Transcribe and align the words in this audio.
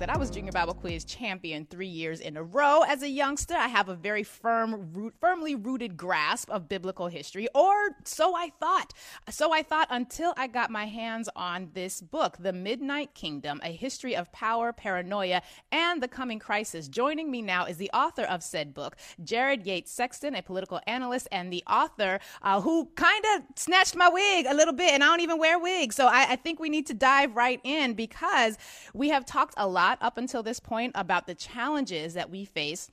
That 0.00 0.08
I 0.08 0.16
was 0.16 0.30
Junior 0.30 0.50
Bible 0.50 0.72
Quiz 0.72 1.04
champion 1.04 1.66
three 1.66 1.86
years 1.86 2.20
in 2.20 2.38
a 2.38 2.42
row. 2.42 2.80
As 2.88 3.02
a 3.02 3.08
youngster, 3.08 3.54
I 3.54 3.68
have 3.68 3.90
a 3.90 3.94
very 3.94 4.22
firm, 4.22 4.90
root, 4.94 5.12
firmly 5.20 5.54
rooted 5.54 5.98
grasp 5.98 6.48
of 6.48 6.70
biblical 6.70 7.08
history, 7.08 7.48
or 7.54 7.74
so 8.04 8.34
I 8.34 8.50
thought. 8.58 8.94
So 9.28 9.52
I 9.52 9.62
thought 9.62 9.88
until 9.90 10.32
I 10.38 10.46
got 10.46 10.70
my 10.70 10.86
hands 10.86 11.28
on 11.36 11.68
this 11.74 12.00
book, 12.00 12.38
The 12.40 12.54
Midnight 12.54 13.12
Kingdom: 13.12 13.60
A 13.62 13.72
History 13.72 14.16
of 14.16 14.32
Power, 14.32 14.72
Paranoia, 14.72 15.42
and 15.70 16.02
the 16.02 16.08
Coming 16.08 16.38
Crisis. 16.38 16.88
Joining 16.88 17.30
me 17.30 17.42
now 17.42 17.66
is 17.66 17.76
the 17.76 17.90
author 17.90 18.22
of 18.22 18.42
said 18.42 18.72
book, 18.72 18.96
Jared 19.22 19.66
Yates 19.66 19.92
Sexton, 19.92 20.34
a 20.34 20.40
political 20.40 20.80
analyst, 20.86 21.28
and 21.30 21.52
the 21.52 21.62
author 21.66 22.20
uh, 22.40 22.58
who 22.62 22.86
kind 22.94 23.24
of 23.36 23.42
snatched 23.54 23.96
my 23.96 24.08
wig 24.08 24.46
a 24.48 24.54
little 24.54 24.72
bit, 24.72 24.94
and 24.94 25.04
I 25.04 25.08
don't 25.08 25.20
even 25.20 25.38
wear 25.38 25.58
wigs. 25.58 25.94
So 25.94 26.06
I, 26.06 26.24
I 26.30 26.36
think 26.36 26.58
we 26.58 26.70
need 26.70 26.86
to 26.86 26.94
dive 26.94 27.36
right 27.36 27.60
in 27.64 27.92
because 27.92 28.56
we 28.94 29.10
have 29.10 29.26
talked 29.26 29.52
a 29.58 29.68
lot 29.68 29.89
lot 29.90 29.98
up 30.00 30.16
until 30.16 30.42
this 30.42 30.60
point 30.60 30.92
about 30.94 31.26
the 31.26 31.34
challenges 31.34 32.14
that 32.14 32.30
we 32.30 32.44
face 32.44 32.90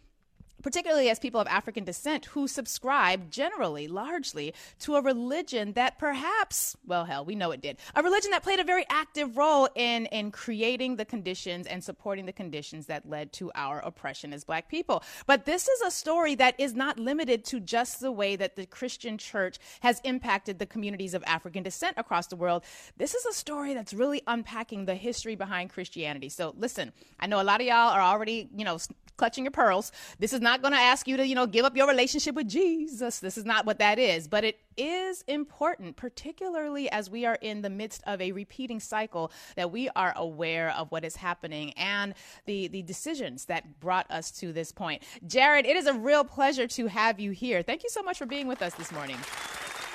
particularly 0.62 1.10
as 1.10 1.20
people 1.20 1.40
of 1.40 1.48
African 1.48 1.84
descent 1.84 2.26
who 2.26 2.48
subscribe 2.48 3.30
generally, 3.32 3.88
largely, 3.88 4.54
to 4.80 4.96
a 4.96 5.02
religion 5.02 5.74
that 5.74 6.00
perhaps, 6.00 6.76
well, 6.86 7.06
hell, 7.06 7.26
we 7.26 7.36
know 7.36 7.52
it 7.52 7.62
did, 7.62 7.78
a 7.96 8.04
religion 8.04 8.32
that 8.32 8.44
played 8.44 8.60
a 8.60 8.64
very 8.64 8.86
active 8.90 9.38
role 9.38 9.70
in, 9.76 10.06
in 10.08 10.32
creating 10.32 10.96
the 10.96 11.06
conditions 11.06 11.68
and 11.68 11.84
supporting 11.84 12.26
the 12.26 12.34
conditions 12.34 12.88
that 12.88 13.08
led 13.08 13.32
to 13.34 13.52
our 13.56 13.80
oppression 13.80 14.34
as 14.34 14.44
black 14.44 14.70
people. 14.70 15.04
But 15.26 15.46
this 15.46 15.68
is 15.68 15.82
a 15.82 15.92
story 15.92 16.36
that 16.36 16.56
is 16.60 16.74
not 16.74 17.00
limited 17.00 17.46
to 17.46 17.60
just 17.60 18.00
the 18.00 18.12
way 18.12 18.36
that 18.36 18.56
the 18.56 18.66
Christian 18.66 19.18
church 19.18 19.58
has 19.82 20.02
impacted 20.04 20.60
the 20.60 20.66
communities 20.66 21.14
of 21.14 21.24
African 21.26 21.64
descent 21.64 21.96
across 21.98 22.28
the 22.28 22.36
world. 22.36 22.64
This 22.98 23.14
is 23.14 23.26
a 23.26 23.34
story 23.34 23.74
that's 23.74 23.94
really 23.94 24.22
unpacking 24.28 24.86
the 24.86 24.96
history 24.96 25.36
behind 25.36 25.70
Christianity. 25.70 26.30
So 26.30 26.54
listen, 26.58 26.92
I 27.20 27.28
know 27.28 27.42
a 27.42 27.44
lot 27.44 27.62
of 27.62 27.68
y'all 27.68 27.94
are 27.94 28.02
already, 28.02 28.50
you 28.56 28.66
know, 28.66 28.78
clutching 29.18 29.44
your 29.44 29.52
pearls. 29.52 29.92
This 30.20 30.32
is 30.32 30.42
not 30.48 30.62
going 30.62 30.74
to 30.74 30.80
ask 30.80 31.08
you 31.08 31.18
to, 31.18 31.28
you 31.28 31.36
know, 31.36 31.46
give 31.46 31.66
up 31.66 31.76
your 31.76 31.88
relationship 31.88 32.34
with 32.34 32.48
Jesus. 32.48 33.20
This 33.20 33.38
is 33.38 33.46
not 33.46 33.66
what 33.66 33.80
that 33.80 34.00
is. 34.00 34.28
But 34.28 34.44
it 34.44 34.60
is 34.78 35.24
important, 35.28 35.98
particularly 35.98 36.90
as 36.90 37.10
we 37.10 37.26
are 37.26 37.38
in 37.42 37.62
the 37.62 37.70
midst 37.70 38.02
of 38.08 38.22
a 38.22 38.32
repeating 38.32 38.80
cycle, 38.80 39.32
that 39.56 39.72
we 39.72 39.90
are 39.90 40.14
aware 40.16 40.72
of 40.72 40.90
what 40.92 41.04
is 41.04 41.18
happening 41.18 41.74
and 41.74 42.14
the, 42.46 42.68
the 42.70 42.82
decisions 42.82 43.46
that 43.46 43.80
brought 43.82 44.10
us 44.10 44.32
to 44.32 44.54
this 44.54 44.72
point. 44.72 45.04
Jared, 45.26 45.66
it 45.66 45.76
is 45.76 45.86
a 45.86 45.94
real 45.94 46.24
pleasure 46.24 46.68
to 46.68 46.88
have 46.88 47.20
you 47.20 47.32
here. 47.32 47.62
Thank 47.62 47.84
you 47.84 47.90
so 47.90 48.02
much 48.02 48.18
for 48.18 48.26
being 48.26 48.48
with 48.48 48.62
us 48.62 48.74
this 48.76 48.92
morning. 48.92 49.18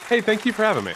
Hey, 0.08 0.20
thank 0.20 0.45
you 0.45 0.53
for 0.53 0.64
having 0.64 0.84
me. 0.84 0.92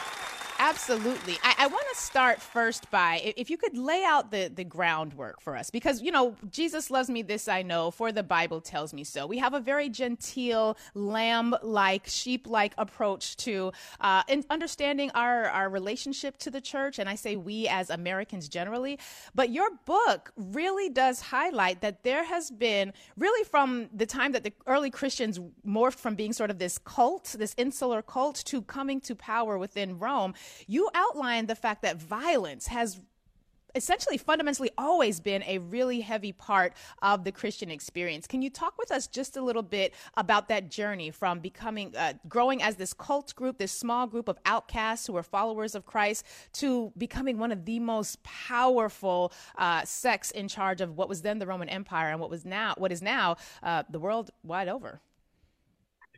Absolutely. 0.58 1.38
I, 1.42 1.54
I 1.60 1.66
want 1.66 1.84
to 1.92 2.00
start 2.00 2.40
first 2.40 2.90
by 2.90 3.32
if 3.36 3.50
you 3.50 3.56
could 3.56 3.76
lay 3.76 4.04
out 4.04 4.30
the, 4.30 4.50
the 4.54 4.64
groundwork 4.64 5.40
for 5.40 5.56
us, 5.56 5.70
because, 5.70 6.02
you 6.02 6.10
know, 6.10 6.36
Jesus 6.50 6.90
loves 6.90 7.08
me, 7.08 7.22
this 7.22 7.48
I 7.48 7.62
know, 7.62 7.90
for 7.90 8.12
the 8.12 8.22
Bible 8.22 8.60
tells 8.60 8.92
me 8.92 9.04
so. 9.04 9.26
We 9.26 9.38
have 9.38 9.54
a 9.54 9.60
very 9.60 9.88
genteel, 9.88 10.76
lamb 10.94 11.54
like, 11.62 12.06
sheep 12.06 12.46
like 12.46 12.74
approach 12.78 13.36
to 13.38 13.72
uh, 14.00 14.22
understanding 14.50 15.10
our, 15.14 15.44
our 15.46 15.68
relationship 15.68 16.36
to 16.38 16.50
the 16.50 16.60
church. 16.60 16.98
And 16.98 17.08
I 17.08 17.14
say 17.14 17.36
we 17.36 17.68
as 17.68 17.90
Americans 17.90 18.48
generally. 18.48 18.98
But 19.34 19.50
your 19.50 19.68
book 19.84 20.32
really 20.36 20.88
does 20.88 21.20
highlight 21.20 21.80
that 21.80 22.02
there 22.02 22.24
has 22.24 22.50
been, 22.50 22.92
really 23.16 23.44
from 23.44 23.88
the 23.92 24.06
time 24.06 24.32
that 24.32 24.44
the 24.44 24.52
early 24.66 24.90
Christians 24.90 25.38
morphed 25.66 25.98
from 25.98 26.14
being 26.14 26.32
sort 26.32 26.50
of 26.50 26.58
this 26.58 26.78
cult, 26.78 27.36
this 27.38 27.54
insular 27.56 28.02
cult, 28.02 28.36
to 28.46 28.62
coming 28.62 29.00
to 29.02 29.14
power 29.14 29.58
within 29.58 29.98
Rome 29.98 30.34
you 30.66 30.88
outlined 30.94 31.48
the 31.48 31.54
fact 31.54 31.82
that 31.82 31.96
violence 31.96 32.66
has 32.68 33.00
essentially 33.76 34.16
fundamentally 34.16 34.70
always 34.78 35.20
been 35.20 35.42
a 35.44 35.58
really 35.58 36.00
heavy 36.00 36.32
part 36.32 36.72
of 37.02 37.24
the 37.24 37.30
Christian 37.30 37.70
experience. 37.70 38.26
Can 38.26 38.42
you 38.42 38.50
talk 38.50 38.76
with 38.78 38.90
us 38.90 39.06
just 39.06 39.36
a 39.36 39.42
little 39.42 39.62
bit 39.62 39.94
about 40.16 40.48
that 40.48 40.70
journey 40.70 41.10
from 41.10 41.40
becoming, 41.40 41.94
uh, 41.94 42.14
growing 42.28 42.62
as 42.62 42.76
this 42.76 42.94
cult 42.94 43.34
group, 43.34 43.58
this 43.58 43.72
small 43.72 44.06
group 44.06 44.28
of 44.28 44.38
outcasts 44.46 45.06
who 45.06 45.16
are 45.16 45.22
followers 45.22 45.74
of 45.74 45.84
Christ, 45.84 46.24
to 46.54 46.90
becoming 46.96 47.38
one 47.38 47.52
of 47.52 47.66
the 47.66 47.78
most 47.78 48.22
powerful 48.22 49.32
uh, 49.58 49.84
sects 49.84 50.30
in 50.30 50.48
charge 50.48 50.80
of 50.80 50.96
what 50.96 51.08
was 51.08 51.22
then 51.22 51.38
the 51.38 51.46
Roman 51.46 51.68
Empire 51.68 52.08
and 52.08 52.18
what 52.18 52.30
was 52.30 52.44
now, 52.44 52.74
what 52.78 52.90
is 52.90 53.02
now 53.02 53.36
uh, 53.62 53.82
the 53.90 53.98
world 53.98 54.30
wide 54.42 54.68
over? 54.68 55.00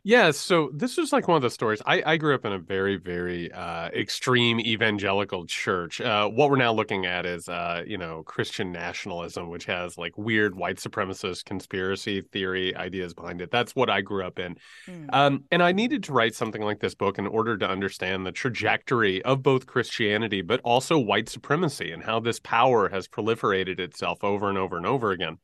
Yeah, 0.09 0.31
so 0.31 0.71
this 0.73 0.97
is 0.97 1.13
like 1.13 1.27
one 1.27 1.35
of 1.35 1.43
the 1.43 1.51
stories. 1.51 1.83
I, 1.85 2.01
I 2.03 2.17
grew 2.17 2.33
up 2.33 2.43
in 2.43 2.51
a 2.51 2.57
very, 2.57 2.95
very 2.95 3.51
uh, 3.51 3.89
extreme 3.89 4.59
evangelical 4.59 5.45
church. 5.45 6.01
Uh, 6.01 6.27
what 6.27 6.49
we're 6.49 6.55
now 6.55 6.73
looking 6.73 7.05
at 7.05 7.27
is, 7.27 7.47
uh, 7.47 7.83
you 7.85 7.95
know, 7.95 8.23
Christian 8.23 8.71
nationalism, 8.71 9.49
which 9.49 9.65
has 9.65 9.99
like 9.99 10.17
weird 10.17 10.55
white 10.55 10.77
supremacist 10.77 11.45
conspiracy 11.45 12.21
theory 12.21 12.75
ideas 12.75 13.13
behind 13.13 13.39
it. 13.39 13.51
That's 13.51 13.75
what 13.75 13.91
I 13.91 14.01
grew 14.01 14.25
up 14.25 14.39
in. 14.39 14.57
Mm. 14.87 15.09
Um, 15.13 15.43
and 15.51 15.61
I 15.61 15.73
needed 15.73 16.01
to 16.05 16.11
write 16.11 16.33
something 16.33 16.63
like 16.63 16.79
this 16.79 16.95
book 16.95 17.19
in 17.19 17.27
order 17.27 17.55
to 17.59 17.69
understand 17.69 18.25
the 18.25 18.31
trajectory 18.31 19.23
of 19.25 19.43
both 19.43 19.67
Christianity, 19.67 20.41
but 20.41 20.59
also 20.63 20.97
white 20.97 21.29
supremacy 21.29 21.91
and 21.91 22.01
how 22.01 22.19
this 22.19 22.39
power 22.39 22.89
has 22.89 23.07
proliferated 23.07 23.79
itself 23.79 24.23
over 24.23 24.49
and 24.49 24.57
over 24.57 24.75
and 24.75 24.87
over 24.87 25.11
again. 25.11 25.37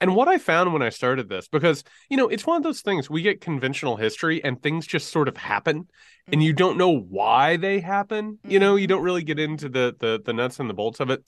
And 0.00 0.14
what 0.14 0.28
I 0.28 0.38
found 0.38 0.72
when 0.72 0.82
I 0.82 0.90
started 0.90 1.28
this, 1.28 1.48
because, 1.48 1.84
you 2.10 2.16
know, 2.16 2.28
it's 2.28 2.46
one 2.46 2.56
of 2.56 2.62
those 2.62 2.80
things 2.80 3.08
we 3.08 3.22
get 3.22 3.40
conventional 3.40 3.96
history 3.96 4.42
and 4.44 4.62
things 4.62 4.86
just 4.86 5.10
sort 5.10 5.28
of 5.28 5.36
happen 5.36 5.84
mm-hmm. 5.84 6.32
and 6.32 6.42
you 6.42 6.52
don't 6.52 6.78
know 6.78 6.98
why 6.98 7.56
they 7.56 7.80
happen. 7.80 8.32
Mm-hmm. 8.32 8.50
You 8.50 8.58
know, 8.58 8.76
you 8.76 8.86
don't 8.86 9.02
really 9.02 9.24
get 9.24 9.38
into 9.38 9.68
the, 9.68 9.94
the, 9.98 10.20
the 10.24 10.32
nuts 10.32 10.60
and 10.60 10.68
the 10.68 10.74
bolts 10.74 11.00
of 11.00 11.10
it. 11.10 11.24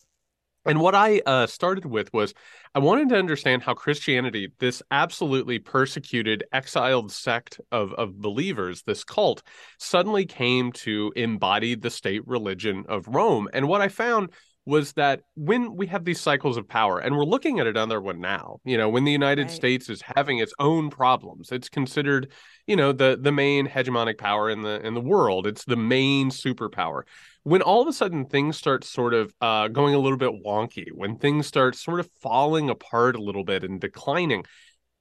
And 0.64 0.80
what 0.80 0.94
I 0.94 1.22
uh, 1.24 1.46
started 1.46 1.86
with 1.86 2.12
was 2.12 2.34
I 2.74 2.80
wanted 2.80 3.08
to 3.10 3.16
understand 3.16 3.62
how 3.62 3.72
Christianity, 3.72 4.52
this 4.58 4.82
absolutely 4.90 5.58
persecuted, 5.58 6.44
exiled 6.52 7.10
sect 7.10 7.58
of, 7.72 7.94
of 7.94 8.20
believers, 8.20 8.82
this 8.82 9.02
cult, 9.02 9.42
suddenly 9.78 10.26
came 10.26 10.72
to 10.72 11.12
embody 11.16 11.74
the 11.74 11.90
state 11.90 12.26
religion 12.26 12.84
of 12.86 13.08
Rome. 13.08 13.48
And 13.54 13.66
what 13.66 13.80
I 13.80 13.88
found 13.88 14.30
was 14.68 14.92
that 14.92 15.22
when 15.34 15.74
we 15.76 15.86
have 15.86 16.04
these 16.04 16.20
cycles 16.20 16.58
of 16.58 16.68
power, 16.68 16.98
and 16.98 17.16
we're 17.16 17.24
looking 17.24 17.58
at 17.58 17.66
another 17.66 18.02
one 18.02 18.20
now, 18.20 18.60
you 18.66 18.76
know, 18.76 18.86
when 18.86 19.04
the 19.04 19.10
United 19.10 19.44
right. 19.44 19.50
States 19.50 19.88
is 19.88 20.02
having 20.14 20.40
its 20.40 20.52
own 20.58 20.90
problems, 20.90 21.50
it's 21.50 21.70
considered, 21.70 22.30
you 22.66 22.76
know, 22.76 22.92
the 22.92 23.18
the 23.18 23.32
main 23.32 23.66
hegemonic 23.66 24.18
power 24.18 24.50
in 24.50 24.60
the 24.60 24.86
in 24.86 24.92
the 24.92 25.00
world. 25.00 25.46
It's 25.46 25.64
the 25.64 25.76
main 25.76 26.28
superpower. 26.28 27.04
When 27.44 27.62
all 27.62 27.80
of 27.80 27.88
a 27.88 27.94
sudden 27.94 28.26
things 28.26 28.58
start 28.58 28.84
sort 28.84 29.14
of 29.14 29.32
uh, 29.40 29.68
going 29.68 29.94
a 29.94 29.98
little 29.98 30.18
bit 30.18 30.44
wonky, 30.44 30.88
when 30.92 31.16
things 31.16 31.46
start 31.46 31.74
sort 31.74 31.98
of 31.98 32.10
falling 32.20 32.68
apart 32.68 33.16
a 33.16 33.22
little 33.22 33.44
bit 33.44 33.64
and 33.64 33.80
declining, 33.80 34.44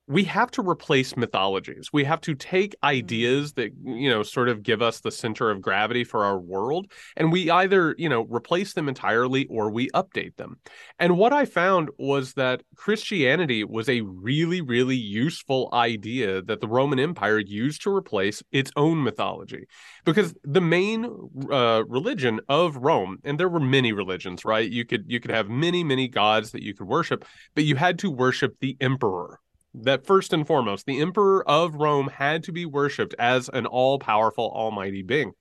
we 0.07 0.23
have 0.23 0.49
to 0.51 0.61
replace 0.61 1.17
mythologies. 1.17 1.89
We 1.91 2.05
have 2.05 2.21
to 2.21 2.33
take 2.33 2.71
mm. 2.71 2.87
ideas 2.87 3.53
that, 3.53 3.71
you 3.83 4.09
know, 4.09 4.23
sort 4.23 4.47
of 4.47 4.63
give 4.63 4.81
us 4.81 5.01
the 5.01 5.11
center 5.11 5.51
of 5.51 5.61
gravity 5.61 6.03
for 6.03 6.23
our 6.23 6.39
world, 6.39 6.91
and 7.17 7.31
we 7.31 7.51
either, 7.51 7.93
you 7.97 8.07
know, 8.07 8.25
replace 8.29 8.73
them 8.73 8.87
entirely 8.87 9.45
or 9.47 9.69
we 9.69 9.89
update 9.89 10.35
them. 10.37 10.59
And 10.97 11.17
what 11.17 11.33
I 11.33 11.45
found 11.45 11.89
was 11.97 12.33
that 12.33 12.63
Christianity 12.75 13.63
was 13.63 13.89
a 13.89 14.01
really, 14.01 14.61
really 14.61 14.95
useful 14.95 15.69
idea 15.73 16.41
that 16.43 16.61
the 16.61 16.67
Roman 16.67 16.99
Empire 16.99 17.39
used 17.39 17.81
to 17.83 17.93
replace 17.93 18.41
its 18.51 18.71
own 18.75 19.03
mythology. 19.03 19.65
Because 20.05 20.33
the 20.43 20.61
main 20.61 21.05
uh, 21.51 21.83
religion 21.87 22.39
of 22.47 22.77
Rome, 22.77 23.17
and 23.25 23.37
there 23.37 23.49
were 23.49 23.59
many 23.59 23.91
religions, 23.91 24.45
right? 24.45 24.69
You 24.69 24.85
could 24.85 25.05
you 25.07 25.19
could 25.19 25.31
have 25.31 25.49
many, 25.49 25.83
many 25.83 26.07
gods 26.07 26.51
that 26.51 26.63
you 26.63 26.73
could 26.73 26.87
worship, 26.87 27.25
but 27.55 27.65
you 27.65 27.75
had 27.75 27.99
to 27.99 28.09
worship 28.09 28.55
the 28.61 28.77
emperor 28.79 29.39
that 29.83 30.05
first 30.05 30.33
and 30.33 30.45
foremost, 30.45 30.85
the 30.85 31.01
emperor 31.01 31.47
of 31.47 31.75
Rome 31.75 32.07
had 32.07 32.43
to 32.43 32.51
be 32.51 32.65
worshipped 32.65 33.15
as 33.17 33.49
an 33.49 33.65
all 33.65 33.99
powerful, 33.99 34.51
almighty 34.53 35.03
being. 35.03 35.33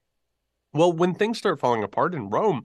Well, 0.73 0.93
when 0.93 1.15
things 1.15 1.39
start 1.39 1.61
falling 1.61 1.83
apart 1.83 2.15
in 2.15 2.29
Rome, 2.29 2.65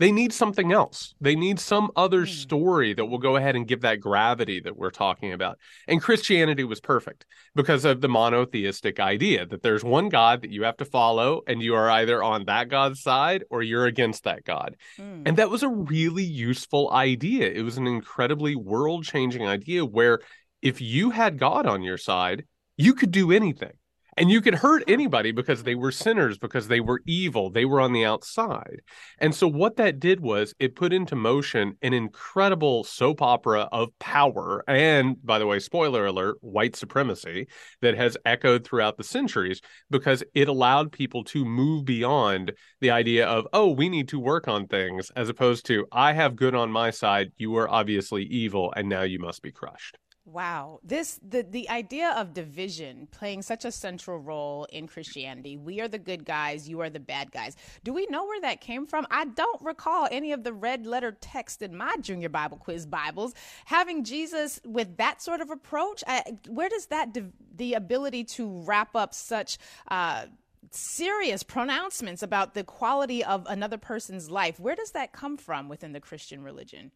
they 0.00 0.10
need 0.10 0.32
something 0.32 0.72
else. 0.72 1.14
They 1.20 1.36
need 1.36 1.60
some 1.60 1.90
other 1.94 2.22
mm. 2.22 2.28
story 2.28 2.94
that 2.94 3.04
will 3.04 3.18
go 3.18 3.36
ahead 3.36 3.54
and 3.54 3.66
give 3.66 3.82
that 3.82 4.00
gravity 4.00 4.60
that 4.60 4.76
we're 4.76 4.90
talking 4.90 5.32
about. 5.32 5.58
And 5.86 6.02
Christianity 6.02 6.64
was 6.64 6.80
perfect 6.80 7.26
because 7.54 7.84
of 7.84 8.00
the 8.00 8.08
monotheistic 8.08 8.98
idea 8.98 9.46
that 9.46 9.62
there's 9.62 9.84
one 9.84 10.08
God 10.08 10.42
that 10.42 10.50
you 10.50 10.64
have 10.64 10.76
to 10.78 10.84
follow, 10.84 11.42
and 11.46 11.62
you 11.62 11.76
are 11.76 11.88
either 11.88 12.22
on 12.22 12.46
that 12.46 12.68
God's 12.68 13.02
side 13.02 13.44
or 13.50 13.62
you're 13.62 13.86
against 13.86 14.24
that 14.24 14.44
God. 14.44 14.76
Mm. 14.98 15.22
And 15.26 15.36
that 15.36 15.50
was 15.50 15.62
a 15.62 15.68
really 15.68 16.24
useful 16.24 16.90
idea. 16.90 17.48
It 17.48 17.62
was 17.62 17.76
an 17.76 17.86
incredibly 17.86 18.56
world 18.56 19.04
changing 19.04 19.46
idea 19.46 19.84
where 19.84 20.18
if 20.64 20.80
you 20.80 21.10
had 21.10 21.38
God 21.38 21.66
on 21.66 21.82
your 21.82 21.98
side, 21.98 22.46
you 22.76 22.94
could 22.94 23.12
do 23.12 23.30
anything. 23.30 23.74
And 24.16 24.30
you 24.30 24.40
could 24.40 24.54
hurt 24.54 24.84
anybody 24.86 25.32
because 25.32 25.64
they 25.64 25.74
were 25.74 25.90
sinners, 25.90 26.38
because 26.38 26.68
they 26.68 26.78
were 26.78 27.02
evil, 27.04 27.50
they 27.50 27.64
were 27.64 27.80
on 27.80 27.92
the 27.92 28.04
outside. 28.04 28.80
And 29.18 29.34
so, 29.34 29.48
what 29.48 29.74
that 29.76 29.98
did 29.98 30.20
was 30.20 30.54
it 30.60 30.76
put 30.76 30.92
into 30.92 31.16
motion 31.16 31.76
an 31.82 31.92
incredible 31.92 32.84
soap 32.84 33.20
opera 33.22 33.68
of 33.72 33.90
power. 33.98 34.62
And 34.68 35.16
by 35.26 35.40
the 35.40 35.46
way, 35.46 35.58
spoiler 35.58 36.06
alert, 36.06 36.36
white 36.42 36.76
supremacy 36.76 37.48
that 37.82 37.96
has 37.96 38.16
echoed 38.24 38.64
throughout 38.64 38.98
the 38.98 39.04
centuries 39.04 39.60
because 39.90 40.22
it 40.32 40.46
allowed 40.46 40.92
people 40.92 41.24
to 41.24 41.44
move 41.44 41.84
beyond 41.84 42.52
the 42.80 42.92
idea 42.92 43.26
of, 43.26 43.48
oh, 43.52 43.70
we 43.70 43.88
need 43.88 44.08
to 44.08 44.20
work 44.20 44.46
on 44.46 44.68
things, 44.68 45.10
as 45.16 45.28
opposed 45.28 45.66
to, 45.66 45.86
I 45.90 46.12
have 46.12 46.36
good 46.36 46.54
on 46.54 46.70
my 46.70 46.90
side, 46.90 47.32
you 47.36 47.56
are 47.56 47.68
obviously 47.68 48.22
evil, 48.22 48.72
and 48.76 48.88
now 48.88 49.02
you 49.02 49.18
must 49.18 49.42
be 49.42 49.50
crushed. 49.50 49.98
Wow. 50.26 50.80
This 50.82 51.20
the 51.22 51.42
the 51.42 51.68
idea 51.68 52.14
of 52.16 52.32
division 52.32 53.08
playing 53.10 53.42
such 53.42 53.66
a 53.66 53.70
central 53.70 54.18
role 54.18 54.66
in 54.72 54.86
Christianity. 54.86 55.58
We 55.58 55.82
are 55.82 55.88
the 55.88 55.98
good 55.98 56.24
guys, 56.24 56.66
you 56.66 56.80
are 56.80 56.88
the 56.88 56.98
bad 56.98 57.30
guys. 57.30 57.56
Do 57.82 57.92
we 57.92 58.06
know 58.06 58.24
where 58.24 58.40
that 58.40 58.62
came 58.62 58.86
from? 58.86 59.06
I 59.10 59.26
don't 59.26 59.60
recall 59.60 60.08
any 60.10 60.32
of 60.32 60.42
the 60.42 60.54
red 60.54 60.86
letter 60.86 61.12
text 61.20 61.60
in 61.60 61.76
my 61.76 61.94
junior 62.00 62.30
Bible 62.30 62.56
quiz 62.56 62.86
Bibles 62.86 63.34
having 63.66 64.02
Jesus 64.02 64.60
with 64.64 64.96
that 64.96 65.20
sort 65.20 65.42
of 65.42 65.50
approach. 65.50 66.02
I, 66.06 66.22
where 66.48 66.70
does 66.70 66.86
that 66.86 67.14
the 67.54 67.74
ability 67.74 68.24
to 68.24 68.48
wrap 68.64 68.96
up 68.96 69.12
such 69.12 69.58
uh, 69.88 70.24
serious 70.70 71.42
pronouncements 71.42 72.22
about 72.22 72.54
the 72.54 72.64
quality 72.64 73.22
of 73.22 73.46
another 73.48 73.78
person's 73.78 74.30
life. 74.30 74.58
Where 74.58 74.74
does 74.74 74.92
that 74.92 75.12
come 75.12 75.36
from 75.36 75.68
within 75.68 75.92
the 75.92 76.00
Christian 76.00 76.42
religion? 76.42 76.90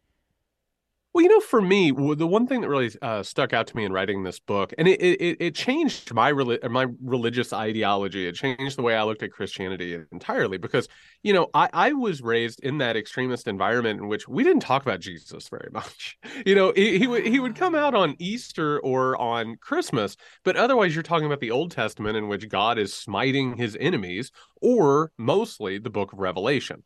Well, 1.11 1.23
you 1.23 1.29
know, 1.29 1.39
for 1.39 1.59
me, 1.59 1.89
the 1.89 2.27
one 2.27 2.45
thing 2.45 2.61
that 2.61 2.69
really 2.69 2.91
uh, 3.01 3.23
stuck 3.23 3.51
out 3.51 3.65
to 3.67 3.75
me 3.75 3.83
in 3.83 3.91
writing 3.91 4.21
this 4.21 4.39
book, 4.39 4.73
and 4.77 4.87
it 4.87 5.01
it, 5.01 5.37
it 5.39 5.55
changed 5.55 6.13
my 6.13 6.31
my 6.31 6.85
religious 7.03 7.51
ideology. 7.51 8.27
It 8.27 8.35
changed 8.35 8.77
the 8.77 8.83
way 8.83 8.95
I 8.95 9.01
looked 9.01 9.23
at 9.23 9.31
Christianity 9.31 9.99
entirely 10.11 10.59
because, 10.59 10.87
you 11.23 11.33
know, 11.33 11.47
I, 11.55 11.67
I 11.73 11.93
was 11.93 12.21
raised 12.21 12.59
in 12.59 12.77
that 12.77 12.95
extremist 12.95 13.47
environment 13.47 13.99
in 14.01 14.07
which 14.07 14.27
we 14.27 14.43
didn't 14.43 14.61
talk 14.61 14.83
about 14.83 14.99
Jesus 14.99 15.49
very 15.49 15.69
much. 15.73 16.15
You 16.45 16.53
know, 16.53 16.73
he, 16.75 16.99
he 16.99 17.07
would 17.07 17.25
he 17.25 17.39
would 17.39 17.55
come 17.55 17.73
out 17.73 17.95
on 17.95 18.15
Easter 18.19 18.79
or 18.81 19.19
on 19.19 19.55
Christmas, 19.61 20.15
but 20.43 20.57
otherwise, 20.57 20.93
you're 20.93 21.01
talking 21.01 21.25
about 21.25 21.39
the 21.39 21.51
Old 21.51 21.71
Testament 21.71 22.17
in 22.17 22.27
which 22.27 22.47
God 22.49 22.77
is 22.77 22.93
smiting 22.93 23.57
his 23.57 23.75
enemies, 23.79 24.31
or 24.61 25.11
mostly 25.17 25.79
the 25.79 25.89
Book 25.89 26.13
of 26.13 26.19
Revelation. 26.19 26.83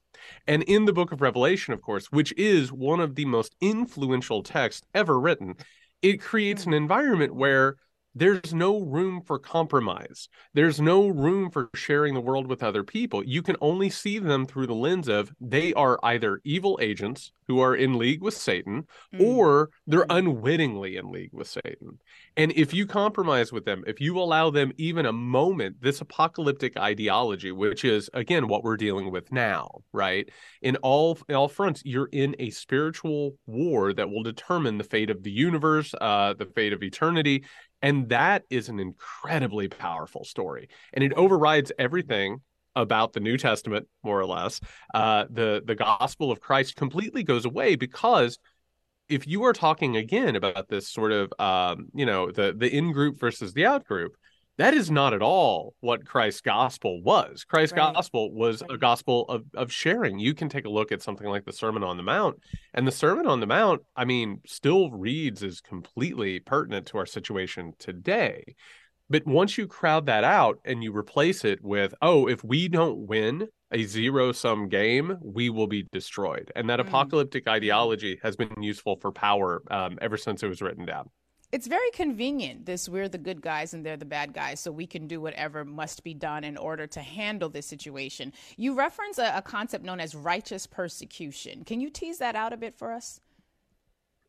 And 0.47 0.63
in 0.63 0.85
the 0.85 0.93
book 0.93 1.11
of 1.11 1.21
Revelation, 1.21 1.73
of 1.73 1.81
course, 1.81 2.11
which 2.11 2.33
is 2.37 2.71
one 2.71 2.99
of 2.99 3.15
the 3.15 3.25
most 3.25 3.55
influential 3.61 4.43
texts 4.43 4.85
ever 4.93 5.19
written, 5.19 5.55
it 6.01 6.21
creates 6.21 6.65
an 6.65 6.71
hmm. 6.71 6.77
environment 6.77 7.35
where 7.35 7.77
there's 8.15 8.53
no 8.53 8.79
room 8.79 9.21
for 9.21 9.39
compromise. 9.39 10.29
There's 10.53 10.79
no 10.79 11.07
room 11.07 11.49
for 11.49 11.69
sharing 11.73 12.13
the 12.13 12.21
world 12.21 12.47
with 12.47 12.61
other 12.61 12.83
people. 12.83 13.23
You 13.23 13.41
can 13.41 13.55
only 13.59 13.89
see 13.89 14.19
them 14.19 14.45
through 14.45 14.67
the 14.67 14.75
lens 14.75 15.07
of 15.07 15.33
they 15.41 15.73
are 15.73 15.99
either 16.03 16.39
evil 16.43 16.77
agents 16.81 17.31
who 17.47 17.59
are 17.59 17.75
in 17.75 17.97
league 17.97 18.21
with 18.21 18.35
Satan 18.35 18.85
mm. 19.13 19.21
or 19.21 19.69
they're 19.87 20.05
mm. 20.05 20.17
unwittingly 20.17 20.97
in 20.97 21.11
league 21.11 21.33
with 21.33 21.47
Satan. 21.47 21.99
And 22.37 22.51
if 22.53 22.73
you 22.73 22.85
compromise 22.85 23.51
with 23.51 23.65
them, 23.65 23.83
if 23.87 23.99
you 23.99 24.17
allow 24.19 24.49
them 24.49 24.71
even 24.77 25.05
a 25.05 25.13
moment, 25.13 25.77
this 25.81 26.01
apocalyptic 26.01 26.77
ideology, 26.77 27.51
which 27.51 27.83
is 27.83 28.09
again 28.13 28.47
what 28.47 28.63
we're 28.63 28.77
dealing 28.77 29.11
with 29.11 29.31
now, 29.31 29.81
right? 29.91 30.29
In 30.61 30.75
all 30.77 31.17
in 31.27 31.35
all 31.35 31.47
fronts, 31.47 31.81
you're 31.85 32.09
in 32.11 32.35
a 32.39 32.49
spiritual 32.51 33.37
war 33.45 33.93
that 33.93 34.09
will 34.09 34.23
determine 34.23 34.77
the 34.77 34.83
fate 34.83 35.09
of 35.09 35.23
the 35.23 35.31
universe, 35.31 35.93
uh, 35.99 36.33
the 36.33 36.45
fate 36.45 36.73
of 36.73 36.83
eternity 36.83 37.43
and 37.83 38.09
that 38.09 38.45
is 38.49 38.69
an 38.69 38.79
incredibly 38.79 39.67
powerful 39.67 40.23
story. 40.23 40.69
And 40.93 41.03
it 41.03 41.13
overrides 41.13 41.71
everything 41.77 42.39
about 42.75 43.13
the 43.13 43.19
New 43.19 43.37
Testament, 43.37 43.87
more 44.03 44.19
or 44.19 44.25
less. 44.25 44.59
Uh, 44.93 45.25
the 45.29 45.61
the 45.63 45.75
gospel 45.75 46.31
of 46.31 46.39
Christ 46.39 46.75
completely 46.75 47.21
goes 47.21 47.45
away 47.45 47.75
because 47.75 48.39
if 49.09 49.27
you 49.27 49.43
are 49.43 49.53
talking 49.53 49.97
again 49.97 50.35
about 50.35 50.69
this 50.69 50.89
sort 50.89 51.11
of 51.11 51.31
um, 51.37 51.89
you 51.93 52.05
know 52.05 52.31
the 52.31 52.55
the 52.57 52.75
in 52.75 52.93
group 52.93 53.19
versus 53.19 53.53
the 53.53 53.65
out 53.65 53.85
group, 53.85 54.15
that 54.57 54.73
is 54.73 54.91
not 54.91 55.13
at 55.13 55.21
all 55.21 55.73
what 55.79 56.05
Christ's 56.05 56.41
gospel 56.41 57.01
was. 57.01 57.43
Christ's 57.43 57.75
right. 57.75 57.93
gospel 57.93 58.31
was 58.31 58.61
right. 58.61 58.71
a 58.71 58.77
gospel 58.77 59.25
of, 59.27 59.43
of 59.55 59.71
sharing. 59.71 60.19
You 60.19 60.33
can 60.33 60.47
take 60.47 60.65
a 60.65 60.69
look 60.69 60.91
at 60.91 61.01
something 61.01 61.27
like 61.27 61.45
the 61.45 61.53
Sermon 61.53 61.83
on 61.83 61.97
the 61.97 62.03
Mount, 62.03 62.37
and 62.73 62.85
the 62.85 62.91
Sermon 62.91 63.25
on 63.25 63.39
the 63.39 63.47
Mount, 63.47 63.81
I 63.95 64.05
mean, 64.05 64.41
still 64.45 64.91
reads 64.91 65.41
as 65.41 65.59
completely 65.59 66.39
pertinent 66.39 66.87
to 66.87 66.97
our 66.99 67.05
situation 67.05 67.73
today. 67.79 68.55
But 69.09 69.25
once 69.25 69.57
you 69.57 69.67
crowd 69.67 70.05
that 70.05 70.23
out 70.23 70.59
and 70.65 70.83
you 70.83 70.95
replace 70.95 71.43
it 71.43 71.63
with, 71.63 71.93
oh, 72.01 72.27
if 72.27 72.43
we 72.43 72.67
don't 72.67 73.07
win 73.07 73.47
a 73.71 73.83
zero 73.83 74.31
sum 74.31 74.69
game, 74.69 75.17
we 75.21 75.49
will 75.49 75.67
be 75.67 75.87
destroyed. 75.91 76.51
And 76.55 76.69
that 76.69 76.79
mm. 76.79 76.87
apocalyptic 76.87 77.47
ideology 77.47 78.19
has 78.23 78.35
been 78.35 78.61
useful 78.61 78.97
for 79.01 79.11
power 79.11 79.63
um, 79.69 79.97
ever 80.01 80.17
since 80.17 80.43
it 80.43 80.47
was 80.47 80.61
written 80.61 80.85
down 80.85 81.09
it's 81.53 81.67
very 81.67 81.91
convenient 81.91 82.65
this 82.65 82.89
we're 82.89 83.07
the 83.07 83.17
good 83.19 83.39
guys 83.39 83.75
and 83.75 83.85
they're 83.85 83.95
the 83.95 84.03
bad 84.03 84.33
guys 84.33 84.59
so 84.59 84.71
we 84.71 84.87
can 84.87 85.07
do 85.07 85.21
whatever 85.21 85.63
must 85.63 86.03
be 86.03 86.13
done 86.13 86.43
in 86.43 86.57
order 86.57 86.87
to 86.87 86.99
handle 86.99 87.47
this 87.47 87.67
situation. 87.67 88.33
You 88.57 88.73
reference 88.73 89.19
a, 89.19 89.37
a, 89.37 89.41
concept 89.43 89.85
known 89.85 89.99
as 89.99 90.15
righteous 90.15 90.65
persecution. 90.65 91.63
Can 91.63 91.79
you 91.79 91.91
tease 91.91 92.17
that 92.17 92.35
out 92.35 92.53
a 92.53 92.57
bit 92.57 92.75
for 92.75 92.91
us? 92.91 93.21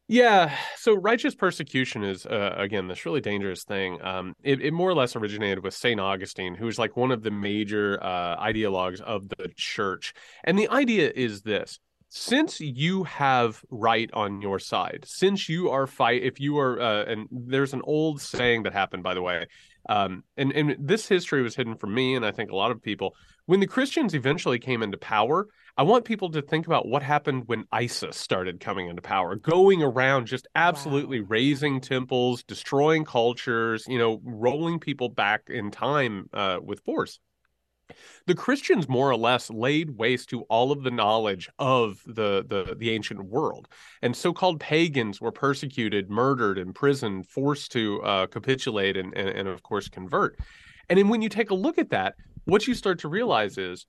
Yeah 0.07 0.55
so 0.77 0.95
righteous 0.95 1.35
persecution 1.35 2.05
is 2.05 2.27
uh, 2.27 2.57
again 2.59 2.89
this 2.89 3.07
really 3.07 3.23
dangerous 3.23 3.65
thing. 3.65 4.03
Um, 4.03 4.37
it, 4.43 4.61
it, 4.61 4.73
more 4.75 4.91
or 4.91 4.95
less 4.95 5.17
originated 5.17 5.65
with 5.65 5.73
saint 5.73 6.01
augustine 6.01 6.55
who's 6.55 6.79
like 6.79 6.95
one 6.95 7.11
of 7.11 7.23
the 7.23 7.31
major 7.31 7.99
uh, 8.03 8.37
ideologues 8.37 9.01
of 9.01 9.31
the 9.31 9.51
church. 9.57 10.13
And 10.45 10.59
the 10.59 10.69
idea 10.69 11.11
is 11.15 11.41
this 11.41 11.81
since 12.17 12.61
you 12.61 13.03
have 13.03 13.65
right 13.71 14.09
on 14.13 14.41
your 14.41 14.61
side, 14.61 15.03
since 15.05 15.49
you 15.49 15.69
are 15.71 15.85
fight, 15.85 16.23
if 16.23 16.39
you 16.39 16.57
are, 16.59 16.81
uh, 16.81 17.05
and 17.07 17.27
there's 17.33 17.75
an 17.75 17.83
old 17.83 18.21
saying 18.21 18.63
that 18.63 18.73
happened, 18.73 19.03
by 19.03 19.15
the 19.15 19.21
way, 19.21 19.47
um, 19.89 20.23
and 20.37 20.53
and 20.53 20.77
this 20.79 21.09
history 21.09 21.43
was 21.43 21.57
hidden 21.57 21.75
from 21.75 21.93
me, 21.93 22.15
and 22.15 22.25
I 22.25 22.31
think 22.31 22.53
a 22.53 22.57
lot 22.57 22.71
of 22.71 22.81
people. 22.81 23.17
When 23.47 23.59
the 23.59 23.67
Christians 23.67 24.15
eventually 24.15 24.61
came 24.61 24.81
into 24.81 24.97
power, 24.97 25.49
I 25.77 25.83
want 25.83 26.05
people 26.05 26.31
to 26.31 26.41
think 26.41 26.67
about 26.67 26.87
what 26.87 27.03
happened 27.03 27.43
when 27.47 27.65
ISIS 27.73 28.17
started 28.17 28.61
coming 28.61 28.87
into 28.87 29.03
power, 29.03 29.35
going 29.35 29.83
around 29.83 30.27
just 30.27 30.47
absolutely 30.55 31.21
wow. 31.21 31.27
razing 31.31 31.81
temples, 31.81 32.45
destroying 32.45 33.05
cultures, 33.05 33.87
you 33.89 33.99
know, 33.99 34.21
rolling 34.25 34.79
people 34.79 35.09
back 35.09 35.43
in 35.49 35.73
time 35.73 36.31
uh, 36.33 36.59
with 36.63 36.79
force 36.85 37.19
the 38.27 38.35
Christians 38.35 38.89
more 38.89 39.11
or 39.11 39.17
less 39.17 39.51
laid 39.51 39.97
waste 39.97 40.31
to 40.31 40.43
all 40.43 40.73
of 40.73 40.83
the 40.83 40.91
knowledge 40.91 41.49
of 41.59 42.03
the, 42.07 42.45
the, 42.47 42.75
the 42.77 42.91
ancient 42.91 43.25
world. 43.25 43.69
And 44.03 44.17
so 44.17 44.33
called 44.33 44.61
pagans 44.61 45.21
were 45.21 45.33
persecuted, 45.33 46.11
murdered, 46.11 46.59
imprisoned, 46.59 47.29
forced 47.29 47.73
to 47.73 48.03
uh, 48.03 48.27
capitulate, 48.27 48.97
and, 48.97 49.17
and, 49.17 49.29
and, 49.29 49.49
of 49.49 49.63
course, 49.63 49.89
convert. 49.89 50.39
And 50.89 50.99
then 50.99 51.09
when 51.09 51.23
you 51.23 51.29
take 51.29 51.51
a 51.51 51.55
look 51.55 51.79
at 51.79 51.91
that, 51.91 52.15
what 52.45 52.67
you 52.67 52.75
start 52.75 52.99
to 53.01 53.09
realize 53.09 53.59
is 53.59 53.87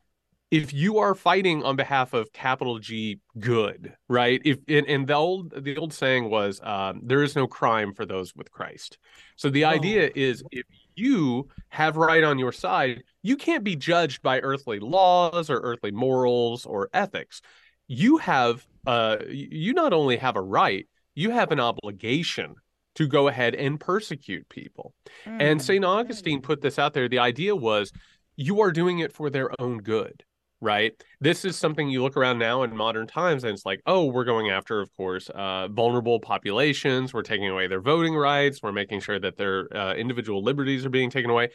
if 0.52 0.74
you 0.74 1.00
are 1.00 1.16
fighting 1.16 1.64
on 1.64 1.76
behalf 1.76 2.14
of 2.14 2.32
capital 2.32 2.80
G 2.80 3.20
good, 3.40 3.94
right? 4.08 4.40
If 4.46 4.60
and, 4.68 4.88
and 4.88 5.08
the 5.08 5.14
old 5.14 5.54
the 5.64 5.76
old 5.76 5.92
saying 5.92 6.30
was 6.30 6.62
um, 6.64 7.02
there 7.04 7.24
is 7.24 7.36
no 7.36 7.48
crime 7.48 7.94
for 7.94 8.06
those 8.06 8.36
with 8.36 8.52
Christ. 8.52 8.98
So 9.36 9.50
the 9.50 9.66
oh. 9.66 9.70
idea 9.70 10.12
is 10.16 10.44
if 10.52 10.66
you 10.96 11.50
have 11.70 11.98
right 11.98 12.24
on 12.24 12.40
your 12.40 12.52
side, 12.52 13.04
you 13.26 13.38
can't 13.38 13.64
be 13.64 13.76
judged 13.76 14.22
by 14.22 14.40
earthly 14.42 14.80
laws 14.80 15.50
or 15.50 15.60
earthly 15.62 15.90
morals 15.90 16.64
or 16.66 16.90
ethics. 16.94 17.42
You 17.88 18.18
have 18.18 18.66
uh 18.86 19.18
you 19.28 19.74
not 19.74 19.94
only 19.94 20.18
have 20.18 20.36
a 20.36 20.42
right, 20.42 20.88
you 21.16 21.32
have 21.32 21.52
an 21.52 21.60
obligation 21.60 22.54
to 22.96 23.08
go 23.08 23.28
ahead 23.28 23.56
and 23.56 23.80
persecute 23.80 24.48
people. 24.48 24.94
Mm. 25.26 25.42
And 25.42 25.62
St. 25.62 25.84
Augustine 25.84 26.42
put 26.42 26.62
this 26.62 26.78
out 26.78 26.94
there. 26.94 27.10
The 27.10 27.20
idea 27.20 27.56
was 27.56 27.92
you 28.36 28.62
are 28.62 28.72
doing 28.72 29.00
it 29.00 29.12
for 29.12 29.32
their 29.32 29.50
own 29.60 29.80
good 29.80 30.24
right? 30.62 30.94
This 31.20 31.46
is 31.46 31.58
something 31.58 31.90
you 31.90 32.02
look 32.02 32.18
around 32.18 32.40
now 32.40 32.64
in 32.64 32.76
modern 32.76 33.06
times, 33.06 33.44
and 33.44 33.54
it's 33.54 33.66
like, 33.66 33.82
oh, 33.86 34.06
we're 34.06 34.24
going 34.24 34.50
after, 34.50 34.80
of 34.80 34.90
course, 34.96 35.30
uh, 35.30 35.68
vulnerable 35.68 36.20
populations. 36.20 37.14
We're 37.14 37.24
taking 37.24 37.50
away 37.50 37.68
their 37.68 37.82
voting 37.82 38.16
rights. 38.16 38.62
We're 38.64 38.72
making 38.72 39.02
sure 39.02 39.20
that 39.20 39.38
their 39.38 39.68
uh, 39.76 39.94
individual 39.94 40.42
liberties 40.42 40.86
are 40.86 40.90
being 40.90 41.12
taken 41.12 41.30
away. 41.30 41.50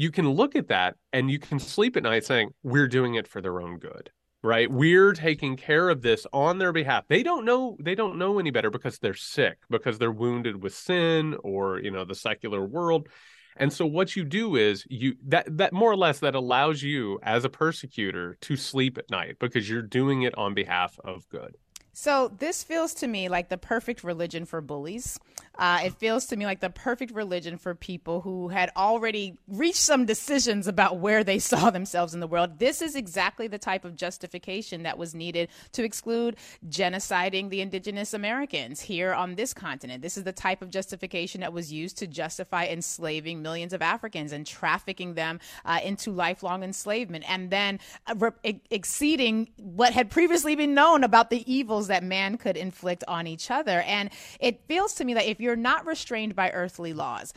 You 0.00 0.10
can 0.10 0.28
look 0.30 0.56
at 0.56 0.68
that 0.68 0.96
and 1.12 1.30
you 1.30 1.38
can 1.38 1.58
sleep 1.58 1.96
at 1.96 2.04
night 2.04 2.24
saying, 2.24 2.50
we're 2.62 2.88
doing 2.88 3.14
it 3.16 3.28
for 3.28 3.40
their 3.40 3.60
own 3.60 3.78
good. 3.78 4.10
Right, 4.42 4.70
we're 4.70 5.12
taking 5.12 5.54
care 5.58 5.90
of 5.90 6.00
this 6.00 6.26
on 6.32 6.56
their 6.56 6.72
behalf. 6.72 7.04
They 7.08 7.22
don't 7.22 7.44
know. 7.44 7.76
They 7.78 7.94
don't 7.94 8.16
know 8.16 8.38
any 8.38 8.50
better 8.50 8.70
because 8.70 8.98
they're 8.98 9.12
sick, 9.12 9.58
because 9.68 9.98
they're 9.98 10.10
wounded 10.10 10.62
with 10.62 10.74
sin, 10.74 11.36
or 11.44 11.78
you 11.78 11.90
know, 11.90 12.06
the 12.06 12.14
secular 12.14 12.64
world 12.64 13.08
and 13.56 13.72
so 13.72 13.84
what 13.84 14.16
you 14.16 14.24
do 14.24 14.56
is 14.56 14.86
you 14.88 15.16
that 15.26 15.58
that 15.58 15.72
more 15.72 15.90
or 15.90 15.96
less 15.96 16.20
that 16.20 16.34
allows 16.34 16.82
you 16.82 17.18
as 17.22 17.44
a 17.44 17.50
persecutor 17.50 18.38
to 18.40 18.56
sleep 18.56 18.96
at 18.96 19.10
night 19.10 19.36
because 19.38 19.68
you're 19.68 19.82
doing 19.82 20.22
it 20.22 20.36
on 20.38 20.54
behalf 20.54 20.98
of 21.04 21.28
good. 21.28 21.56
So 21.92 22.32
this 22.38 22.62
feels 22.62 22.94
to 22.94 23.08
me 23.08 23.28
like 23.28 23.48
the 23.48 23.58
perfect 23.58 24.04
religion 24.04 24.44
for 24.44 24.60
bullies. 24.60 25.18
Uh, 25.58 25.80
it 25.84 25.92
feels 25.94 26.24
to 26.26 26.36
me 26.36 26.46
like 26.46 26.60
the 26.60 26.70
perfect 26.70 27.12
religion 27.12 27.58
for 27.58 27.74
people 27.74 28.22
who 28.22 28.48
had 28.48 28.70
already 28.76 29.36
reached 29.46 29.76
some 29.76 30.06
decisions 30.06 30.66
about 30.66 30.98
where 30.98 31.22
they 31.22 31.38
saw 31.50 31.70
themselves 31.70 32.14
in 32.14 32.20
the 32.20 32.26
world. 32.26 32.58
This 32.58 32.80
is 32.80 32.94
exactly 32.94 33.46
the 33.46 33.58
type 33.58 33.84
of 33.84 33.96
justification 33.96 34.84
that 34.84 34.96
was 34.96 35.14
needed 35.14 35.50
to 35.72 35.84
exclude 35.84 36.36
genociding 36.68 37.50
the 37.50 37.60
indigenous 37.60 38.14
Americans 38.14 38.80
here 38.80 39.12
on 39.12 39.34
this 39.34 39.52
continent. 39.52 40.02
This 40.02 40.16
is 40.16 40.24
the 40.24 40.32
type 40.32 40.62
of 40.62 40.70
justification 40.70 41.42
that 41.42 41.52
was 41.52 41.72
used 41.72 41.98
to 41.98 42.06
justify 42.06 42.66
enslaving 42.66 43.42
millions 43.42 43.72
of 43.72 43.82
Africans 43.82 44.32
and 44.32 44.46
trafficking 44.46 45.14
them 45.14 45.40
uh, 45.64 45.80
into 45.84 46.10
lifelong 46.10 46.62
enslavement, 46.62 47.28
and 47.28 47.50
then 47.50 47.80
uh, 48.06 48.14
re- 48.16 48.60
exceeding 48.70 49.48
what 49.56 49.92
had 49.92 50.08
previously 50.10 50.54
been 50.54 50.74
known 50.74 51.04
about 51.04 51.28
the 51.28 51.50
that 51.88 52.02
man 52.02 52.36
could 52.36 52.56
inflict 52.56 53.04
on 53.08 53.26
each 53.26 53.50
other. 53.50 53.82
And 53.82 54.10
it 54.38 54.60
feels 54.66 54.94
to 54.94 55.04
me 55.04 55.14
that 55.14 55.26
if 55.26 55.40
you're 55.40 55.56
not 55.56 55.86
restrained 55.86 56.34
by 56.34 56.50
earthly 56.50 56.92
laws, 56.92 57.32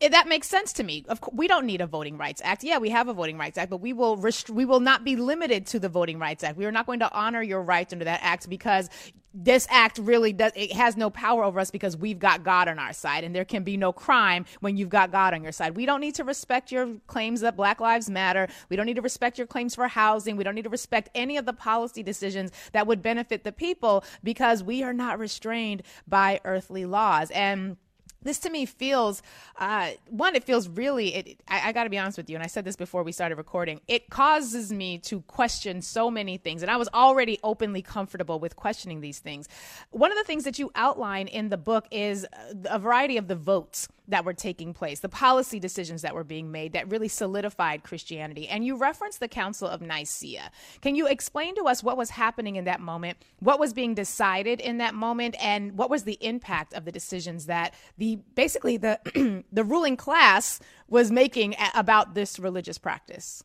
that 0.00 0.28
makes 0.28 0.48
sense 0.48 0.72
to 0.74 0.84
me. 0.84 1.04
Of 1.08 1.20
course, 1.20 1.34
we 1.36 1.48
don't 1.48 1.66
need 1.66 1.80
a 1.80 1.86
Voting 1.86 2.18
Rights 2.18 2.42
Act. 2.44 2.64
Yeah, 2.64 2.78
we 2.78 2.90
have 2.90 3.08
a 3.08 3.14
Voting 3.14 3.38
Rights 3.38 3.56
Act, 3.58 3.70
but 3.70 3.78
we 3.80 3.92
will 3.92 4.16
rest- 4.16 4.50
we 4.50 4.64
will 4.64 4.80
not 4.80 5.04
be 5.04 5.16
limited 5.16 5.66
to 5.68 5.78
the 5.78 5.88
Voting 5.88 6.18
Rights 6.18 6.44
Act. 6.44 6.56
We 6.56 6.66
are 6.66 6.72
not 6.72 6.86
going 6.86 7.00
to 7.00 7.12
honor 7.12 7.42
your 7.42 7.62
rights 7.62 7.92
under 7.92 8.04
that 8.04 8.20
act 8.22 8.48
because 8.48 8.90
this 9.34 9.66
act 9.68 9.98
really 9.98 10.32
does 10.32 10.52
it 10.54 10.72
has 10.72 10.96
no 10.96 11.10
power 11.10 11.42
over 11.42 11.58
us 11.58 11.72
because 11.72 11.96
we've 11.96 12.20
got 12.20 12.44
God 12.44 12.68
on 12.68 12.78
our 12.78 12.92
side 12.92 13.24
and 13.24 13.34
there 13.34 13.44
can 13.44 13.64
be 13.64 13.76
no 13.76 13.92
crime 13.92 14.46
when 14.60 14.76
you've 14.76 14.88
got 14.88 15.10
God 15.10 15.34
on 15.34 15.42
your 15.42 15.50
side. 15.50 15.76
We 15.76 15.86
don't 15.86 16.00
need 16.00 16.14
to 16.16 16.24
respect 16.24 16.70
your 16.70 16.94
claims 17.08 17.40
that 17.40 17.56
Black 17.56 17.80
Lives 17.80 18.08
Matter. 18.08 18.46
We 18.68 18.76
don't 18.76 18.86
need 18.86 18.94
to 18.94 19.02
respect 19.02 19.36
your 19.36 19.48
claims 19.48 19.74
for 19.74 19.88
housing. 19.88 20.36
We 20.36 20.44
don't 20.44 20.54
need 20.54 20.62
to 20.62 20.70
respect 20.70 21.08
any 21.16 21.36
of 21.36 21.46
the 21.46 21.52
policy 21.52 22.02
decisions 22.04 22.52
that 22.72 22.86
would 22.86 23.02
benefit 23.02 23.42
the 23.42 23.52
people 23.52 24.04
because 24.22 24.62
we 24.62 24.84
are 24.84 24.92
not 24.92 25.18
restrained 25.18 25.82
by 26.06 26.40
earthly 26.44 26.84
laws. 26.84 27.30
And 27.32 27.76
this 28.24 28.38
to 28.40 28.50
me 28.50 28.66
feels 28.66 29.22
uh, 29.58 29.90
one 30.08 30.34
it 30.34 30.44
feels 30.44 30.68
really 30.68 31.14
it, 31.14 31.40
I, 31.48 31.68
I 31.68 31.72
got 31.72 31.84
to 31.84 31.90
be 31.90 31.98
honest 31.98 32.16
with 32.16 32.28
you 32.28 32.36
and 32.36 32.42
i 32.42 32.48
said 32.48 32.64
this 32.64 32.76
before 32.76 33.02
we 33.02 33.12
started 33.12 33.36
recording 33.36 33.80
it 33.86 34.10
causes 34.10 34.72
me 34.72 34.98
to 34.98 35.20
question 35.22 35.80
so 35.82 36.10
many 36.10 36.36
things 36.36 36.62
and 36.62 36.70
i 36.70 36.76
was 36.76 36.88
already 36.92 37.38
openly 37.42 37.82
comfortable 37.82 38.40
with 38.40 38.56
questioning 38.56 39.00
these 39.00 39.20
things. 39.20 39.48
One 39.90 40.10
of 40.10 40.18
the 40.18 40.24
things 40.24 40.44
that 40.44 40.58
you 40.58 40.72
outline 40.74 41.28
in 41.28 41.50
the 41.50 41.56
book 41.56 41.86
is 41.90 42.26
a 42.64 42.78
variety 42.78 43.16
of 43.16 43.28
the 43.28 43.36
votes 43.36 43.88
that 44.08 44.24
were 44.24 44.34
taking 44.34 44.74
place, 44.74 45.00
the 45.00 45.08
policy 45.08 45.58
decisions 45.58 46.02
that 46.02 46.14
were 46.14 46.24
being 46.24 46.50
made 46.50 46.72
that 46.72 46.90
really 46.90 47.08
solidified 47.08 47.82
Christianity. 47.82 48.48
And 48.48 48.64
you 48.64 48.76
referenced 48.76 49.20
the 49.20 49.28
Council 49.28 49.68
of 49.68 49.80
Nicaea. 49.80 50.50
Can 50.82 50.94
you 50.94 51.06
explain 51.06 51.54
to 51.56 51.64
us 51.64 51.82
what 51.82 51.96
was 51.96 52.10
happening 52.10 52.56
in 52.56 52.64
that 52.64 52.80
moment, 52.80 53.18
what 53.40 53.58
was 53.58 53.72
being 53.72 53.94
decided 53.94 54.60
in 54.60 54.78
that 54.78 54.94
moment, 54.94 55.36
and 55.40 55.78
what 55.78 55.90
was 55.90 56.04
the 56.04 56.18
impact 56.20 56.74
of 56.74 56.84
the 56.84 56.92
decisions 56.92 57.46
that 57.46 57.74
the 57.98 58.16
basically 58.34 58.76
the 58.76 59.44
the 59.52 59.64
ruling 59.64 59.96
class 59.96 60.60
was 60.88 61.10
making 61.10 61.54
about 61.74 62.14
this 62.14 62.38
religious 62.38 62.78
practice? 62.78 63.42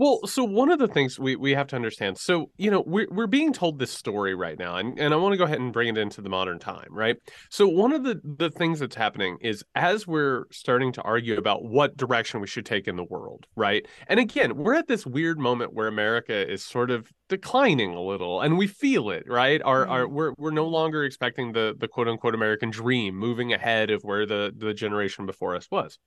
Well, 0.00 0.20
so 0.24 0.44
one 0.44 0.70
of 0.70 0.78
the 0.78 0.88
things 0.88 1.18
we, 1.18 1.36
we 1.36 1.52
have 1.52 1.66
to 1.66 1.76
understand, 1.76 2.16
so 2.16 2.50
you 2.56 2.70
know, 2.70 2.82
we're 2.86 3.06
we're 3.10 3.26
being 3.26 3.52
told 3.52 3.78
this 3.78 3.92
story 3.92 4.34
right 4.34 4.58
now, 4.58 4.76
and, 4.76 4.98
and 4.98 5.12
I 5.12 5.18
want 5.18 5.34
to 5.34 5.36
go 5.36 5.44
ahead 5.44 5.60
and 5.60 5.74
bring 5.74 5.88
it 5.88 5.98
into 5.98 6.22
the 6.22 6.30
modern 6.30 6.58
time, 6.58 6.88
right? 6.90 7.16
So 7.50 7.68
one 7.68 7.92
of 7.92 8.02
the 8.02 8.18
the 8.24 8.48
things 8.48 8.80
that's 8.80 8.96
happening 8.96 9.36
is 9.42 9.62
as 9.74 10.06
we're 10.06 10.46
starting 10.52 10.90
to 10.92 11.02
argue 11.02 11.36
about 11.36 11.64
what 11.64 11.98
direction 11.98 12.40
we 12.40 12.46
should 12.46 12.64
take 12.64 12.88
in 12.88 12.96
the 12.96 13.04
world, 13.04 13.44
right? 13.56 13.86
And 14.06 14.18
again, 14.18 14.56
we're 14.56 14.72
at 14.72 14.88
this 14.88 15.04
weird 15.04 15.38
moment 15.38 15.74
where 15.74 15.86
America 15.86 16.50
is 16.50 16.64
sort 16.64 16.90
of 16.90 17.12
declining 17.28 17.92
a 17.92 18.00
little, 18.00 18.40
and 18.40 18.56
we 18.56 18.68
feel 18.68 19.10
it, 19.10 19.24
right? 19.26 19.60
Our 19.62 19.84
mm. 19.84 19.90
our 19.90 20.08
we're 20.08 20.32
we're 20.38 20.50
no 20.50 20.66
longer 20.66 21.04
expecting 21.04 21.52
the 21.52 21.76
the 21.78 21.88
quote 21.88 22.08
unquote 22.08 22.34
American 22.34 22.70
dream 22.70 23.16
moving 23.16 23.52
ahead 23.52 23.90
of 23.90 24.00
where 24.00 24.24
the 24.24 24.50
the 24.56 24.72
generation 24.72 25.26
before 25.26 25.54
us 25.54 25.70
was. 25.70 25.98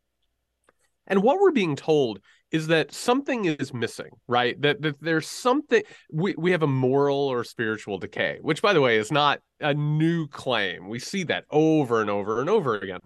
And 1.07 1.21
what 1.21 1.39
we're 1.39 1.51
being 1.51 1.75
told 1.75 2.19
is 2.53 2.67
that 2.67 2.93
something 2.93 3.45
is 3.45 3.73
missing, 3.73 4.11
right? 4.27 4.61
That, 4.61 4.81
that 4.83 5.01
there's 5.01 5.27
something 5.27 5.81
we, 6.11 6.35
we 6.37 6.51
have 6.51 6.61
a 6.61 6.67
moral 6.67 7.17
or 7.17 7.43
spiritual 7.43 7.97
decay, 7.97 8.37
which 8.41 8.61
by 8.61 8.73
the 8.73 8.81
way 8.81 8.97
is 8.97 9.11
not 9.11 9.39
a 9.59 9.73
new 9.73 10.27
claim. 10.27 10.87
We 10.87 10.99
see 10.99 11.23
that 11.23 11.45
over 11.49 11.99
and 11.99 12.11
over 12.11 12.39
and 12.39 12.49
over 12.49 12.77
again. 12.77 12.99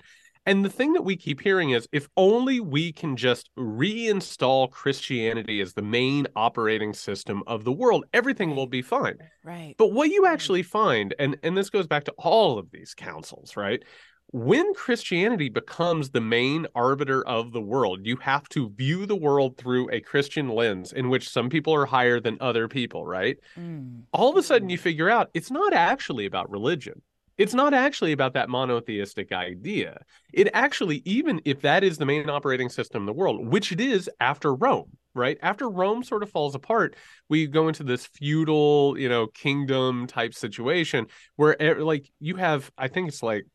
And 0.45 0.63
the 0.63 0.69
thing 0.69 0.93
that 0.93 1.01
we 1.01 1.17
keep 1.17 1.41
hearing 1.41 1.71
is 1.71 1.89
if 1.91 2.07
only 2.15 2.59
we 2.59 2.93
can 2.93 3.17
just 3.17 3.49
reinstall 3.57 4.69
Christianity 4.69 5.59
as 5.59 5.73
the 5.73 5.81
main 5.81 6.27
operating 6.35 6.93
system 6.93 7.43
of 7.47 7.63
the 7.63 7.71
world, 7.71 8.05
everything 8.13 8.55
will 8.55 8.67
be 8.67 8.81
fine. 8.81 9.17
Right. 9.43 9.75
But 9.77 9.91
what 9.91 10.09
you 10.09 10.23
mm. 10.23 10.29
actually 10.29 10.63
find, 10.63 11.13
and, 11.19 11.37
and 11.43 11.57
this 11.57 11.69
goes 11.69 11.87
back 11.87 12.05
to 12.05 12.13
all 12.17 12.59
of 12.59 12.71
these 12.71 12.93
councils, 12.93 13.57
right? 13.57 13.83
When 14.31 14.73
Christianity 14.73 15.49
becomes 15.49 16.09
the 16.09 16.21
main 16.21 16.67
arbiter 16.75 17.25
of 17.25 17.53
the 17.53 17.61
world, 17.61 18.01
you 18.03 18.17
have 18.17 18.47
to 18.49 18.69
view 18.71 19.05
the 19.05 19.15
world 19.15 19.57
through 19.57 19.89
a 19.89 20.01
Christian 20.01 20.49
lens 20.49 20.91
in 20.91 21.09
which 21.09 21.29
some 21.29 21.49
people 21.49 21.73
are 21.73 21.85
higher 21.85 22.19
than 22.19 22.37
other 22.41 22.67
people, 22.67 23.05
right? 23.05 23.37
Mm. 23.57 24.01
All 24.11 24.29
of 24.29 24.37
a 24.37 24.43
sudden, 24.43 24.69
you 24.69 24.77
figure 24.77 25.09
out 25.09 25.29
it's 25.33 25.51
not 25.51 25.73
actually 25.73 26.25
about 26.25 26.49
religion. 26.49 27.01
It's 27.37 27.53
not 27.53 27.73
actually 27.73 28.13
about 28.13 28.33
that 28.33 28.49
monotheistic 28.49 29.31
idea. 29.31 30.01
It 30.33 30.49
actually, 30.53 31.03
even 31.05 31.39
if 31.45 31.61
that 31.61 31.83
is 31.83 31.97
the 31.97 32.05
main 32.05 32.29
operating 32.29 32.67
system 32.67 33.03
in 33.03 33.05
the 33.05 33.13
world, 33.13 33.47
which 33.47 33.71
it 33.71 33.79
is 33.79 34.09
after 34.19 34.55
Rome, 34.55 34.97
right? 35.13 35.37
After 35.43 35.69
Rome 35.69 36.03
sort 36.03 36.23
of 36.23 36.31
falls 36.31 36.55
apart, 36.55 36.95
we 37.29 37.45
go 37.45 37.67
into 37.67 37.83
this 37.83 38.07
feudal, 38.07 38.97
you 38.97 39.07
know, 39.07 39.27
kingdom 39.27 40.07
type 40.07 40.33
situation 40.33 41.05
where, 41.35 41.55
like, 41.79 42.09
you 42.19 42.37
have, 42.37 42.71
I 42.75 42.87
think 42.87 43.07
it's 43.07 43.21
like 43.21 43.45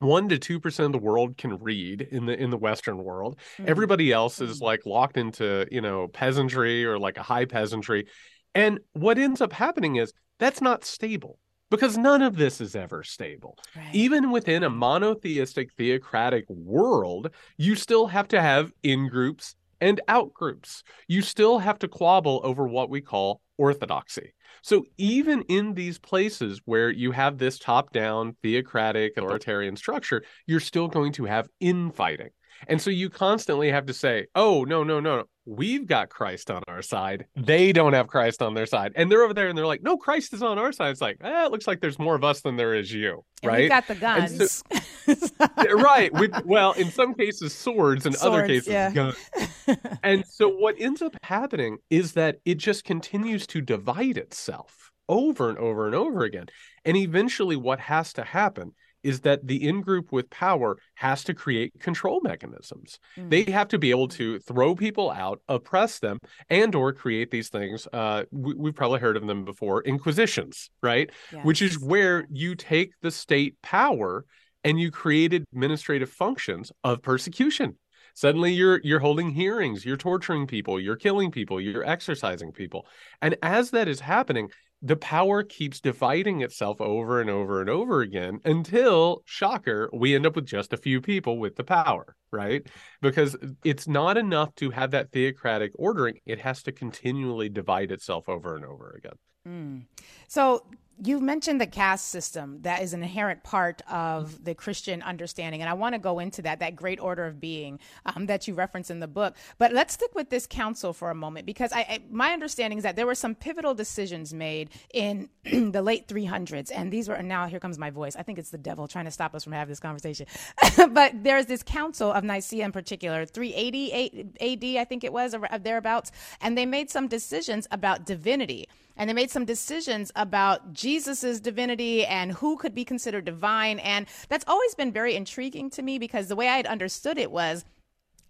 one 0.00 0.28
to 0.28 0.38
two 0.38 0.58
percent 0.58 0.86
of 0.86 0.92
the 0.92 1.06
world 1.06 1.36
can 1.36 1.56
read 1.58 2.02
in 2.10 2.26
the 2.26 2.38
in 2.38 2.50
the 2.50 2.56
western 2.56 2.98
world 2.98 3.38
mm-hmm. 3.54 3.64
everybody 3.68 4.12
else 4.12 4.40
is 4.40 4.56
mm-hmm. 4.56 4.64
like 4.64 4.86
locked 4.86 5.16
into 5.16 5.66
you 5.70 5.80
know 5.80 6.08
peasantry 6.08 6.84
or 6.84 6.98
like 6.98 7.16
a 7.16 7.22
high 7.22 7.44
peasantry 7.44 8.06
and 8.54 8.80
what 8.92 9.18
ends 9.18 9.40
up 9.40 9.52
happening 9.52 9.96
is 9.96 10.12
that's 10.38 10.60
not 10.60 10.84
stable 10.84 11.38
because 11.70 11.96
none 11.96 12.22
of 12.22 12.36
this 12.36 12.60
is 12.60 12.74
ever 12.74 13.02
stable 13.02 13.56
right. 13.76 13.94
even 13.94 14.30
within 14.30 14.64
a 14.64 14.70
monotheistic 14.70 15.72
theocratic 15.74 16.44
world 16.48 17.30
you 17.58 17.76
still 17.76 18.06
have 18.06 18.26
to 18.26 18.40
have 18.40 18.72
in 18.82 19.06
groups 19.08 19.54
and 19.80 20.00
out 20.08 20.32
groups. 20.34 20.82
You 21.08 21.22
still 21.22 21.58
have 21.58 21.78
to 21.80 21.88
quabble 21.88 22.40
over 22.44 22.66
what 22.66 22.90
we 22.90 23.00
call 23.00 23.40
orthodoxy. 23.58 24.34
So 24.62 24.84
even 24.98 25.42
in 25.42 25.74
these 25.74 25.98
places 25.98 26.60
where 26.64 26.90
you 26.90 27.12
have 27.12 27.38
this 27.38 27.58
top-down 27.58 28.36
theocratic 28.42 29.16
authoritarian 29.16 29.76
structure, 29.76 30.22
you're 30.46 30.60
still 30.60 30.88
going 30.88 31.12
to 31.12 31.24
have 31.24 31.48
infighting. 31.60 32.30
And 32.68 32.80
so 32.80 32.90
you 32.90 33.08
constantly 33.08 33.70
have 33.70 33.86
to 33.86 33.94
say, 33.94 34.26
oh, 34.34 34.64
no, 34.64 34.84
no, 34.84 35.00
no, 35.00 35.24
we've 35.50 35.86
got 35.86 36.08
Christ 36.08 36.50
on 36.50 36.62
our 36.68 36.80
side. 36.80 37.26
They 37.34 37.72
don't 37.72 37.92
have 37.92 38.06
Christ 38.06 38.40
on 38.40 38.54
their 38.54 38.66
side. 38.66 38.92
And 38.94 39.10
they're 39.10 39.22
over 39.22 39.34
there 39.34 39.48
and 39.48 39.58
they're 39.58 39.66
like, 39.66 39.82
no, 39.82 39.96
Christ 39.96 40.32
is 40.32 40.42
on 40.42 40.58
our 40.58 40.70
side. 40.70 40.90
It's 40.90 41.00
like, 41.00 41.16
eh, 41.22 41.46
it 41.46 41.50
looks 41.50 41.66
like 41.66 41.80
there's 41.80 41.98
more 41.98 42.14
of 42.14 42.22
us 42.22 42.40
than 42.40 42.56
there 42.56 42.74
is 42.74 42.92
you. 42.92 43.24
And 43.42 43.52
right. 43.52 43.68
Got 43.68 43.88
the 43.88 43.94
guns. 43.96 44.62
So, 45.10 45.72
right. 45.72 46.12
We, 46.12 46.28
well, 46.44 46.70
in 46.72 46.92
some 46.92 47.14
cases, 47.14 47.52
swords, 47.52 48.06
in 48.06 48.14
other 48.22 48.46
cases, 48.46 48.68
yeah. 48.68 48.92
guns. 48.92 49.16
and 50.04 50.24
so 50.24 50.48
what 50.48 50.76
ends 50.78 51.02
up 51.02 51.16
happening 51.24 51.78
is 51.88 52.12
that 52.12 52.36
it 52.44 52.58
just 52.58 52.84
continues 52.84 53.44
to 53.48 53.60
divide 53.60 54.18
itself 54.18 54.92
over 55.08 55.48
and 55.48 55.58
over 55.58 55.86
and 55.86 55.96
over 55.96 56.22
again. 56.22 56.46
And 56.84 56.96
eventually, 56.96 57.56
what 57.56 57.80
has 57.80 58.12
to 58.12 58.22
happen 58.22 58.72
is 59.02 59.20
that 59.20 59.46
the 59.46 59.68
in 59.68 59.80
group 59.80 60.12
with 60.12 60.28
power 60.30 60.76
has 60.94 61.24
to 61.24 61.34
create 61.34 61.72
control 61.80 62.20
mechanisms 62.22 62.98
mm-hmm. 63.16 63.28
they 63.28 63.44
have 63.44 63.68
to 63.68 63.78
be 63.78 63.90
able 63.90 64.08
to 64.08 64.38
throw 64.40 64.74
people 64.74 65.10
out 65.10 65.40
oppress 65.48 65.98
them 65.98 66.18
and 66.48 66.74
or 66.74 66.92
create 66.92 67.30
these 67.30 67.48
things 67.48 67.86
uh, 67.92 68.24
we, 68.30 68.68
have 68.68 68.74
probably 68.74 69.00
heard 69.00 69.16
of 69.16 69.26
them 69.26 69.44
before 69.44 69.82
inquisitions 69.82 70.70
right 70.82 71.10
yes. 71.32 71.44
which 71.44 71.62
is 71.62 71.78
where 71.78 72.26
you 72.30 72.54
take 72.54 72.92
the 73.02 73.10
state 73.10 73.56
power 73.62 74.24
and 74.64 74.78
you 74.78 74.90
create 74.90 75.32
administrative 75.32 76.10
functions 76.10 76.72
of 76.84 77.02
persecution 77.02 77.76
suddenly 78.14 78.52
you're 78.52 78.80
you're 78.82 79.00
holding 79.00 79.30
hearings 79.30 79.84
you're 79.84 79.96
torturing 79.96 80.46
people 80.46 80.80
you're 80.80 80.96
killing 80.96 81.30
people 81.30 81.60
you're 81.60 81.84
exercising 81.84 82.52
people 82.52 82.86
and 83.22 83.36
as 83.42 83.70
that 83.70 83.88
is 83.88 84.00
happening 84.00 84.48
the 84.82 84.96
power 84.96 85.42
keeps 85.42 85.80
dividing 85.80 86.40
itself 86.40 86.80
over 86.80 87.20
and 87.20 87.28
over 87.28 87.60
and 87.60 87.68
over 87.68 88.00
again 88.00 88.40
until, 88.44 89.22
shocker, 89.26 89.90
we 89.92 90.14
end 90.14 90.26
up 90.26 90.36
with 90.36 90.46
just 90.46 90.72
a 90.72 90.78
few 90.78 91.00
people 91.00 91.38
with 91.38 91.56
the 91.56 91.64
power, 91.64 92.16
right? 92.32 92.66
Because 93.02 93.36
it's 93.62 93.86
not 93.86 94.16
enough 94.16 94.54
to 94.56 94.70
have 94.70 94.92
that 94.92 95.12
theocratic 95.12 95.72
ordering, 95.74 96.18
it 96.24 96.40
has 96.40 96.62
to 96.62 96.72
continually 96.72 97.48
divide 97.48 97.92
itself 97.92 98.28
over 98.28 98.56
and 98.56 98.64
over 98.64 98.94
again. 98.96 99.12
Mm. 99.46 99.86
So, 100.28 100.64
you 101.02 101.20
mentioned 101.20 101.60
the 101.60 101.66
caste 101.66 102.08
system 102.08 102.58
that 102.62 102.82
is 102.82 102.92
an 102.92 103.02
inherent 103.02 103.42
part 103.42 103.82
of 103.90 104.44
the 104.44 104.54
Christian 104.54 105.02
understanding, 105.02 105.60
and 105.62 105.70
I 105.70 105.74
want 105.74 105.94
to 105.94 105.98
go 105.98 106.18
into 106.18 106.42
that 106.42 106.60
that 106.60 106.76
great 106.76 107.00
order 107.00 107.26
of 107.26 107.40
being 107.40 107.78
um, 108.04 108.26
that 108.26 108.46
you 108.46 108.54
reference 108.54 108.90
in 108.90 109.00
the 109.00 109.08
book. 109.08 109.36
But 109.58 109.72
let's 109.72 109.94
stick 109.94 110.14
with 110.14 110.30
this 110.30 110.46
council 110.46 110.92
for 110.92 111.10
a 111.10 111.14
moment 111.14 111.46
because 111.46 111.72
I, 111.72 111.80
I, 111.80 111.98
my 112.10 112.32
understanding 112.32 112.78
is 112.78 112.84
that 112.84 112.96
there 112.96 113.06
were 113.06 113.14
some 113.14 113.34
pivotal 113.34 113.74
decisions 113.74 114.34
made 114.34 114.70
in 114.92 115.28
the 115.44 115.82
late 115.82 116.06
300s, 116.06 116.70
and 116.74 116.92
these 116.92 117.08
were 117.08 117.14
and 117.14 117.28
now 117.28 117.46
here 117.46 117.60
comes 117.60 117.78
my 117.78 117.90
voice. 117.90 118.16
I 118.16 118.22
think 118.22 118.38
it's 118.38 118.50
the 118.50 118.58
devil 118.58 118.86
trying 118.86 119.06
to 119.06 119.10
stop 119.10 119.34
us 119.34 119.44
from 119.44 119.52
having 119.52 119.70
this 119.70 119.80
conversation. 119.80 120.26
but 120.90 121.12
there's 121.24 121.46
this 121.46 121.62
council 121.62 122.12
of 122.12 122.24
Nicaea 122.24 122.64
in 122.64 122.72
particular, 122.72 123.24
380 123.24 124.30
AD, 124.40 124.80
I 124.80 124.84
think 124.84 125.04
it 125.04 125.12
was, 125.12 125.34
or 125.34 125.48
thereabouts, 125.58 126.12
and 126.40 126.58
they 126.58 126.66
made 126.66 126.90
some 126.90 127.08
decisions 127.08 127.66
about 127.70 128.04
divinity 128.04 128.68
and 129.00 129.08
they 129.08 129.14
made 129.14 129.30
some 129.30 129.46
decisions 129.46 130.12
about 130.14 130.74
Jesus's 130.74 131.40
divinity 131.40 132.04
and 132.04 132.32
who 132.32 132.58
could 132.58 132.74
be 132.74 132.84
considered 132.84 133.24
divine. 133.24 133.78
And 133.78 134.06
that's 134.28 134.44
always 134.46 134.74
been 134.74 134.92
very 134.92 135.16
intriguing 135.16 135.70
to 135.70 135.82
me 135.82 135.98
because 135.98 136.28
the 136.28 136.36
way 136.36 136.48
I 136.48 136.58
had 136.58 136.66
understood 136.66 137.16
it 137.16 137.30
was 137.30 137.64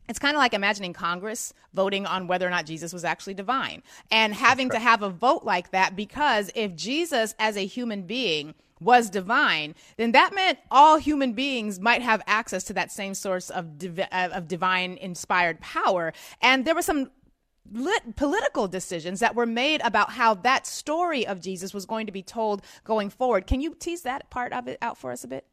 it's 0.09 0.21
kind 0.21 0.37
of 0.37 0.39
like 0.39 0.55
imagining 0.55 0.93
Congress 0.93 1.53
voting 1.75 2.07
on 2.07 2.29
whether 2.29 2.47
or 2.47 2.51
not 2.51 2.67
Jesus 2.67 2.93
was 2.93 3.05
actually 3.05 3.35
divine 3.35 3.83
and 4.11 4.33
having 4.33 4.71
to 4.71 4.79
have 4.79 5.03
a 5.03 5.11
vote 5.11 5.45
like 5.45 5.71
that 5.71 5.95
because 5.95 6.51
if 6.55 6.75
Jesus 6.75 7.35
as 7.39 7.57
a 7.57 7.67
human 7.67 8.03
being 8.03 8.55
was 8.81 9.11
divine, 9.11 9.75
then 9.99 10.13
that 10.13 10.35
meant 10.35 10.59
all 10.71 10.97
human 10.97 11.33
beings 11.33 11.79
might 11.79 12.03
have 12.03 12.23
access 12.27 12.65
to 12.65 12.73
that 12.73 12.91
same 12.91 13.15
source 13.15 13.51
of 13.51 13.77
divi- 13.77 14.11
uh, 14.11 14.31
of 14.31 14.49
divine 14.49 14.97
inspired 14.97 15.61
power. 15.61 16.13
And 16.41 16.65
there 16.65 16.75
was 16.75 16.87
some 16.87 17.11
lit- 17.71 18.17
political 18.17 18.69
decisions 18.69 19.21
that 19.21 19.35
were 19.35 19.47
made 19.47 19.81
about 19.83 20.11
how 20.11 20.35
that 20.35 20.67
story 20.67 21.27
of 21.27 21.41
Jesus 21.41 21.73
was 21.73 21.87
going 21.87 22.07
to 22.07 22.13
be 22.13 22.23
told 22.23 22.63
going 22.85 23.11
forward. 23.11 23.47
Can 23.47 23.61
you 23.61 23.75
tease 23.75 24.03
that 24.03 24.31
part 24.31 24.53
of 24.53 24.69
it 24.69 24.79
out 24.83 24.99
for 24.99 25.13
us 25.13 25.25
a 25.25 25.29
bit? 25.29 25.47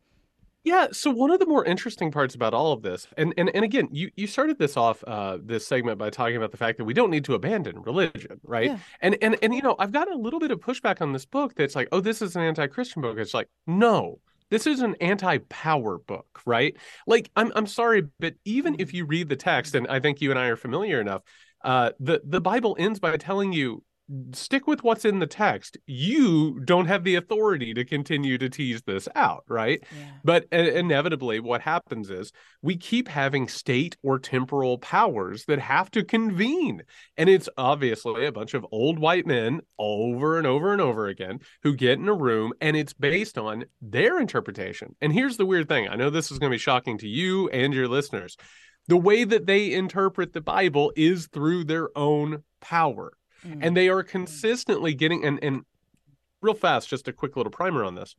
Yeah, 0.63 0.87
so 0.91 1.11
one 1.11 1.31
of 1.31 1.39
the 1.39 1.45
more 1.45 1.63
interesting 1.63 2.11
parts 2.11 2.35
about 2.35 2.53
all 2.53 2.73
of 2.73 2.81
this, 2.81 3.07
and 3.15 3.33
and, 3.37 3.49
and 3.55 3.63
again, 3.63 3.87
you, 3.89 4.11
you 4.17 4.27
started 4.27 4.59
this 4.59 4.75
off 4.75 5.01
uh, 5.07 5.37
this 5.41 5.65
segment 5.65 5.97
by 5.97 6.09
talking 6.09 6.35
about 6.35 6.51
the 6.51 6.57
fact 6.57 6.77
that 6.77 6.83
we 6.83 6.93
don't 6.93 7.09
need 7.09 7.23
to 7.25 7.35
abandon 7.35 7.81
religion, 7.83 8.41
right? 8.43 8.71
Yeah. 8.71 8.79
And 8.99 9.17
and 9.21 9.37
and 9.41 9.55
you 9.55 9.61
know, 9.61 9.77
I've 9.79 9.93
got 9.93 10.11
a 10.11 10.15
little 10.15 10.41
bit 10.41 10.51
of 10.51 10.59
pushback 10.59 10.99
on 10.99 11.13
this 11.13 11.25
book 11.25 11.55
that's 11.55 11.73
like, 11.73 11.87
oh, 11.93 12.01
this 12.01 12.21
is 12.21 12.35
an 12.35 12.41
anti-Christian 12.41 13.01
book. 13.01 13.17
It's 13.17 13.33
like, 13.33 13.47
no, 13.65 14.19
this 14.49 14.67
is 14.67 14.81
an 14.81 14.95
anti-power 14.99 15.99
book, 15.99 16.41
right? 16.45 16.75
Like, 17.05 17.31
I'm 17.37 17.53
I'm 17.55 17.67
sorry, 17.67 18.03
but 18.19 18.33
even 18.43 18.75
if 18.79 18.93
you 18.93 19.05
read 19.05 19.29
the 19.29 19.37
text, 19.37 19.73
and 19.73 19.87
I 19.87 20.01
think 20.01 20.19
you 20.19 20.31
and 20.31 20.39
I 20.39 20.47
are 20.47 20.57
familiar 20.57 20.99
enough, 20.99 21.21
uh, 21.63 21.91
the 21.99 22.21
the 22.23 22.41
Bible 22.41 22.75
ends 22.79 22.99
by 22.99 23.17
telling 23.17 23.53
you 23.53 23.83
stick 24.31 24.67
with 24.67 24.83
what's 24.83 25.03
in 25.03 25.19
the 25.19 25.27
text. 25.27 25.77
You 25.85 26.61
don't 26.61 26.85
have 26.85 27.03
the 27.03 27.15
authority 27.15 27.73
to 27.73 27.83
continue 27.83 28.37
to 28.37 28.49
tease 28.49 28.81
this 28.83 29.07
out, 29.15 29.43
right? 29.47 29.83
Yeah. 29.91 30.11
But 30.23 30.45
uh, 30.53 30.57
inevitably, 30.57 31.39
what 31.39 31.61
happens 31.61 32.09
is 32.09 32.31
we 32.61 32.77
keep 32.77 33.07
having 33.07 33.47
state 33.47 33.97
or 34.03 34.17
temporal 34.17 34.77
powers 34.77 35.45
that 35.45 35.59
have 35.59 35.91
to 35.91 36.05
convene. 36.05 36.83
And 37.17 37.29
it's 37.29 37.49
obviously 37.57 38.25
a 38.25 38.31
bunch 38.31 38.53
of 38.53 38.65
old 38.71 38.97
white 38.97 39.25
men 39.25 39.59
over 39.77 40.37
and 40.37 40.47
over 40.47 40.71
and 40.71 40.81
over 40.81 41.07
again 41.07 41.39
who 41.63 41.75
get 41.75 41.99
in 41.99 42.07
a 42.07 42.13
room 42.13 42.53
and 42.61 42.77
it's 42.77 42.93
based 42.93 43.37
on 43.37 43.65
their 43.81 44.19
interpretation. 44.19 44.95
And 45.01 45.11
here's 45.11 45.37
the 45.37 45.45
weird 45.45 45.67
thing 45.67 45.89
I 45.89 45.95
know 45.95 46.09
this 46.09 46.31
is 46.31 46.39
going 46.39 46.51
to 46.51 46.55
be 46.55 46.59
shocking 46.59 46.97
to 46.99 47.07
you 47.07 47.49
and 47.49 47.73
your 47.73 47.87
listeners 47.87 48.37
the 48.87 48.97
way 48.97 49.23
that 49.23 49.45
they 49.45 49.73
interpret 49.73 50.33
the 50.33 50.41
Bible 50.41 50.91
is 50.95 51.27
through 51.27 51.65
their 51.65 51.95
own 51.97 52.43
power. 52.61 53.13
Mm. 53.45 53.59
And 53.61 53.77
they 53.77 53.89
are 53.89 54.03
consistently 54.03 54.93
getting 54.93 55.23
and 55.23 55.39
and 55.43 55.61
real 56.41 56.53
fast, 56.53 56.89
just 56.89 57.07
a 57.07 57.13
quick 57.13 57.35
little 57.35 57.51
primer 57.51 57.83
on 57.83 57.95
this. 57.95 58.15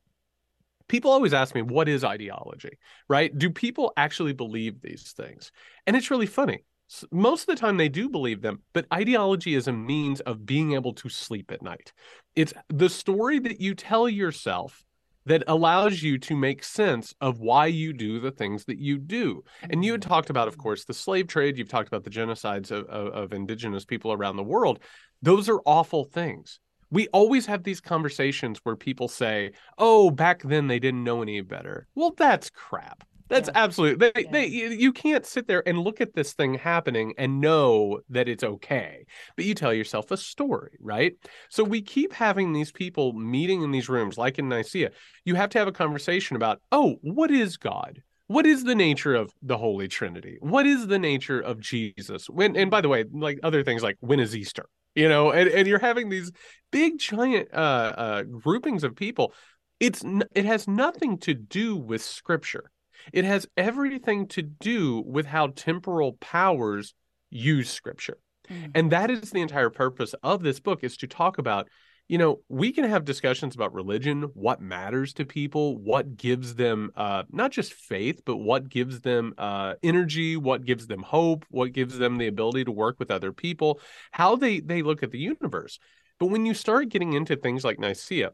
People 0.89 1.11
always 1.11 1.35
ask 1.35 1.55
me, 1.55 1.63
what 1.63 1.89
is 1.89 2.05
ideology? 2.05 2.79
Right? 3.09 3.37
Do 3.37 3.51
people 3.51 3.93
actually 3.97 4.33
believe 4.33 4.81
these 4.81 5.13
things? 5.13 5.53
And 5.87 5.97
it's 5.97 6.11
really 6.11 6.27
funny. 6.27 6.65
Most 7.13 7.43
of 7.43 7.55
the 7.55 7.61
time 7.61 7.77
they 7.77 7.91
do 7.91 8.09
believe 8.09 8.41
them, 8.41 8.63
but 8.73 8.87
ideology 8.93 9.55
is 9.55 9.69
a 9.69 9.73
means 9.73 10.21
of 10.21 10.47
being 10.47 10.73
able 10.73 10.95
to 10.95 11.11
sleep 11.11 11.53
at 11.53 11.61
night. 11.61 11.93
It's 12.35 12.55
the 12.71 12.89
story 12.89 13.39
that 13.41 13.61
you 13.61 13.75
tell 13.75 14.09
yourself 14.09 14.87
that 15.29 15.45
allows 15.47 16.03
you 16.03 16.17
to 16.19 16.35
make 16.35 16.65
sense 16.65 17.15
of 17.21 17.39
why 17.39 17.67
you 17.67 17.93
do 17.93 18.19
the 18.19 18.31
things 18.31 18.65
that 18.65 18.79
you 18.79 18.99
do. 18.99 19.45
And 19.69 19.85
you 19.85 19.93
had 19.93 20.01
mm-hmm. 20.01 20.09
talked 20.09 20.31
about, 20.31 20.49
of 20.49 20.57
course, 20.57 20.85
the 20.85 20.95
slave 20.95 21.27
trade. 21.27 21.59
You've 21.59 21.69
talked 21.69 21.89
about 21.89 22.05
the 22.05 22.11
genocides 22.11 22.71
of, 22.71 22.87
of, 22.87 23.09
of 23.09 23.33
indigenous 23.35 23.85
people 23.85 24.13
around 24.13 24.37
the 24.37 24.43
world. 24.43 24.81
Those 25.21 25.49
are 25.49 25.61
awful 25.67 26.05
things. 26.05 26.61
We 26.91 27.09
always 27.09 27.45
have 27.45 27.63
these 27.63 27.83
conversations 27.83 28.61
where 28.63 28.77
people 28.77 29.09
say, 29.09 29.53
"Oh, 29.77 30.11
back 30.11 30.43
then 30.43 30.67
they 30.67 30.79
didn't 30.79 31.05
know 31.05 31.21
any 31.21 31.43
better." 31.43 31.87
Well, 31.95 32.15
that's 32.17 32.49
crap. 32.49 33.05
That's 33.29 33.49
yeah. 33.49 33.63
absolutely 33.63 34.11
they, 34.13 34.23
yeah. 34.23 34.31
they 34.31 34.47
you 34.47 34.93
can't 34.93 35.27
sit 35.27 35.47
there 35.47 35.67
and 35.67 35.79
look 35.79 36.01
at 36.01 36.15
this 36.15 36.33
thing 36.33 36.55
happening 36.55 37.15
and 37.19 37.41
know 37.41 38.01
that 38.11 38.29
it's 38.29 38.45
okay. 38.45 39.05
But 39.37 39.45
you 39.45 39.55
tell 39.55 39.73
yourself 39.73 40.11
a 40.11 40.17
story, 40.17 40.79
right? 40.81 41.15
So 41.51 41.63
we 41.63 41.83
keep 41.83 42.13
having 42.13 42.53
these 42.53 42.73
people 42.73 43.13
meeting 43.13 43.63
in 43.63 43.71
these 43.71 43.89
rooms 43.89 44.19
like 44.19 44.39
in 44.39 44.49
Nicaea. 44.49 44.91
You 45.25 45.35
have 45.35 45.51
to 45.51 45.59
have 45.59 45.69
a 45.69 45.73
conversation 45.73 46.37
about, 46.37 46.61
"Oh, 46.73 46.97
what 47.03 47.31
is 47.31 47.57
God?" 47.57 48.03
What 48.29 48.45
is 48.45 48.65
the 48.65 48.75
nature 48.75 49.15
of 49.15 49.33
the 49.41 49.57
Holy 49.57 49.89
Trinity? 49.89 50.37
What 50.41 50.67
is 50.67 50.87
the 50.87 50.99
nature 50.99 51.41
of 51.41 51.61
Jesus? 51.61 52.29
When 52.29 52.57
and 52.57 52.71
by 52.71 52.83
the 52.83 52.89
way, 52.89 53.07
like 53.11 53.41
other 53.43 53.65
things 53.65 53.83
like 53.83 53.97
when 54.01 54.21
is 54.21 54.37
Easter? 54.37 54.67
You 54.95 55.09
know, 55.09 55.31
and, 55.31 55.49
and 55.49 55.67
you're 55.67 55.79
having 55.79 56.11
these 56.11 56.31
big 56.71 56.99
giant 56.99 57.49
uh, 57.55 57.57
uh 57.57 58.23
groupings 58.25 58.85
of 58.85 58.95
people. 58.95 59.33
It's 59.81 60.05
it 60.35 60.45
has 60.45 60.69
nothing 60.69 61.19
to 61.21 61.33
do 61.33 61.77
with 61.77 62.03
scripture 62.03 62.71
it 63.13 63.25
has 63.25 63.47
everything 63.57 64.27
to 64.29 64.43
do 64.43 65.03
with 65.07 65.27
how 65.27 65.49
temporal 65.49 66.15
powers 66.15 66.95
use 67.31 67.71
scripture. 67.71 68.19
Mm-hmm. 68.51 68.71
And 68.75 68.93
that 68.93 69.11
is 69.11 69.31
the 69.31 69.41
entire 69.41 69.71
purpose 69.71 70.15
of 70.23 70.43
this 70.43 70.61
book 70.61 70.83
is 70.83 70.97
to 70.99 71.07
talk 71.07 71.39
about 71.39 71.69
you 72.09 72.17
know 72.17 72.41
we 72.49 72.73
can 72.73 72.85
have 72.85 73.05
discussions 73.05 73.55
about 73.55 73.75
religion 73.75 74.23
what 74.35 74.61
matters 74.61 75.13
to 75.13 75.25
people 75.25 75.77
what 75.79 76.17
gives 76.17 76.55
them 76.55 76.91
uh, 76.97 77.23
not 77.31 77.53
just 77.53 77.75
faith 77.75 78.23
but 78.25 78.39
what 78.39 78.69
gives 78.69 79.01
them 79.01 79.35
uh, 79.39 79.75
energy 79.83 80.37
what 80.37 80.65
gives 80.65 80.87
them 80.87 81.03
hope 81.03 81.45
what 81.51 81.73
gives 81.73 81.99
them 81.99 82.17
the 82.17 82.27
ability 82.27 82.65
to 82.65 82.73
work 82.73 82.99
with 82.99 83.11
other 83.11 83.33
people 83.33 83.79
how 84.11 84.35
they 84.35 84.61
they 84.61 84.83
look 84.83 85.03
at 85.03 85.11
the 85.11 85.19
universe 85.19 85.79
but 86.19 86.27
when 86.27 86.47
you 86.47 86.55
start 86.55 86.89
getting 86.89 87.13
into 87.13 87.37
things 87.37 87.63
like 87.63 87.79
nicaea 87.79 88.33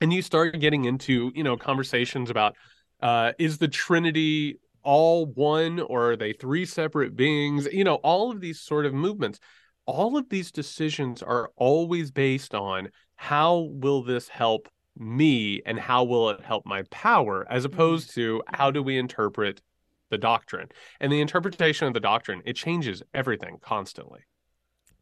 and 0.00 0.12
you 0.12 0.22
start 0.22 0.60
getting 0.60 0.84
into 0.84 1.32
you 1.34 1.42
know 1.42 1.56
conversations 1.56 2.30
about 2.30 2.54
uh, 3.00 3.32
is 3.38 3.58
the 3.58 3.68
Trinity 3.68 4.58
all 4.82 5.26
one 5.26 5.80
or 5.80 6.12
are 6.12 6.16
they 6.16 6.32
three 6.32 6.64
separate 6.64 7.16
beings? 7.16 7.68
You 7.70 7.84
know, 7.84 7.96
all 7.96 8.30
of 8.30 8.40
these 8.40 8.60
sort 8.60 8.86
of 8.86 8.94
movements, 8.94 9.40
all 9.86 10.16
of 10.16 10.28
these 10.28 10.50
decisions 10.50 11.22
are 11.22 11.50
always 11.56 12.10
based 12.10 12.54
on 12.54 12.90
how 13.16 13.68
will 13.72 14.02
this 14.02 14.28
help 14.28 14.68
me 14.96 15.62
and 15.64 15.78
how 15.78 16.04
will 16.04 16.30
it 16.30 16.40
help 16.40 16.66
my 16.66 16.82
power 16.90 17.46
as 17.50 17.64
mm-hmm. 17.64 17.74
opposed 17.74 18.14
to 18.14 18.42
how 18.48 18.70
do 18.70 18.82
we 18.82 18.98
interpret 18.98 19.60
the 20.10 20.18
doctrine 20.18 20.68
and 21.00 21.12
the 21.12 21.20
interpretation 21.20 21.86
of 21.86 21.94
the 21.94 22.00
doctrine 22.00 22.42
it 22.44 22.56
changes 22.56 23.02
everything 23.14 23.58
constantly 23.60 24.20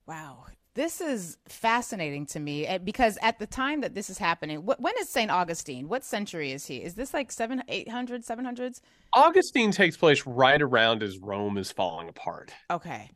wow 0.06 0.44
this 0.76 1.00
is 1.00 1.38
fascinating 1.46 2.26
to 2.26 2.38
me 2.38 2.66
eh, 2.66 2.78
because 2.78 3.18
at 3.22 3.38
the 3.38 3.46
time 3.46 3.80
that 3.80 3.94
this 3.94 4.10
is 4.10 4.18
happening, 4.18 4.58
when 4.58 4.94
is 5.00 5.08
St. 5.08 5.30
Augustine? 5.30 5.88
What 5.88 6.04
century 6.04 6.52
is 6.52 6.66
he? 6.66 6.76
Is 6.76 6.94
this 6.94 7.14
like 7.14 7.32
7, 7.32 7.62
800, 7.66 8.24
700s? 8.24 8.82
Augustine 9.14 9.72
takes 9.72 9.96
place 9.96 10.24
right 10.26 10.60
around 10.60 11.02
as 11.02 11.18
Rome 11.18 11.56
is 11.56 11.72
falling 11.72 12.08
apart. 12.08 12.52
Okay. 12.70 13.10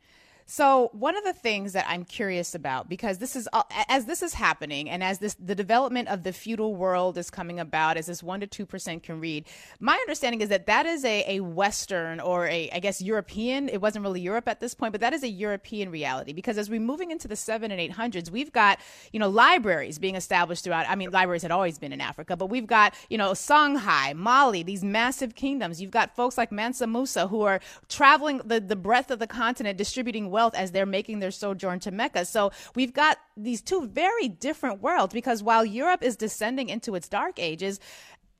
So 0.51 0.89
one 0.91 1.15
of 1.15 1.23
the 1.23 1.31
things 1.31 1.71
that 1.71 1.85
I'm 1.87 2.03
curious 2.03 2.55
about, 2.55 2.89
because 2.89 3.19
this 3.19 3.37
is 3.37 3.47
as 3.87 4.03
this 4.03 4.21
is 4.21 4.33
happening, 4.33 4.89
and 4.89 5.01
as 5.01 5.19
this 5.19 5.33
the 5.35 5.55
development 5.55 6.09
of 6.09 6.23
the 6.23 6.33
feudal 6.33 6.75
world 6.75 7.17
is 7.17 7.29
coming 7.29 7.57
about, 7.57 7.95
as 7.95 8.07
this 8.07 8.21
one 8.21 8.41
to 8.41 8.47
two 8.47 8.65
percent 8.65 9.01
can 9.01 9.21
read, 9.21 9.47
my 9.79 9.93
understanding 9.93 10.41
is 10.41 10.49
that 10.49 10.65
that 10.65 10.85
is 10.85 11.05
a, 11.05 11.37
a 11.37 11.39
Western 11.39 12.19
or 12.19 12.47
a 12.47 12.69
I 12.73 12.79
guess 12.79 13.01
European. 13.01 13.69
It 13.69 13.79
wasn't 13.79 14.03
really 14.03 14.19
Europe 14.19 14.49
at 14.49 14.59
this 14.59 14.73
point, 14.73 14.91
but 14.91 14.99
that 14.99 15.13
is 15.13 15.23
a 15.23 15.29
European 15.29 15.89
reality. 15.89 16.33
Because 16.33 16.57
as 16.57 16.69
we're 16.69 16.81
moving 16.81 17.11
into 17.11 17.29
the 17.29 17.37
seven 17.37 17.71
and 17.71 17.79
eight 17.79 17.93
hundreds, 17.93 18.29
we've 18.29 18.51
got 18.51 18.77
you 19.13 19.21
know 19.21 19.29
libraries 19.29 19.99
being 19.99 20.15
established 20.15 20.65
throughout. 20.65 20.85
I 20.89 20.95
mean, 20.97 21.11
libraries 21.11 21.43
had 21.43 21.51
always 21.51 21.79
been 21.79 21.93
in 21.93 22.01
Africa, 22.01 22.35
but 22.35 22.47
we've 22.47 22.67
got 22.67 22.93
you 23.09 23.17
know 23.17 23.31
Songhai, 23.31 24.13
Mali, 24.13 24.63
these 24.63 24.83
massive 24.83 25.33
kingdoms. 25.33 25.81
You've 25.81 25.91
got 25.91 26.13
folks 26.13 26.37
like 26.37 26.51
Mansa 26.51 26.87
Musa 26.87 27.27
who 27.27 27.43
are 27.43 27.61
traveling 27.87 28.41
the 28.43 28.59
the 28.59 28.75
breadth 28.75 29.11
of 29.11 29.19
the 29.19 29.27
continent, 29.27 29.77
distributing 29.77 30.29
wealth 30.29 30.40
wealth 30.41 30.55
as 30.55 30.71
they're 30.71 30.87
making 30.87 31.19
their 31.19 31.31
sojourn 31.31 31.79
to 31.81 31.91
Mecca. 31.91 32.25
So 32.25 32.51
we've 32.75 32.93
got 32.93 33.17
these 33.37 33.61
two 33.61 33.87
very 33.87 34.27
different 34.27 34.81
worlds 34.81 35.13
because 35.13 35.43
while 35.43 35.63
Europe 35.63 36.01
is 36.03 36.15
descending 36.15 36.69
into 36.69 36.95
its 36.95 37.07
dark 37.07 37.37
ages, 37.37 37.79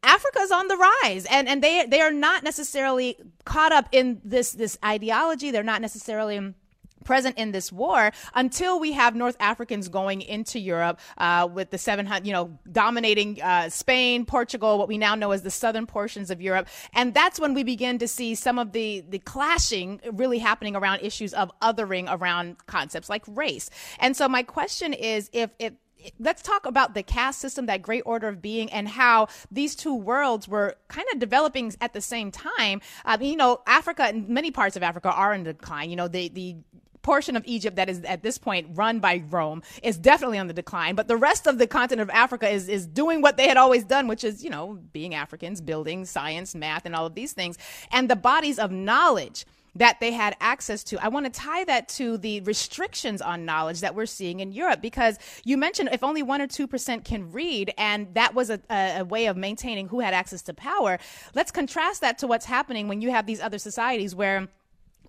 Africa's 0.04 0.52
on 0.52 0.68
the 0.68 0.78
rise 0.78 1.28
and 1.30 1.48
and 1.48 1.62
they 1.62 1.86
they 1.86 2.02
are 2.02 2.12
not 2.12 2.44
necessarily 2.44 3.18
caught 3.46 3.72
up 3.72 3.88
in 3.92 4.20
this 4.26 4.52
this 4.54 4.76
ideology. 4.84 5.52
They're 5.52 5.62
not 5.62 5.82
necessarily 5.82 6.56
present 7.04 7.38
in 7.38 7.52
this 7.52 7.72
war 7.72 8.12
until 8.34 8.80
we 8.80 8.92
have 8.94 9.16
North 9.16 9.38
Africans 9.40 9.90
going 9.90 10.22
into 10.22 10.60
Europe 10.60 11.00
uh, 11.18 11.48
with 11.52 11.70
the 11.70 11.78
700, 11.78 12.26
you 12.26 12.34
know, 12.34 12.58
dominating 12.72 13.42
uh, 13.42 13.70
Spain, 13.70 14.26
Portugal, 14.26 14.78
what 14.78 14.88
we 14.88 14.98
now 14.98 15.16
know 15.16 15.32
as 15.32 15.42
the 15.42 15.52
southern 15.52 15.86
portions 15.86 16.32
of 16.32 16.42
Europe. 16.42 16.68
And 16.94 17.14
that's 17.14 17.40
when 17.40 17.54
we 17.54 17.64
begin 17.64 17.98
to 18.00 18.08
see 18.08 18.36
some 18.36 18.60
of 18.60 18.72
the, 18.72 19.04
the 19.08 19.20
clashing 19.20 20.00
really 20.12 20.40
happening 20.40 20.76
around 20.76 21.02
issues 21.02 21.34
of 21.34 21.52
othering 21.62 22.08
around 22.10 22.66
concepts 22.68 23.10
like 23.10 23.24
race. 23.28 23.70
And 24.00 24.16
so 24.16 24.28
my 24.28 24.44
question 24.44 24.94
is 24.94 25.30
if, 25.34 25.52
if 25.60 25.74
let's 26.20 26.42
talk 26.42 26.66
about 26.66 26.94
the 26.94 27.04
caste 27.04 27.40
system, 27.40 27.66
that 27.68 27.82
great 27.82 28.04
order 28.06 28.28
of 28.28 28.42
being, 28.42 28.72
and 28.72 28.88
how 28.88 29.28
these 29.52 29.76
two 29.76 29.94
worlds 29.94 30.48
were 30.48 30.76
kind 30.88 31.08
of 31.14 31.20
developing 31.20 31.74
at 31.82 31.94
the 31.94 32.02
same 32.02 32.32
time. 32.32 32.82
Mean, 33.20 33.32
you 33.32 33.38
know, 33.38 33.62
Africa 33.68 34.04
and 34.04 34.28
many 34.30 34.52
parts 34.52 34.76
of 34.76 34.84
Africa 34.84 35.12
are 35.12 35.34
in 35.34 35.44
decline. 35.44 35.90
You 35.90 35.96
know, 35.96 36.08
the 36.08 36.30
the 36.30 36.56
portion 37.02 37.36
of 37.36 37.44
Egypt 37.46 37.76
that 37.76 37.90
is 37.90 38.02
at 38.02 38.24
this 38.24 38.38
point 38.38 38.68
run 38.72 39.00
by 39.00 39.24
Rome 39.30 39.64
is 39.84 39.98
definitely 39.98 40.38
on 40.38 40.48
the 40.48 40.54
decline, 40.54 40.96
but 40.96 41.08
the 41.08 41.18
rest 41.18 41.48
of 41.48 41.58
the 41.58 41.68
continent 41.68 42.10
of 42.10 42.16
Africa 42.16 42.50
is 42.50 42.70
is 42.70 42.88
doing 42.88 43.22
what 43.22 43.38
they 43.38 43.48
had 43.48 43.58
always 43.58 43.84
done, 43.84 44.08
which 44.08 44.24
is, 44.24 44.44
you 44.44 44.50
know, 44.50 44.80
being 44.94 45.16
Africans, 45.16 45.62
building 45.62 46.06
science, 46.06 46.56
math, 46.56 46.86
and 46.86 46.96
all 46.96 47.06
of 47.06 47.16
these 47.16 47.34
things. 47.34 47.58
And 47.92 48.10
the 48.10 48.16
bodies 48.16 48.60
of 48.60 48.72
knowledge 48.72 49.46
that 49.76 50.00
they 50.00 50.12
had 50.12 50.36
access 50.42 50.84
to. 50.84 51.04
I 51.04 51.08
want 51.08 51.26
to 51.26 51.32
tie 51.32 51.64
that 51.66 51.88
to 51.90 52.18
the 52.18 52.42
restrictions 52.42 53.22
on 53.22 53.46
knowledge 53.46 53.80
that 53.82 53.96
we're 53.96 54.06
seeing 54.06 54.42
in 54.42 54.52
Europe 54.52 54.82
because 54.82 55.18
you 55.46 55.58
mentioned 55.58 55.90
if 55.94 56.04
only 56.04 56.24
one 56.24 56.42
or 56.42 56.48
2% 56.48 57.06
can 57.06 57.32
read, 57.32 57.74
and 57.78 58.14
that 58.16 58.36
was 58.36 58.50
a, 58.50 58.60
a, 58.70 59.06
way 59.06 59.28
of 59.28 59.38
maintaining 59.38 59.88
who 59.88 60.02
had 60.02 60.14
access 60.14 60.42
to 60.44 60.54
power. 60.54 61.00
Let's 61.34 61.52
contrast 61.52 62.02
that 62.02 62.18
to 62.20 62.28
what's 62.28 62.46
happening 62.46 62.88
when 62.88 63.02
you 63.02 63.12
have 63.12 63.26
these 63.26 63.40
other 63.40 63.58
societies 63.58 64.14
where 64.14 64.50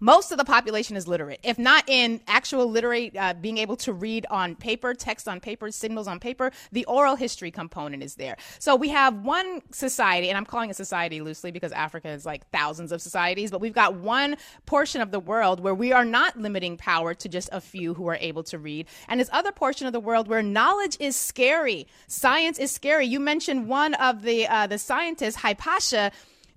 most 0.02 0.32
of 0.32 0.38
the 0.38 0.44
population 0.44 0.96
is 0.96 1.06
literate, 1.06 1.38
if 1.44 1.60
not 1.60 1.88
in 1.88 2.20
actual 2.26 2.68
literate, 2.68 3.16
uh, 3.16 3.34
being 3.34 3.56
able 3.58 3.76
to 3.76 3.92
read 3.92 4.26
on 4.30 4.56
paper, 4.56 4.94
text 4.94 5.28
on 5.28 5.38
paper, 5.38 5.70
signals 5.70 6.08
on 6.08 6.18
paper. 6.18 6.50
The 6.72 6.84
oral 6.86 7.14
history 7.14 7.52
component 7.52 8.02
is 8.02 8.16
there. 8.16 8.36
So 8.58 8.74
we 8.74 8.88
have 8.88 9.24
one 9.24 9.62
society, 9.70 10.28
and 10.28 10.36
I'm 10.36 10.44
calling 10.44 10.70
it 10.70 10.76
society 10.76 11.20
loosely 11.20 11.52
because 11.52 11.70
Africa 11.70 12.08
is 12.08 12.26
like 12.26 12.50
thousands 12.50 12.90
of 12.90 13.00
societies, 13.00 13.52
but 13.52 13.60
we've 13.60 13.72
got 13.72 13.94
one 13.94 14.36
portion 14.66 15.00
of 15.00 15.12
the 15.12 15.20
world 15.20 15.60
where 15.60 15.74
we 15.74 15.92
are 15.92 16.04
not 16.04 16.36
limiting 16.36 16.76
power 16.76 17.14
to 17.14 17.28
just 17.28 17.48
a 17.52 17.60
few 17.60 17.94
who 17.94 18.08
are 18.08 18.18
able 18.20 18.42
to 18.42 18.58
read, 18.58 18.88
and 19.06 19.20
this 19.20 19.30
other 19.32 19.52
portion 19.52 19.86
of 19.86 19.92
the 19.92 20.00
world 20.00 20.26
where 20.26 20.42
knowledge 20.42 20.96
is 20.98 21.14
scary, 21.14 21.86
science 22.08 22.58
is 22.58 22.72
scary. 22.72 23.06
You 23.06 23.20
mentioned 23.20 23.68
one 23.68 23.94
of 23.94 24.22
the 24.22 24.48
uh, 24.48 24.66
the 24.66 24.78
scientists, 24.78 25.36
Hypatia 25.36 26.10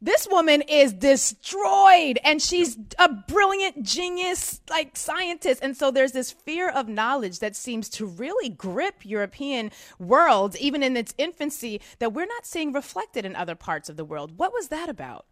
this 0.06 0.28
woman 0.30 0.62
is 0.62 0.94
destroyed 0.94 2.20
and 2.24 2.39
she's 2.41 2.78
a 3.00 3.10
brilliant 3.10 3.82
genius 3.82 4.62
like 4.70 4.96
scientist. 4.96 5.63
And 5.63 5.76
so 5.76 5.89
there's 5.89 6.12
this 6.12 6.32
fear 6.32 6.70
of 6.70 6.88
knowledge 6.88 7.39
that 7.39 7.56
seems 7.56 7.89
to 7.89 8.06
really 8.06 8.50
grip 8.50 9.04
european 9.04 9.72
world 10.00 10.56
even 10.58 10.84
in 10.84 10.96
its 10.96 11.13
infancy 11.18 11.82
that 12.00 12.13
we're 12.13 12.28
not 12.28 12.46
seeing 12.46 12.72
reflected 12.72 13.26
in 13.26 13.36
other 13.36 13.56
parts 13.56 13.89
of 13.89 13.98
the 13.98 14.06
world. 14.06 14.38
What 14.38 14.54
was 14.54 14.68
that 14.68 14.89
about 14.89 15.26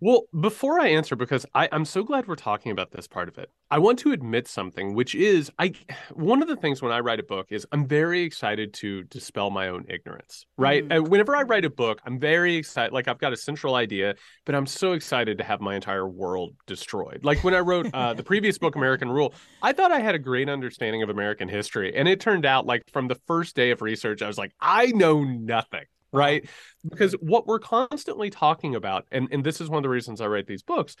well, 0.00 0.24
before 0.38 0.78
I 0.78 0.88
answer, 0.88 1.16
because 1.16 1.46
I, 1.54 1.68
I'm 1.72 1.84
so 1.86 2.02
glad 2.02 2.26
we're 2.26 2.34
talking 2.34 2.70
about 2.70 2.90
this 2.90 3.06
part 3.06 3.28
of 3.28 3.38
it, 3.38 3.50
I 3.70 3.78
want 3.78 3.98
to 4.00 4.12
admit 4.12 4.46
something, 4.46 4.94
which 4.94 5.14
is 5.14 5.50
I 5.58 5.72
one 6.12 6.42
of 6.42 6.48
the 6.48 6.56
things 6.56 6.82
when 6.82 6.92
I 6.92 7.00
write 7.00 7.18
a 7.18 7.22
book 7.22 7.46
is 7.50 7.66
I'm 7.72 7.86
very 7.86 8.22
excited 8.22 8.74
to 8.74 9.04
dispel 9.04 9.50
my 9.50 9.68
own 9.68 9.86
ignorance. 9.88 10.46
Right. 10.58 10.86
Mm. 10.86 11.08
whenever 11.08 11.34
I 11.34 11.42
write 11.42 11.64
a 11.64 11.70
book, 11.70 12.00
I'm 12.04 12.18
very 12.18 12.56
excited. 12.56 12.92
Like 12.92 13.08
I've 13.08 13.18
got 13.18 13.32
a 13.32 13.36
central 13.36 13.74
idea, 13.74 14.14
but 14.44 14.54
I'm 14.54 14.66
so 14.66 14.92
excited 14.92 15.38
to 15.38 15.44
have 15.44 15.60
my 15.60 15.74
entire 15.74 16.06
world 16.06 16.54
destroyed. 16.66 17.20
Like 17.22 17.42
when 17.42 17.54
I 17.54 17.60
wrote 17.60 17.88
uh, 17.94 18.14
the 18.14 18.22
previous 18.22 18.58
book, 18.58 18.76
American 18.76 19.10
Rule, 19.10 19.34
I 19.62 19.72
thought 19.72 19.92
I 19.92 20.00
had 20.00 20.14
a 20.14 20.20
great 20.20 20.48
understanding 20.48 21.02
of 21.02 21.08
American 21.08 21.48
history, 21.48 21.94
and 21.94 22.06
it 22.06 22.20
turned 22.20 22.44
out 22.44 22.66
like 22.66 22.82
from 22.92 23.08
the 23.08 23.16
first 23.26 23.56
day 23.56 23.70
of 23.70 23.80
research, 23.80 24.20
I 24.22 24.26
was 24.26 24.38
like, 24.38 24.52
I 24.60 24.86
know 24.88 25.24
nothing 25.24 25.86
right? 26.12 26.48
Because 26.88 27.12
what 27.14 27.46
we're 27.46 27.58
constantly 27.58 28.30
talking 28.30 28.74
about, 28.74 29.06
and, 29.10 29.28
and 29.30 29.44
this 29.44 29.60
is 29.60 29.68
one 29.68 29.78
of 29.78 29.82
the 29.82 29.88
reasons 29.88 30.20
I 30.20 30.26
write 30.26 30.46
these 30.46 30.62
books, 30.62 30.96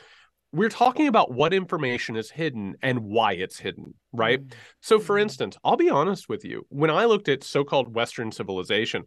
we're 0.52 0.68
talking 0.68 1.08
about 1.08 1.32
what 1.32 1.52
information 1.52 2.16
is 2.16 2.30
hidden 2.30 2.76
and 2.82 3.00
why 3.00 3.32
it's 3.32 3.58
hidden, 3.58 3.94
right? 4.12 4.40
Mm-hmm. 4.40 4.58
So, 4.80 4.98
for 4.98 5.16
mm-hmm. 5.16 5.22
instance, 5.22 5.56
I'll 5.64 5.76
be 5.76 5.90
honest 5.90 6.28
with 6.28 6.44
you. 6.44 6.66
When 6.68 6.90
I 6.90 7.04
looked 7.04 7.28
at 7.28 7.44
so 7.44 7.64
called 7.64 7.94
Western 7.94 8.32
civilization, 8.32 9.04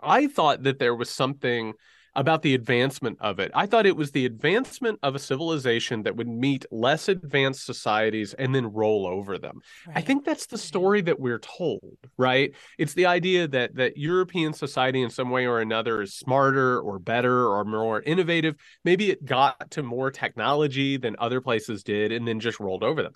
I 0.00 0.26
thought 0.26 0.64
that 0.64 0.78
there 0.78 0.94
was 0.94 1.10
something 1.10 1.74
about 2.18 2.42
the 2.42 2.52
advancement 2.52 3.16
of 3.20 3.38
it. 3.38 3.52
I 3.54 3.66
thought 3.66 3.86
it 3.86 3.96
was 3.96 4.10
the 4.10 4.26
advancement 4.26 4.98
of 5.04 5.14
a 5.14 5.20
civilization 5.20 6.02
that 6.02 6.16
would 6.16 6.26
meet 6.26 6.66
less 6.72 7.08
advanced 7.08 7.64
societies 7.64 8.34
and 8.34 8.52
then 8.52 8.72
roll 8.72 9.06
over 9.06 9.38
them. 9.38 9.60
Right. 9.86 9.98
I 9.98 10.00
think 10.00 10.24
that's 10.24 10.46
the 10.46 10.56
mm-hmm. 10.56 10.66
story 10.66 11.00
that 11.02 11.20
we're 11.20 11.38
told, 11.38 11.96
right? 12.16 12.52
It's 12.76 12.94
the 12.94 13.06
idea 13.06 13.46
that 13.46 13.76
that 13.76 13.96
European 13.96 14.52
society 14.52 15.00
in 15.00 15.10
some 15.10 15.30
way 15.30 15.46
or 15.46 15.60
another 15.60 16.02
is 16.02 16.12
smarter 16.12 16.80
or 16.80 16.98
better 16.98 17.46
or 17.46 17.64
more 17.64 18.02
innovative. 18.02 18.56
Maybe 18.84 19.12
it 19.12 19.24
got 19.24 19.70
to 19.70 19.84
more 19.84 20.10
technology 20.10 20.96
than 20.96 21.14
other 21.20 21.40
places 21.40 21.84
did 21.84 22.10
and 22.10 22.26
then 22.26 22.40
just 22.40 22.58
rolled 22.58 22.82
over 22.82 23.00
them. 23.00 23.12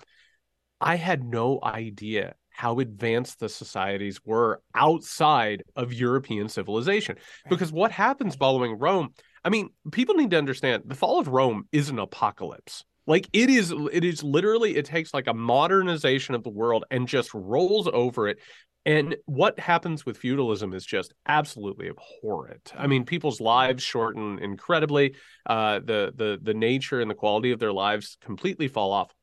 I 0.79 0.95
had 0.95 1.25
no 1.25 1.59
idea 1.61 2.35
how 2.53 2.79
advanced 2.79 3.39
the 3.39 3.49
societies 3.49 4.19
were 4.23 4.61
outside 4.75 5.63
of 5.75 5.91
European 5.91 6.47
civilization. 6.47 7.17
Because 7.49 7.71
what 7.71 7.91
happens 7.91 8.35
following 8.35 8.77
Rome, 8.79 9.13
I 9.43 9.49
mean, 9.49 9.69
people 9.91 10.15
need 10.15 10.31
to 10.31 10.37
understand 10.37 10.83
the 10.85 10.95
fall 10.95 11.19
of 11.19 11.27
Rome 11.27 11.67
is 11.71 11.89
an 11.89 11.99
apocalypse. 11.99 12.85
Like 13.05 13.27
it 13.33 13.49
is 13.49 13.73
it 13.91 14.05
is 14.05 14.23
literally 14.23 14.77
it 14.77 14.85
takes 14.85 15.13
like 15.13 15.27
a 15.27 15.33
modernization 15.33 16.35
of 16.35 16.43
the 16.43 16.49
world 16.49 16.85
and 16.89 17.07
just 17.07 17.33
rolls 17.33 17.89
over 17.91 18.29
it. 18.29 18.39
And 18.85 19.15
what 19.25 19.59
happens 19.59 20.05
with 20.05 20.17
feudalism 20.17 20.73
is 20.73 20.85
just 20.85 21.13
absolutely 21.25 21.89
abhorrent. 21.89 22.73
I 22.77 22.87
mean, 22.87 23.05
people's 23.05 23.41
lives 23.41 23.81
shorten 23.81 24.39
incredibly. 24.39 25.15
Uh, 25.45 25.79
the 25.79 26.13
the 26.15 26.39
the 26.41 26.53
nature 26.53 27.01
and 27.01 27.09
the 27.09 27.15
quality 27.15 27.51
of 27.51 27.59
their 27.59 27.73
lives 27.73 28.17
completely 28.21 28.67
fall 28.67 28.91
off. 28.91 29.13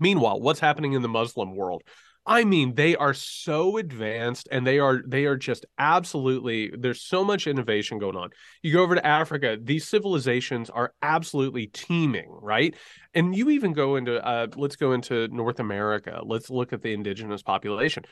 Meanwhile, 0.00 0.40
what's 0.40 0.60
happening 0.60 0.92
in 0.92 1.02
the 1.02 1.08
Muslim 1.08 1.54
world? 1.54 1.82
I 2.28 2.44
mean, 2.44 2.74
they 2.74 2.94
are 2.94 3.14
so 3.14 3.78
advanced 3.78 4.48
and 4.52 4.66
they 4.66 4.78
are 4.78 5.00
they 5.06 5.24
are 5.24 5.36
just 5.36 5.64
absolutely 5.78 6.70
there's 6.78 7.00
so 7.00 7.24
much 7.24 7.46
innovation 7.46 7.98
going 7.98 8.16
on. 8.16 8.28
You 8.62 8.74
go 8.74 8.82
over 8.82 8.94
to 8.94 9.06
Africa, 9.06 9.56
these 9.58 9.88
civilizations 9.88 10.68
are 10.68 10.92
absolutely 11.00 11.68
teeming, 11.68 12.28
right? 12.28 12.76
And 13.14 13.34
you 13.34 13.48
even 13.48 13.72
go 13.72 13.96
into 13.96 14.22
uh, 14.24 14.48
let's 14.56 14.76
go 14.76 14.92
into 14.92 15.28
North 15.28 15.58
America. 15.58 16.20
Let's 16.22 16.50
look 16.50 16.74
at 16.74 16.82
the 16.82 16.92
indigenous 16.92 17.42
population. 17.42 18.04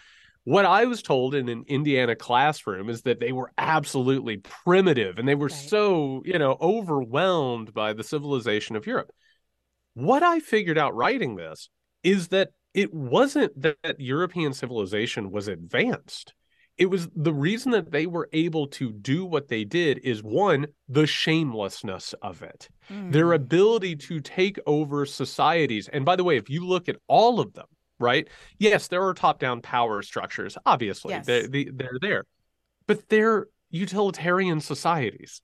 What 0.44 0.64
I 0.64 0.86
was 0.86 1.02
told 1.02 1.34
in 1.34 1.50
an 1.50 1.64
Indiana 1.66 2.16
classroom 2.16 2.88
is 2.88 3.02
that 3.02 3.20
they 3.20 3.32
were 3.32 3.52
absolutely 3.58 4.38
primitive 4.38 5.18
and 5.18 5.28
they 5.28 5.34
were 5.34 5.48
right. 5.48 5.68
so, 5.68 6.22
you 6.24 6.38
know, 6.38 6.56
overwhelmed 6.58 7.74
by 7.74 7.92
the 7.92 8.04
civilization 8.04 8.76
of 8.76 8.86
Europe. 8.86 9.10
What 9.92 10.22
I 10.22 10.40
figured 10.40 10.78
out 10.78 10.94
writing 10.94 11.36
this 11.36 11.68
is 12.02 12.28
that 12.28 12.50
it 12.76 12.92
wasn't 12.92 13.60
that 13.62 13.98
European 13.98 14.52
civilization 14.52 15.30
was 15.30 15.48
advanced. 15.48 16.34
It 16.76 16.90
was 16.90 17.08
the 17.16 17.32
reason 17.32 17.72
that 17.72 17.90
they 17.90 18.06
were 18.06 18.28
able 18.34 18.66
to 18.68 18.92
do 18.92 19.24
what 19.24 19.48
they 19.48 19.64
did 19.64 20.00
is 20.04 20.22
one, 20.22 20.66
the 20.86 21.06
shamelessness 21.06 22.14
of 22.20 22.42
it, 22.42 22.68
mm. 22.92 23.10
their 23.10 23.32
ability 23.32 23.96
to 23.96 24.20
take 24.20 24.58
over 24.66 25.06
societies. 25.06 25.88
And 25.88 26.04
by 26.04 26.16
the 26.16 26.24
way, 26.24 26.36
if 26.36 26.50
you 26.50 26.66
look 26.66 26.90
at 26.90 26.96
all 27.08 27.40
of 27.40 27.54
them, 27.54 27.64
right? 27.98 28.28
Yes, 28.58 28.88
there 28.88 29.02
are 29.06 29.14
top 29.14 29.38
down 29.38 29.62
power 29.62 30.02
structures, 30.02 30.58
obviously, 30.66 31.14
yes. 31.14 31.24
they, 31.24 31.46
they, 31.46 31.64
they're 31.72 31.98
there, 32.02 32.24
but 32.86 33.08
they're 33.08 33.46
utilitarian 33.70 34.60
societies 34.60 35.40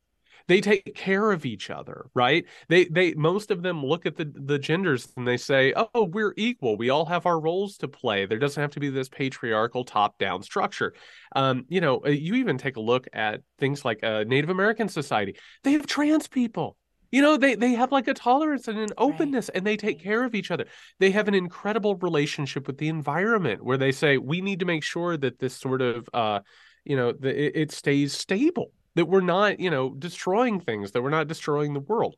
they 0.52 0.60
take 0.60 0.94
care 0.94 1.32
of 1.32 1.46
each 1.46 1.70
other 1.70 2.06
right? 2.14 2.44
They 2.68 2.84
they 2.84 3.14
most 3.14 3.50
of 3.50 3.62
them 3.62 3.84
look 3.84 4.06
at 4.06 4.16
the 4.16 4.30
the 4.34 4.58
genders 4.58 5.08
and 5.16 5.26
they 5.26 5.36
say 5.36 5.72
oh 5.76 6.04
we're 6.04 6.34
equal. 6.36 6.76
We 6.76 6.90
all 6.90 7.06
have 7.06 7.26
our 7.26 7.40
roles 7.40 7.76
to 7.78 7.88
play. 7.88 8.26
There 8.26 8.38
doesn't 8.38 8.60
have 8.60 8.72
to 8.72 8.80
be 8.80 8.90
this 8.90 9.08
patriarchal 9.08 9.84
top 9.84 10.18
down 10.18 10.42
structure. 10.42 10.94
Um 11.34 11.64
you 11.68 11.80
know 11.80 12.02
uh, 12.04 12.10
you 12.10 12.34
even 12.34 12.58
take 12.58 12.76
a 12.76 12.80
look 12.80 13.06
at 13.12 13.40
things 13.58 13.84
like 13.84 14.00
a 14.02 14.20
uh, 14.20 14.24
native 14.24 14.50
american 14.50 14.88
society. 14.88 15.36
They 15.64 15.72
have 15.72 15.86
trans 15.86 16.28
people. 16.28 16.76
You 17.10 17.22
know 17.22 17.36
they 17.36 17.54
they 17.54 17.72
have 17.72 17.92
like 17.92 18.08
a 18.08 18.14
tolerance 18.14 18.68
and 18.68 18.78
an 18.78 18.90
openness 18.98 19.48
right. 19.48 19.56
and 19.56 19.66
they 19.66 19.76
take 19.76 20.02
care 20.02 20.24
of 20.24 20.34
each 20.34 20.50
other. 20.50 20.66
They 20.98 21.10
have 21.12 21.28
an 21.28 21.34
incredible 21.34 21.96
relationship 21.96 22.66
with 22.66 22.78
the 22.78 22.88
environment 22.88 23.64
where 23.64 23.78
they 23.78 23.92
say 23.92 24.18
we 24.18 24.40
need 24.40 24.60
to 24.60 24.66
make 24.66 24.84
sure 24.84 25.16
that 25.16 25.38
this 25.38 25.56
sort 25.56 25.80
of 25.80 26.08
uh 26.12 26.40
you 26.84 26.96
know 26.96 27.12
the, 27.12 27.30
it, 27.30 27.52
it 27.56 27.72
stays 27.72 28.12
stable 28.12 28.72
that 28.94 29.06
we're 29.06 29.20
not, 29.20 29.60
you 29.60 29.70
know, 29.70 29.94
destroying 29.94 30.60
things, 30.60 30.92
that 30.92 31.02
we're 31.02 31.10
not 31.10 31.28
destroying 31.28 31.72
the 31.72 31.80
world. 31.80 32.16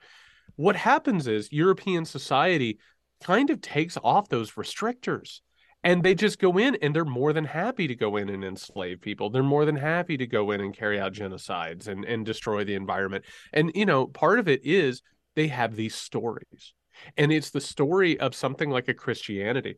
What 0.57 0.77
happens 0.77 1.27
is 1.27 1.53
European 1.53 2.05
society 2.05 2.79
kind 3.23 3.51
of 3.51 3.61
takes 3.61 3.97
off 4.03 4.29
those 4.29 4.53
restrictors 4.53 5.41
and 5.83 6.03
they 6.03 6.15
just 6.15 6.39
go 6.39 6.59
in 6.59 6.77
and 6.77 6.95
they're 6.95 7.05
more 7.05 7.33
than 7.33 7.45
happy 7.45 7.87
to 7.89 7.95
go 7.95 8.17
in 8.17 8.29
and 8.29 8.45
enslave 8.45 9.01
people. 9.01 9.31
They're 9.31 9.43
more 9.43 9.65
than 9.65 9.77
happy 9.77 10.17
to 10.17 10.27
go 10.27 10.51
in 10.51 10.61
and 10.61 10.77
carry 10.77 10.99
out 10.99 11.13
genocides 11.13 11.89
and, 11.89 12.05
and 12.05 12.25
destroy 12.25 12.65
the 12.65 12.75
environment. 12.75 13.25
And 13.53 13.71
you 13.75 13.87
know 13.87 14.07
part 14.07 14.39
of 14.39 14.49
it 14.49 14.65
is 14.65 15.03
they 15.37 15.49
have 15.49 15.77
these 15.77 15.95
stories 15.95 16.75
And 17.17 17.33
it's 17.33 17.51
the 17.51 17.61
story 17.61 18.19
of 18.19 18.35
something 18.35 18.71
like 18.71 18.89
a 18.89 18.95
Christianity 18.95 19.77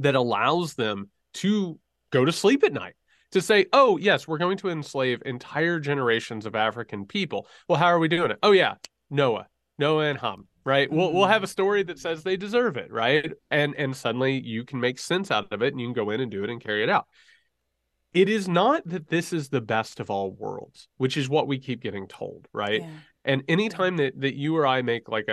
that 0.00 0.14
allows 0.14 0.74
them 0.74 1.10
to 1.34 1.78
go 2.10 2.24
to 2.24 2.32
sleep 2.32 2.64
at 2.64 2.72
night 2.72 2.94
to 3.34 3.42
say, 3.42 3.66
oh, 3.72 3.98
yes, 3.98 4.26
we're 4.26 4.38
going 4.38 4.56
to 4.58 4.70
enslave 4.70 5.20
entire 5.26 5.80
generations 5.80 6.46
of 6.46 6.54
African 6.54 7.04
people. 7.04 7.48
Well, 7.68 7.78
how 7.78 7.86
are 7.86 7.98
we 7.98 8.08
doing 8.08 8.30
it? 8.30 8.38
Oh, 8.42 8.52
yeah, 8.52 8.74
Noah, 9.10 9.48
Noah 9.76 10.06
and 10.06 10.18
Ham, 10.18 10.46
right? 10.64 10.88
Mm-hmm. 10.88 10.96
We'll, 10.96 11.12
we'll 11.12 11.26
have 11.26 11.42
a 11.42 11.48
story 11.48 11.82
that 11.82 11.98
says 11.98 12.22
they 12.22 12.36
deserve 12.36 12.76
it, 12.76 12.92
right? 12.92 13.32
And, 13.50 13.74
and 13.76 13.94
suddenly 13.94 14.40
you 14.40 14.64
can 14.64 14.78
make 14.78 15.00
sense 15.00 15.32
out 15.32 15.52
of 15.52 15.62
it 15.62 15.72
and 15.72 15.80
you 15.80 15.88
can 15.88 15.94
go 15.94 16.10
in 16.10 16.20
and 16.20 16.30
do 16.30 16.44
it 16.44 16.50
and 16.50 16.62
carry 16.62 16.84
it 16.84 16.88
out. 16.88 17.06
It 18.12 18.28
is 18.28 18.46
not 18.46 18.82
that 18.86 19.08
this 19.08 19.32
is 19.32 19.48
the 19.48 19.60
best 19.60 19.98
of 19.98 20.08
all 20.10 20.30
worlds, 20.30 20.86
which 20.98 21.16
is 21.16 21.28
what 21.28 21.48
we 21.48 21.58
keep 21.58 21.82
getting 21.82 22.06
told, 22.06 22.46
right? 22.52 22.82
Yeah. 22.82 22.90
And 23.24 23.42
anytime 23.48 23.96
that, 23.96 24.20
that 24.20 24.34
you 24.34 24.56
or 24.56 24.66
I 24.66 24.82
make 24.82 25.08
like 25.08 25.28
a, 25.28 25.32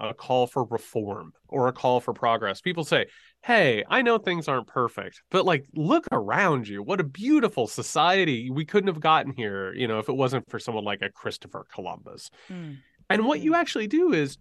a, 0.00 0.08
a 0.10 0.14
call 0.14 0.46
for 0.46 0.64
reform 0.64 1.32
or 1.48 1.68
a 1.68 1.72
call 1.72 2.00
for 2.00 2.12
progress, 2.12 2.60
people 2.60 2.84
say, 2.84 3.06
Hey, 3.42 3.84
I 3.88 4.02
know 4.02 4.18
things 4.18 4.46
aren't 4.46 4.68
perfect, 4.68 5.22
but 5.30 5.44
like 5.44 5.64
look 5.74 6.06
around 6.12 6.68
you. 6.68 6.82
What 6.82 7.00
a 7.00 7.04
beautiful 7.04 7.66
society. 7.66 8.50
We 8.50 8.64
couldn't 8.64 8.88
have 8.88 9.00
gotten 9.00 9.32
here, 9.32 9.74
you 9.74 9.88
know, 9.88 9.98
if 9.98 10.08
it 10.08 10.14
wasn't 10.14 10.48
for 10.48 10.60
someone 10.60 10.84
like 10.84 11.02
a 11.02 11.10
Christopher 11.10 11.66
Columbus. 11.72 12.30
Mm. 12.48 12.78
And 13.10 13.26
what 13.26 13.40
you 13.40 13.54
actually 13.54 13.88
do 13.88 14.12
is 14.12 14.38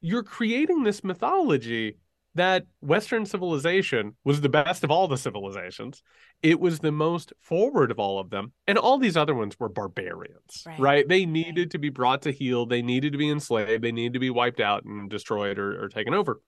you're 0.00 0.22
creating 0.22 0.82
this 0.82 1.02
mythology 1.02 1.96
that 2.36 2.64
Western 2.80 3.26
civilization 3.26 4.16
was 4.24 4.40
the 4.40 4.48
best 4.48 4.84
of 4.84 4.90
all 4.90 5.08
the 5.08 5.18
civilizations. 5.18 6.02
It 6.42 6.60
was 6.60 6.78
the 6.78 6.92
most 6.92 7.32
forward 7.40 7.90
of 7.90 7.98
all 7.98 8.18
of 8.18 8.30
them. 8.30 8.52
And 8.66 8.78
all 8.78 8.98
these 8.98 9.16
other 9.16 9.34
ones 9.34 9.58
were 9.58 9.68
barbarians, 9.68 10.62
right? 10.66 10.78
right? 10.78 11.08
They 11.08 11.26
needed 11.26 11.62
right. 11.62 11.70
to 11.70 11.78
be 11.78 11.88
brought 11.88 12.22
to 12.22 12.30
heel. 12.30 12.66
They 12.66 12.82
needed 12.82 13.12
to 13.12 13.18
be 13.18 13.30
enslaved. 13.30 13.82
They 13.82 13.92
needed 13.92 14.14
to 14.14 14.20
be 14.20 14.30
wiped 14.30 14.60
out 14.60 14.84
and 14.84 15.10
destroyed 15.10 15.58
or, 15.58 15.84
or 15.84 15.88
taken 15.88 16.14
over. 16.14 16.40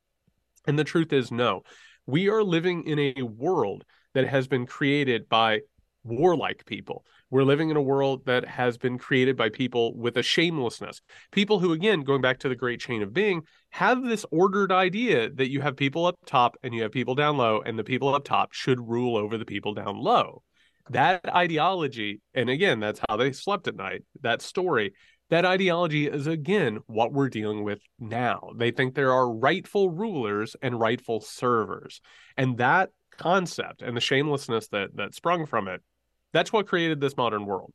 And 0.66 0.78
the 0.78 0.84
truth 0.84 1.12
is, 1.12 1.32
no. 1.32 1.62
We 2.06 2.28
are 2.28 2.42
living 2.42 2.86
in 2.86 2.98
a 2.98 3.22
world 3.22 3.84
that 4.14 4.28
has 4.28 4.46
been 4.46 4.66
created 4.66 5.28
by 5.28 5.60
warlike 6.08 6.64
people. 6.66 7.04
We're 7.30 7.44
living 7.44 7.70
in 7.70 7.76
a 7.76 7.82
world 7.82 8.24
that 8.26 8.46
has 8.46 8.78
been 8.78 8.98
created 8.98 9.36
by 9.36 9.50
people 9.50 9.96
with 9.96 10.16
a 10.16 10.22
shamelessness. 10.22 11.00
People 11.30 11.58
who, 11.58 11.72
again, 11.72 12.00
going 12.00 12.22
back 12.22 12.38
to 12.40 12.48
the 12.48 12.56
great 12.56 12.80
chain 12.80 13.02
of 13.02 13.12
being, 13.12 13.42
have 13.70 14.02
this 14.02 14.24
ordered 14.30 14.72
idea 14.72 15.30
that 15.30 15.50
you 15.50 15.60
have 15.60 15.76
people 15.76 16.06
up 16.06 16.16
top 16.26 16.56
and 16.62 16.74
you 16.74 16.82
have 16.82 16.92
people 16.92 17.14
down 17.14 17.36
low, 17.36 17.60
and 17.60 17.78
the 17.78 17.84
people 17.84 18.14
up 18.14 18.24
top 18.24 18.52
should 18.52 18.88
rule 18.88 19.16
over 19.16 19.36
the 19.36 19.44
people 19.44 19.74
down 19.74 19.96
low. 19.96 20.42
That 20.90 21.28
ideology, 21.28 22.20
and 22.32 22.48
again, 22.48 22.80
that's 22.80 23.00
how 23.08 23.16
they 23.16 23.32
slept 23.32 23.68
at 23.68 23.76
night, 23.76 24.04
that 24.22 24.40
story, 24.40 24.94
that 25.30 25.44
ideology 25.44 26.06
is 26.06 26.26
again 26.26 26.78
what 26.86 27.12
we're 27.12 27.28
dealing 27.28 27.62
with 27.62 27.80
now. 27.98 28.50
They 28.56 28.70
think 28.70 28.94
there 28.94 29.12
are 29.12 29.30
rightful 29.30 29.90
rulers 29.90 30.56
and 30.62 30.80
rightful 30.80 31.20
servers. 31.20 32.00
And 32.38 32.56
that 32.58 32.90
concept 33.18 33.82
and 33.82 33.96
the 33.96 34.00
shamelessness 34.00 34.68
that 34.68 34.96
that 34.96 35.14
sprung 35.14 35.44
from 35.44 35.68
it 35.68 35.82
that's 36.32 36.52
what 36.52 36.66
created 36.66 37.00
this 37.00 37.16
modern 37.16 37.46
world. 37.46 37.72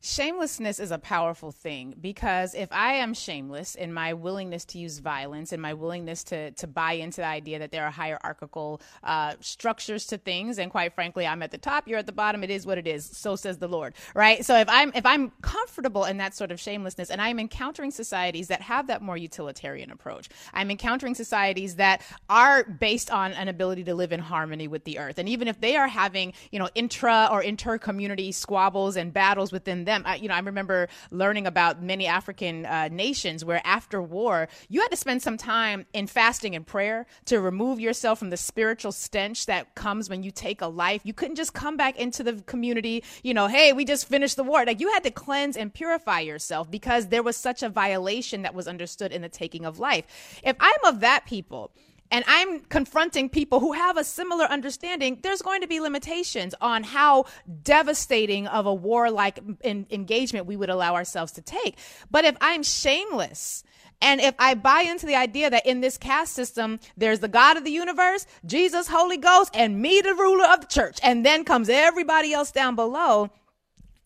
Shamelessness 0.00 0.78
is 0.78 0.92
a 0.92 0.98
powerful 0.98 1.50
thing 1.50 1.92
because 2.00 2.54
if 2.54 2.68
I 2.70 2.94
am 2.94 3.14
shameless 3.14 3.74
in 3.74 3.92
my 3.92 4.14
willingness 4.14 4.64
to 4.66 4.78
use 4.78 5.00
violence 5.00 5.52
and 5.52 5.60
my 5.60 5.74
willingness 5.74 6.22
to 6.24 6.52
to 6.52 6.68
buy 6.68 6.92
into 6.92 7.16
the 7.16 7.26
idea 7.26 7.58
that 7.58 7.72
there 7.72 7.84
are 7.84 7.90
hierarchical 7.90 8.80
uh, 9.02 9.34
structures 9.40 10.06
to 10.06 10.16
things, 10.16 10.60
and 10.60 10.70
quite 10.70 10.94
frankly, 10.94 11.26
I'm 11.26 11.42
at 11.42 11.50
the 11.50 11.58
top, 11.58 11.88
you're 11.88 11.98
at 11.98 12.06
the 12.06 12.12
bottom. 12.12 12.44
It 12.44 12.50
is 12.50 12.64
what 12.64 12.78
it 12.78 12.86
is. 12.86 13.04
So 13.06 13.34
says 13.34 13.58
the 13.58 13.66
Lord, 13.66 13.94
right? 14.14 14.44
So 14.44 14.56
if 14.56 14.68
I'm 14.68 14.92
if 14.94 15.04
I'm 15.04 15.32
comfortable 15.42 16.04
in 16.04 16.18
that 16.18 16.32
sort 16.32 16.52
of 16.52 16.60
shamelessness, 16.60 17.10
and 17.10 17.20
I'm 17.20 17.40
encountering 17.40 17.90
societies 17.90 18.46
that 18.48 18.62
have 18.62 18.86
that 18.86 19.02
more 19.02 19.16
utilitarian 19.16 19.90
approach, 19.90 20.28
I'm 20.54 20.70
encountering 20.70 21.16
societies 21.16 21.74
that 21.74 22.02
are 22.30 22.62
based 22.62 23.10
on 23.10 23.32
an 23.32 23.48
ability 23.48 23.82
to 23.82 23.96
live 23.96 24.12
in 24.12 24.20
harmony 24.20 24.68
with 24.68 24.84
the 24.84 25.00
earth, 25.00 25.18
and 25.18 25.28
even 25.28 25.48
if 25.48 25.60
they 25.60 25.74
are 25.74 25.88
having 25.88 26.34
you 26.52 26.60
know 26.60 26.68
intra 26.76 27.28
or 27.32 27.42
inter 27.42 27.78
community 27.78 28.30
squabbles 28.30 28.96
and 28.96 29.12
battles 29.12 29.50
within 29.50 29.87
them. 29.88 30.02
I, 30.06 30.16
you 30.16 30.28
know, 30.28 30.34
I 30.34 30.40
remember 30.40 30.88
learning 31.10 31.46
about 31.46 31.82
many 31.82 32.06
African 32.06 32.66
uh, 32.66 32.88
nations 32.92 33.44
where 33.44 33.60
after 33.64 34.00
war, 34.00 34.48
you 34.68 34.80
had 34.80 34.90
to 34.90 34.96
spend 34.96 35.22
some 35.22 35.36
time 35.36 35.86
in 35.92 36.06
fasting 36.06 36.54
and 36.54 36.66
prayer 36.66 37.06
to 37.24 37.40
remove 37.40 37.80
yourself 37.80 38.18
from 38.18 38.30
the 38.30 38.36
spiritual 38.36 38.92
stench 38.92 39.46
that 39.46 39.74
comes 39.74 40.08
when 40.08 40.22
you 40.22 40.30
take 40.30 40.60
a 40.60 40.66
life. 40.66 41.00
You 41.04 41.14
couldn't 41.14 41.36
just 41.36 41.54
come 41.54 41.76
back 41.76 41.98
into 41.98 42.22
the 42.22 42.34
community, 42.42 43.02
you 43.22 43.34
know, 43.34 43.46
hey, 43.46 43.72
we 43.72 43.84
just 43.84 44.06
finished 44.06 44.36
the 44.36 44.44
war. 44.44 44.64
Like 44.64 44.80
you 44.80 44.92
had 44.92 45.04
to 45.04 45.10
cleanse 45.10 45.56
and 45.56 45.72
purify 45.72 46.20
yourself 46.20 46.70
because 46.70 47.08
there 47.08 47.22
was 47.22 47.36
such 47.36 47.62
a 47.62 47.68
violation 47.68 48.42
that 48.42 48.54
was 48.54 48.68
understood 48.68 49.10
in 49.10 49.22
the 49.22 49.28
taking 49.28 49.64
of 49.64 49.78
life. 49.78 50.04
If 50.44 50.56
I'm 50.60 50.84
of 50.84 51.00
that 51.00 51.24
people, 51.26 51.72
and 52.10 52.24
I'm 52.26 52.60
confronting 52.60 53.28
people 53.28 53.60
who 53.60 53.72
have 53.72 53.96
a 53.96 54.04
similar 54.04 54.44
understanding, 54.44 55.18
there's 55.22 55.42
going 55.42 55.60
to 55.60 55.66
be 55.66 55.80
limitations 55.80 56.54
on 56.60 56.82
how 56.82 57.26
devastating 57.62 58.46
of 58.46 58.66
a 58.66 58.74
warlike 58.74 59.40
engagement 59.64 60.46
we 60.46 60.56
would 60.56 60.70
allow 60.70 60.94
ourselves 60.94 61.32
to 61.32 61.42
take. 61.42 61.78
But 62.10 62.24
if 62.24 62.36
I'm 62.40 62.62
shameless, 62.62 63.64
and 64.00 64.20
if 64.20 64.34
I 64.38 64.54
buy 64.54 64.82
into 64.82 65.06
the 65.06 65.16
idea 65.16 65.50
that 65.50 65.66
in 65.66 65.80
this 65.80 65.98
caste 65.98 66.32
system, 66.32 66.78
there's 66.96 67.20
the 67.20 67.28
God 67.28 67.56
of 67.56 67.64
the 67.64 67.70
universe, 67.70 68.26
Jesus, 68.46 68.88
Holy 68.88 69.16
Ghost, 69.16 69.50
and 69.54 69.80
me, 69.80 70.00
the 70.00 70.14
ruler 70.14 70.46
of 70.46 70.60
the 70.60 70.66
church, 70.66 70.98
and 71.02 71.26
then 71.26 71.44
comes 71.44 71.68
everybody 71.68 72.32
else 72.32 72.52
down 72.52 72.76
below, 72.76 73.30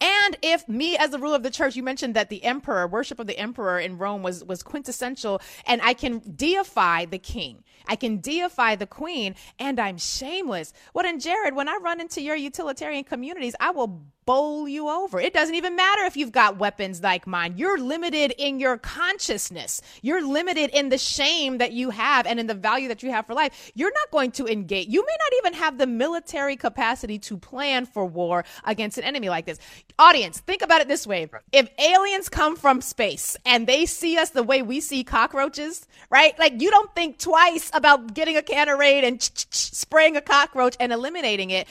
and 0.02 0.36
if 0.42 0.68
me 0.68 0.96
as 0.96 1.10
the 1.10 1.18
ruler 1.18 1.36
of 1.36 1.44
the 1.44 1.50
church, 1.50 1.76
you 1.76 1.82
mentioned 1.84 2.14
that 2.14 2.28
the 2.28 2.42
emperor, 2.42 2.88
worship 2.88 3.20
of 3.20 3.28
the 3.28 3.38
emperor 3.38 3.78
in 3.78 3.98
Rome 3.98 4.24
was 4.24 4.42
was 4.42 4.64
quintessential, 4.64 5.40
and 5.64 5.80
I 5.80 5.94
can 5.94 6.18
deify 6.34 7.04
the 7.04 7.18
king. 7.18 7.62
I 7.86 7.94
can 7.94 8.18
deify 8.18 8.74
the 8.74 8.86
queen, 8.86 9.36
and 9.60 9.78
I'm 9.78 9.98
shameless. 9.98 10.72
Well, 10.92 11.04
then, 11.04 11.20
Jared, 11.20 11.54
when 11.54 11.68
I 11.68 11.78
run 11.80 12.00
into 12.00 12.20
your 12.20 12.34
utilitarian 12.34 13.04
communities, 13.04 13.54
I 13.60 13.70
will 13.70 14.02
bowl 14.24 14.68
you 14.68 14.88
over. 14.88 15.20
It 15.20 15.32
doesn't 15.32 15.54
even 15.54 15.76
matter 15.76 16.04
if 16.04 16.16
you've 16.16 16.32
got 16.32 16.58
weapons 16.58 17.02
like 17.02 17.26
mine. 17.26 17.54
You're 17.56 17.78
limited 17.78 18.32
in 18.38 18.60
your 18.60 18.78
consciousness. 18.78 19.82
You're 20.00 20.24
limited 20.26 20.70
in 20.70 20.90
the 20.90 20.98
shame 20.98 21.58
that 21.58 21.72
you 21.72 21.90
have 21.90 22.26
and 22.26 22.38
in 22.38 22.46
the 22.46 22.54
value 22.54 22.88
that 22.88 23.02
you 23.02 23.10
have 23.10 23.26
for 23.26 23.34
life. 23.34 23.72
You're 23.74 23.92
not 23.92 24.10
going 24.10 24.30
to 24.32 24.46
engage. 24.46 24.88
You 24.88 25.04
may 25.04 25.16
not 25.18 25.38
even 25.38 25.54
have 25.60 25.78
the 25.78 25.86
military 25.86 26.56
capacity 26.56 27.18
to 27.20 27.36
plan 27.36 27.86
for 27.86 28.06
war 28.06 28.44
against 28.64 28.98
an 28.98 29.04
enemy 29.04 29.28
like 29.28 29.46
this. 29.46 29.58
Audience, 29.98 30.38
think 30.40 30.62
about 30.62 30.80
it 30.80 30.88
this 30.88 31.06
way. 31.06 31.28
If 31.50 31.68
aliens 31.78 32.28
come 32.28 32.56
from 32.56 32.80
space 32.80 33.36
and 33.44 33.66
they 33.66 33.86
see 33.86 34.18
us 34.18 34.30
the 34.30 34.42
way 34.42 34.62
we 34.62 34.80
see 34.80 35.04
cockroaches, 35.04 35.86
right? 36.10 36.38
Like 36.38 36.60
you 36.60 36.70
don't 36.70 36.94
think 36.94 37.18
twice 37.18 37.70
about 37.74 38.14
getting 38.14 38.36
a 38.36 38.42
can 38.42 38.68
of 38.68 38.78
raid 38.78 39.04
and 39.04 39.20
spraying 39.50 40.16
a 40.16 40.20
cockroach 40.20 40.76
and 40.78 40.92
eliminating 40.92 41.50
it. 41.50 41.66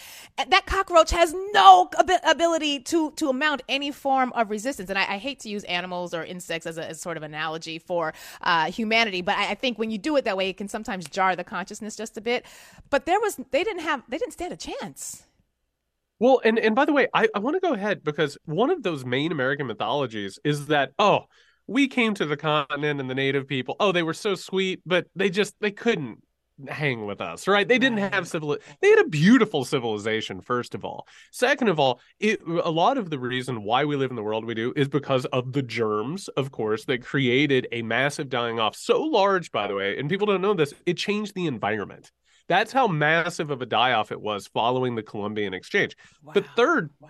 That 0.50 0.66
cockroach 0.66 1.12
has 1.12 1.34
no 1.54 1.90
ability 2.00 2.41
ability 2.42 2.80
to 2.80 3.12
to 3.12 3.32
mount 3.32 3.62
any 3.70 3.92
form 3.92 4.34
of 4.34 4.50
resistance. 4.50 4.90
And 4.90 4.98
I, 4.98 5.04
I 5.04 5.18
hate 5.18 5.40
to 5.42 5.50
use 5.50 5.64
animals 5.66 6.14
or 6.14 6.24
insects 6.24 6.66
as 6.66 6.78
a 6.78 6.90
as 6.90 7.00
sort 7.00 7.18
of 7.18 7.24
analogy 7.24 7.78
for 7.78 8.14
uh, 8.42 8.72
humanity, 8.72 9.22
but 9.22 9.38
I, 9.38 9.52
I 9.52 9.56
think 9.56 9.78
when 9.78 9.92
you 9.92 10.00
do 10.00 10.16
it 10.16 10.26
that 10.26 10.38
way, 10.38 10.50
it 10.50 10.58
can 10.58 10.68
sometimes 10.68 11.06
jar 11.06 11.36
the 11.36 11.44
consciousness 11.44 11.96
just 11.96 12.18
a 12.18 12.22
bit. 12.22 12.46
But 12.90 13.06
there 13.06 13.20
was 13.20 13.40
they 13.52 13.64
didn't 13.64 13.84
have 13.84 14.02
they 14.10 14.18
didn't 14.18 14.34
stand 14.34 14.54
a 14.54 14.58
chance. 14.58 15.24
Well, 16.20 16.42
and 16.44 16.58
and 16.58 16.76
by 16.76 16.86
the 16.86 16.94
way, 16.94 17.08
I, 17.14 17.28
I 17.36 17.40
want 17.40 17.56
to 17.56 17.68
go 17.68 17.74
ahead 17.74 18.04
because 18.04 18.38
one 18.46 18.72
of 18.72 18.82
those 18.82 19.06
main 19.06 19.32
American 19.32 19.68
mythologies 19.68 20.40
is 20.44 20.68
that 20.68 20.92
oh, 20.98 21.26
we 21.68 21.88
came 21.88 22.16
to 22.16 22.26
the 22.26 22.38
continent 22.38 23.00
and 23.00 23.10
the 23.10 23.16
native 23.16 23.48
people, 23.48 23.76
oh, 23.80 23.92
they 23.92 24.04
were 24.04 24.16
so 24.16 24.34
sweet, 24.34 24.82
but 24.86 25.06
they 25.16 25.30
just 25.30 25.54
they 25.62 25.72
couldn't 25.72 26.24
hang 26.70 27.06
with 27.06 27.22
us, 27.22 27.48
right? 27.48 27.68
They 27.68 27.80
didn't 27.80 28.00
have 28.00 28.28
civil. 28.28 28.58
They 28.82 28.90
had 28.90 29.00
a 29.00 29.08
beautiful 29.08 29.66
civilization, 29.66 30.42
first 30.42 30.76
of 30.76 30.86
all. 30.86 31.08
Second 31.32 31.70
of 31.70 31.80
all, 31.80 32.00
it, 32.20 32.42
a 32.42 32.72
lot 32.72 32.98
of 32.98 33.10
the 33.10 33.20
reason 33.20 33.64
why 33.64 33.86
we 33.86 33.96
live 33.96 34.10
in 34.10 34.16
the 34.16 34.24
world 34.24 34.46
we 34.46 34.54
do 34.54 34.74
is 34.76 34.88
because 34.88 35.26
of 35.26 35.54
the 35.54 35.62
germs, 35.62 36.28
of 36.30 36.52
course, 36.52 36.86
that 36.86 37.04
created 37.04 37.68
a 37.72 37.82
massive 37.82 38.30
dying 38.30 38.60
off. 38.60 38.76
So 38.76 39.02
large, 39.02 39.52
by 39.52 39.68
the 39.68 39.76
way, 39.76 39.98
and 39.98 40.10
people 40.10 40.28
don't 40.28 40.42
know 40.42 40.54
this. 40.54 40.74
It 40.86 40.98
changed 40.98 41.36
the 41.36 41.48
environment. 41.48 42.12
That's 42.48 42.74
how 42.74 42.88
massive 42.88 43.50
of 43.50 43.62
a 43.62 43.66
die 43.66 43.94
off 43.94 44.12
it 44.12 44.20
was 44.20 44.48
following 44.48 44.96
the 44.96 45.04
Columbian 45.04 45.54
Exchange. 45.54 45.96
Wow. 46.22 46.34
But 46.34 46.46
third, 46.56 46.90
wow. 47.00 47.10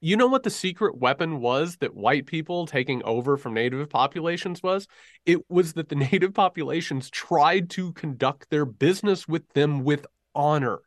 You 0.00 0.16
know 0.16 0.28
what 0.28 0.44
the 0.44 0.50
secret 0.50 0.96
weapon 0.96 1.40
was 1.40 1.76
that 1.78 1.96
white 1.96 2.26
people 2.26 2.66
taking 2.66 3.02
over 3.02 3.36
from 3.36 3.54
native 3.54 3.90
populations 3.90 4.62
was? 4.62 4.86
It 5.26 5.40
was 5.48 5.72
that 5.72 5.88
the 5.88 5.96
native 6.12 6.34
populations 6.34 7.10
tried 7.10 7.70
to 7.70 7.92
conduct 7.94 8.48
their 8.50 8.64
business 8.64 9.26
with 9.26 9.48
them 9.54 9.82
with 9.82 10.06
honor. 10.34 10.80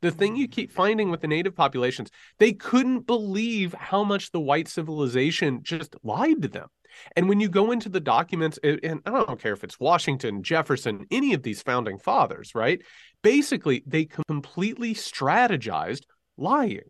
The 0.00 0.10
thing 0.10 0.36
you 0.36 0.48
keep 0.48 0.70
mm. 0.70 0.74
finding 0.74 1.10
with 1.10 1.20
the 1.20 1.28
native 1.28 1.54
populations, 1.54 2.10
they 2.38 2.52
couldn't 2.52 3.06
believe 3.06 3.74
how 3.74 4.02
much 4.02 4.30
the 4.30 4.40
white 4.40 4.68
civilization 4.68 5.60
just 5.62 5.94
lied 6.02 6.42
to 6.42 6.48
them. 6.48 6.68
And 7.16 7.28
when 7.28 7.40
you 7.40 7.48
go 7.48 7.70
into 7.70 7.88
the 7.88 8.00
documents, 8.00 8.58
and 8.62 9.00
I 9.04 9.10
don't 9.10 9.40
care 9.40 9.52
if 9.52 9.64
it's 9.64 9.80
Washington, 9.80 10.42
Jefferson, 10.42 11.06
any 11.10 11.34
of 11.34 11.42
these 11.42 11.60
founding 11.60 11.98
fathers, 11.98 12.54
right? 12.54 12.80
Basically, 13.22 13.82
they 13.86 14.04
completely 14.04 14.94
strategized 14.94 16.02
lying. 16.36 16.80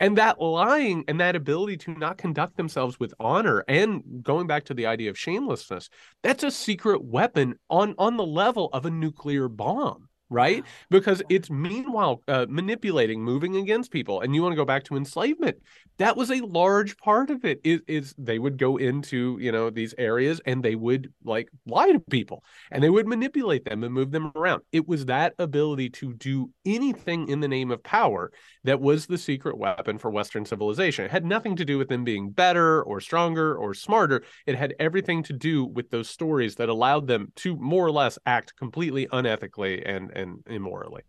And 0.00 0.18
that 0.18 0.40
lying 0.40 1.04
and 1.08 1.20
that 1.20 1.36
ability 1.36 1.76
to 1.78 1.92
not 1.92 2.18
conduct 2.18 2.56
themselves 2.56 2.98
with 3.00 3.14
honor 3.18 3.64
and 3.68 4.22
going 4.22 4.46
back 4.46 4.64
to 4.64 4.74
the 4.74 4.86
idea 4.86 5.10
of 5.10 5.18
shamelessness, 5.18 5.88
that's 6.22 6.44
a 6.44 6.50
secret 6.50 7.04
weapon 7.04 7.58
on 7.68 7.94
on 7.98 8.16
the 8.16 8.26
level 8.26 8.68
of 8.72 8.86
a 8.86 8.90
nuclear 8.90 9.48
bomb 9.48 10.08
right? 10.32 10.64
Because 10.90 11.22
it's 11.28 11.50
meanwhile 11.50 12.22
uh, 12.26 12.46
manipulating, 12.48 13.22
moving 13.22 13.56
against 13.56 13.92
people. 13.92 14.20
And 14.20 14.34
you 14.34 14.42
want 14.42 14.52
to 14.52 14.56
go 14.56 14.64
back 14.64 14.84
to 14.84 14.96
enslavement. 14.96 15.58
That 15.98 16.16
was 16.16 16.30
a 16.30 16.40
large 16.40 16.96
part 16.96 17.30
of 17.30 17.44
it. 17.44 17.60
Is, 17.62 17.80
is 17.86 18.14
they 18.18 18.38
would 18.38 18.56
go 18.56 18.78
into, 18.78 19.36
you 19.40 19.52
know, 19.52 19.70
these 19.70 19.94
areas 19.98 20.40
and 20.46 20.62
they 20.62 20.74
would 20.74 21.12
like 21.22 21.48
lie 21.66 21.92
to 21.92 22.00
people 22.00 22.42
and 22.70 22.82
they 22.82 22.90
would 22.90 23.06
manipulate 23.06 23.64
them 23.64 23.84
and 23.84 23.92
move 23.92 24.10
them 24.10 24.32
around. 24.34 24.62
It 24.72 24.88
was 24.88 25.06
that 25.06 25.34
ability 25.38 25.90
to 25.90 26.14
do 26.14 26.50
anything 26.64 27.28
in 27.28 27.40
the 27.40 27.48
name 27.48 27.70
of 27.70 27.82
power 27.82 28.32
that 28.64 28.80
was 28.80 29.06
the 29.06 29.18
secret 29.18 29.58
weapon 29.58 29.98
for 29.98 30.10
Western 30.10 30.44
civilization. 30.46 31.04
It 31.04 31.10
had 31.10 31.26
nothing 31.26 31.56
to 31.56 31.64
do 31.64 31.78
with 31.78 31.88
them 31.88 32.04
being 32.04 32.30
better 32.30 32.82
or 32.82 33.00
stronger 33.00 33.54
or 33.56 33.74
smarter. 33.74 34.22
It 34.46 34.56
had 34.56 34.74
everything 34.80 35.22
to 35.24 35.32
do 35.32 35.66
with 35.66 35.90
those 35.90 36.08
stories 36.08 36.54
that 36.56 36.68
allowed 36.68 37.06
them 37.06 37.32
to 37.36 37.56
more 37.56 37.86
or 37.86 37.90
less 37.90 38.18
act 38.24 38.56
completely 38.56 39.06
unethically 39.08 39.82
and 39.84 40.10
and 40.14 40.21
immorally. 40.46 41.02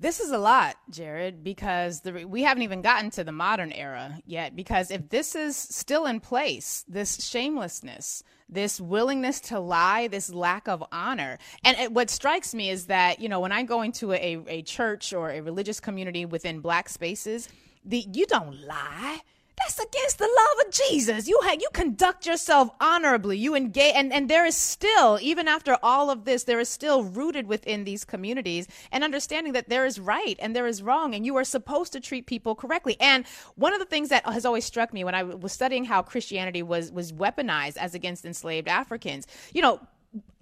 This 0.00 0.18
is 0.18 0.32
a 0.32 0.38
lot, 0.38 0.76
Jared, 0.90 1.44
because 1.44 2.00
the, 2.00 2.24
we 2.24 2.42
haven't 2.42 2.64
even 2.64 2.82
gotten 2.82 3.10
to 3.12 3.24
the 3.24 3.32
modern 3.32 3.70
era 3.72 4.18
yet. 4.26 4.56
Because 4.56 4.90
if 4.90 5.08
this 5.08 5.34
is 5.34 5.56
still 5.56 6.04
in 6.04 6.18
place, 6.20 6.84
this 6.88 7.24
shamelessness, 7.24 8.22
this 8.48 8.80
willingness 8.80 9.40
to 9.42 9.60
lie, 9.60 10.08
this 10.08 10.34
lack 10.34 10.68
of 10.68 10.82
honor. 10.90 11.38
And 11.64 11.78
it, 11.78 11.92
what 11.92 12.10
strikes 12.10 12.54
me 12.54 12.70
is 12.70 12.86
that, 12.86 13.20
you 13.20 13.28
know, 13.28 13.40
when 13.40 13.52
I 13.52 13.62
go 13.62 13.82
into 13.82 14.12
a, 14.12 14.44
a 14.48 14.62
church 14.62 15.12
or 15.12 15.30
a 15.30 15.40
religious 15.40 15.80
community 15.80 16.26
within 16.26 16.60
black 16.60 16.88
spaces, 16.88 17.48
the 17.84 18.04
you 18.12 18.26
don't 18.26 18.60
lie. 18.62 19.20
That's 19.58 19.78
against 19.78 20.18
the 20.18 20.24
love 20.24 20.66
of 20.66 20.72
Jesus. 20.72 21.28
You 21.28 21.40
you 21.60 21.68
conduct 21.72 22.26
yourself 22.26 22.70
honorably. 22.80 23.38
You 23.38 23.54
engage, 23.54 23.94
and 23.94 24.12
and 24.12 24.28
there 24.28 24.44
is 24.44 24.56
still, 24.56 25.18
even 25.22 25.46
after 25.46 25.78
all 25.82 26.10
of 26.10 26.24
this, 26.24 26.44
there 26.44 26.58
is 26.58 26.68
still 26.68 27.04
rooted 27.04 27.46
within 27.46 27.84
these 27.84 28.04
communities 28.04 28.66
and 28.90 29.04
understanding 29.04 29.52
that 29.52 29.68
there 29.68 29.86
is 29.86 30.00
right 30.00 30.36
and 30.40 30.56
there 30.56 30.66
is 30.66 30.82
wrong, 30.82 31.14
and 31.14 31.24
you 31.24 31.36
are 31.36 31.44
supposed 31.44 31.92
to 31.92 32.00
treat 32.00 32.26
people 32.26 32.54
correctly. 32.54 32.96
And 33.00 33.26
one 33.54 33.72
of 33.72 33.78
the 33.78 33.86
things 33.86 34.08
that 34.08 34.26
has 34.26 34.44
always 34.44 34.64
struck 34.64 34.92
me 34.92 35.04
when 35.04 35.14
I 35.14 35.22
was 35.22 35.52
studying 35.52 35.84
how 35.84 36.02
Christianity 36.02 36.62
was 36.62 36.90
was 36.90 37.12
weaponized 37.12 37.76
as 37.76 37.94
against 37.94 38.24
enslaved 38.24 38.66
Africans, 38.66 39.26
you 39.52 39.62
know, 39.62 39.80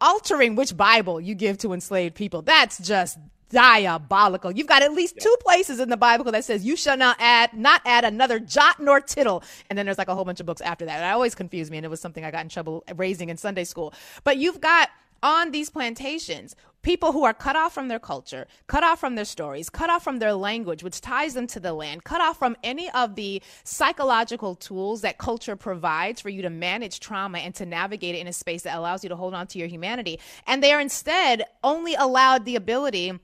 altering 0.01 0.57
which 0.57 0.77
Bible 0.77 1.21
you 1.21 1.35
give 1.35 1.59
to 1.59 1.73
enslaved 1.73 2.15
people. 2.15 2.41
That's 2.43 2.79
just 2.79 3.19
diabolical. 3.53 4.51
You've 4.51 4.67
got 4.67 4.83
at 4.83 4.93
least 4.93 5.19
two 5.21 5.37
places 5.41 5.79
in 5.79 5.89
the 5.89 5.97
Bible 5.97 6.31
that 6.33 6.45
says 6.45 6.65
you 6.65 6.77
shall 6.77 6.97
not 6.97 7.17
add 7.21 7.55
not 7.55 7.83
add 7.85 8.05
another 8.05 8.41
jot 8.41 8.81
nor 8.81 9.01
tittle. 9.01 9.45
And 9.71 9.79
then 9.79 9.87
there's 9.87 9.99
like 9.99 10.09
a 10.09 10.15
whole 10.15 10.25
bunch 10.25 10.41
of 10.41 10.47
books 10.47 10.61
after 10.61 10.85
that. 10.87 10.97
And 10.97 11.05
I 11.05 11.13
always 11.13 11.35
confused 11.35 11.71
me 11.71 11.79
and 11.79 11.87
it 11.87 11.91
was 11.91 12.01
something 12.01 12.25
I 12.25 12.31
got 12.31 12.43
in 12.43 12.49
trouble 12.49 12.83
raising 12.97 13.29
in 13.29 13.37
Sunday 13.37 13.65
school. 13.65 13.95
But 14.25 14.39
you've 14.39 14.61
got 14.61 14.89
on 15.23 15.53
these 15.53 15.71
plantations 15.71 16.57
people 16.83 17.13
who 17.13 17.23
are 17.23 17.33
cut 17.33 17.55
off 17.55 17.73
from 17.73 17.87
their 17.87 18.01
culture, 18.01 18.47
cut 18.67 18.83
off 18.83 18.99
from 18.99 19.15
their 19.15 19.25
stories, 19.25 19.71
cut 19.71 19.89
off 19.89 20.03
from 20.03 20.19
their 20.19 20.33
language, 20.35 20.83
which 20.83 21.01
ties 21.01 21.35
them 21.35 21.47
to 21.47 21.61
the 21.61 21.73
land, 21.73 22.03
cut 22.03 22.21
off 22.21 22.37
from 22.37 22.57
any 22.65 22.91
of 22.91 23.15
the 23.15 23.41
psychological 23.63 24.57
tools 24.57 25.03
that 25.03 25.17
culture 25.17 25.55
provides 25.55 26.21
for 26.21 26.29
you 26.29 26.43
to 26.43 26.51
manage 26.51 26.99
trauma 26.99 27.39
and 27.39 27.55
to 27.55 27.65
navigate 27.65 28.17
it 28.17 28.19
in 28.19 28.27
a 28.27 28.33
space 28.33 28.63
that 28.63 28.77
allows 28.77 29.05
you 29.05 29.09
to 29.09 29.17
hold 29.17 29.33
on 29.33 29.47
to 29.47 29.59
your 29.61 29.69
humanity. 29.69 30.19
And 30.47 30.61
they 30.61 30.73
are 30.73 30.81
instead 30.81 31.45
only 31.63 31.95
allowed 31.95 32.45
the 32.45 32.57
ability 32.57 33.21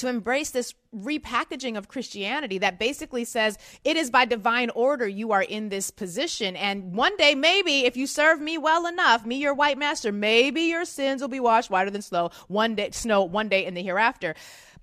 to 0.00 0.08
embrace 0.08 0.50
this 0.50 0.74
repackaging 0.94 1.76
of 1.76 1.88
Christianity 1.88 2.58
that 2.58 2.78
basically 2.78 3.24
says 3.24 3.58
it 3.84 3.96
is 3.96 4.10
by 4.10 4.24
divine 4.24 4.70
order 4.70 5.06
you 5.06 5.32
are 5.32 5.42
in 5.42 5.68
this 5.68 5.90
position. 5.90 6.56
And 6.56 6.94
one 6.94 7.16
day, 7.16 7.34
maybe 7.34 7.86
if 7.86 7.96
you 7.96 8.06
serve 8.06 8.40
me 8.40 8.58
well 8.58 8.86
enough, 8.86 9.24
me, 9.24 9.36
your 9.36 9.54
white 9.54 9.78
master, 9.78 10.10
maybe 10.10 10.62
your 10.62 10.84
sins 10.84 11.20
will 11.20 11.28
be 11.28 11.40
washed 11.40 11.70
whiter 11.70 11.90
than 11.90 12.02
snow 12.02 12.30
one 12.48 12.74
day, 12.74 12.90
snow 12.92 13.22
one 13.22 13.48
day 13.48 13.64
in 13.64 13.74
the 13.74 13.82
hereafter. 13.82 14.34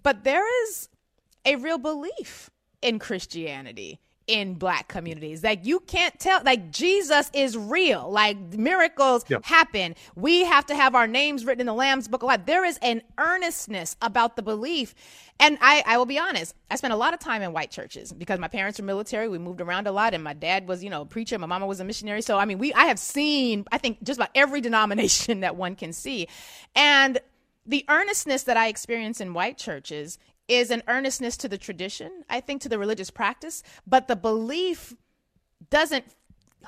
But 0.04 0.24
there 0.24 0.46
is 0.64 0.90
a 1.46 1.56
real 1.56 1.78
belief 1.78 2.50
in 2.82 3.00
Christianity 3.00 4.00
in 4.28 4.56
black 4.56 4.90
communities. 4.90 5.44
Like 5.44 5.66
you 5.66 5.80
can't 5.80 6.18
tell 6.20 6.42
like 6.44 6.72
Jesus 6.72 7.32
is 7.34 7.58
real. 7.58 8.12
Like 8.12 8.38
miracles 8.54 9.26
yep. 9.30 9.44
happen. 9.46 9.96
We 10.16 10.44
have 10.44 10.66
to 10.68 10.76
have 10.76 10.96
our 10.96 11.08
names 11.08 11.46
written 11.46 11.62
in 11.62 11.68
the 11.68 11.74
Lamb's 11.74 12.08
book 12.08 12.24
of 12.24 12.28
life. 12.28 12.46
There 12.46 12.66
is 12.66 12.78
an 12.82 13.02
earnestness 13.18 13.96
about 14.02 14.36
the 14.36 14.42
belief. 14.42 14.94
And 15.40 15.58
I, 15.62 15.84
I 15.86 15.98
will 15.98 16.06
be 16.06 16.20
honest, 16.20 16.56
I 16.70 16.76
spent 16.76 16.94
a 16.94 16.98
lot 16.98 17.14
of 17.14 17.20
time 17.20 17.42
in 17.42 17.54
white 17.54 17.72
churches 17.72 18.12
because 18.12 18.40
my 18.40 18.48
parents 18.48 18.80
were 18.80 18.86
military. 18.86 19.30
We 19.30 19.38
moved 19.38 19.62
around 19.62 19.88
a 19.88 19.92
lot 19.92 20.14
and 20.14 20.24
my 20.24 20.34
dad 20.34 20.68
was, 20.68 20.84
you 20.84 20.90
know, 20.90 21.02
a 21.02 21.06
preacher. 21.06 21.38
My 21.40 21.48
mama 21.48 21.66
was 21.66 21.80
a 21.80 21.84
missionary. 21.86 22.22
So 22.22 22.38
I 22.38 22.46
mean 22.46 22.58
we 22.58 22.74
I 22.74 22.86
have 22.86 23.00
seen, 23.00 23.66
I 23.72 23.78
think, 23.78 24.04
just 24.04 24.20
about 24.20 24.32
every 24.36 24.62
denomination 24.68 25.40
that 25.40 25.56
one 25.56 25.76
can 25.76 25.94
see. 25.94 26.28
And 26.76 27.20
the 27.66 27.86
earnestness 27.90 28.44
that 28.44 28.58
I 28.58 28.68
experience 28.68 29.20
in 29.22 29.34
white 29.34 29.58
churches 29.58 30.18
is 30.48 30.72
an 30.72 30.84
earnestness 30.88 31.38
to 31.38 31.48
the 31.48 31.58
tradition, 31.58 32.24
I 32.30 32.40
think, 32.40 32.62
to 32.62 32.70
the 32.70 32.80
religious 32.80 33.10
practice, 33.10 33.64
but 33.86 34.08
the 34.08 34.16
belief 34.16 34.94
doesn't 35.70 36.06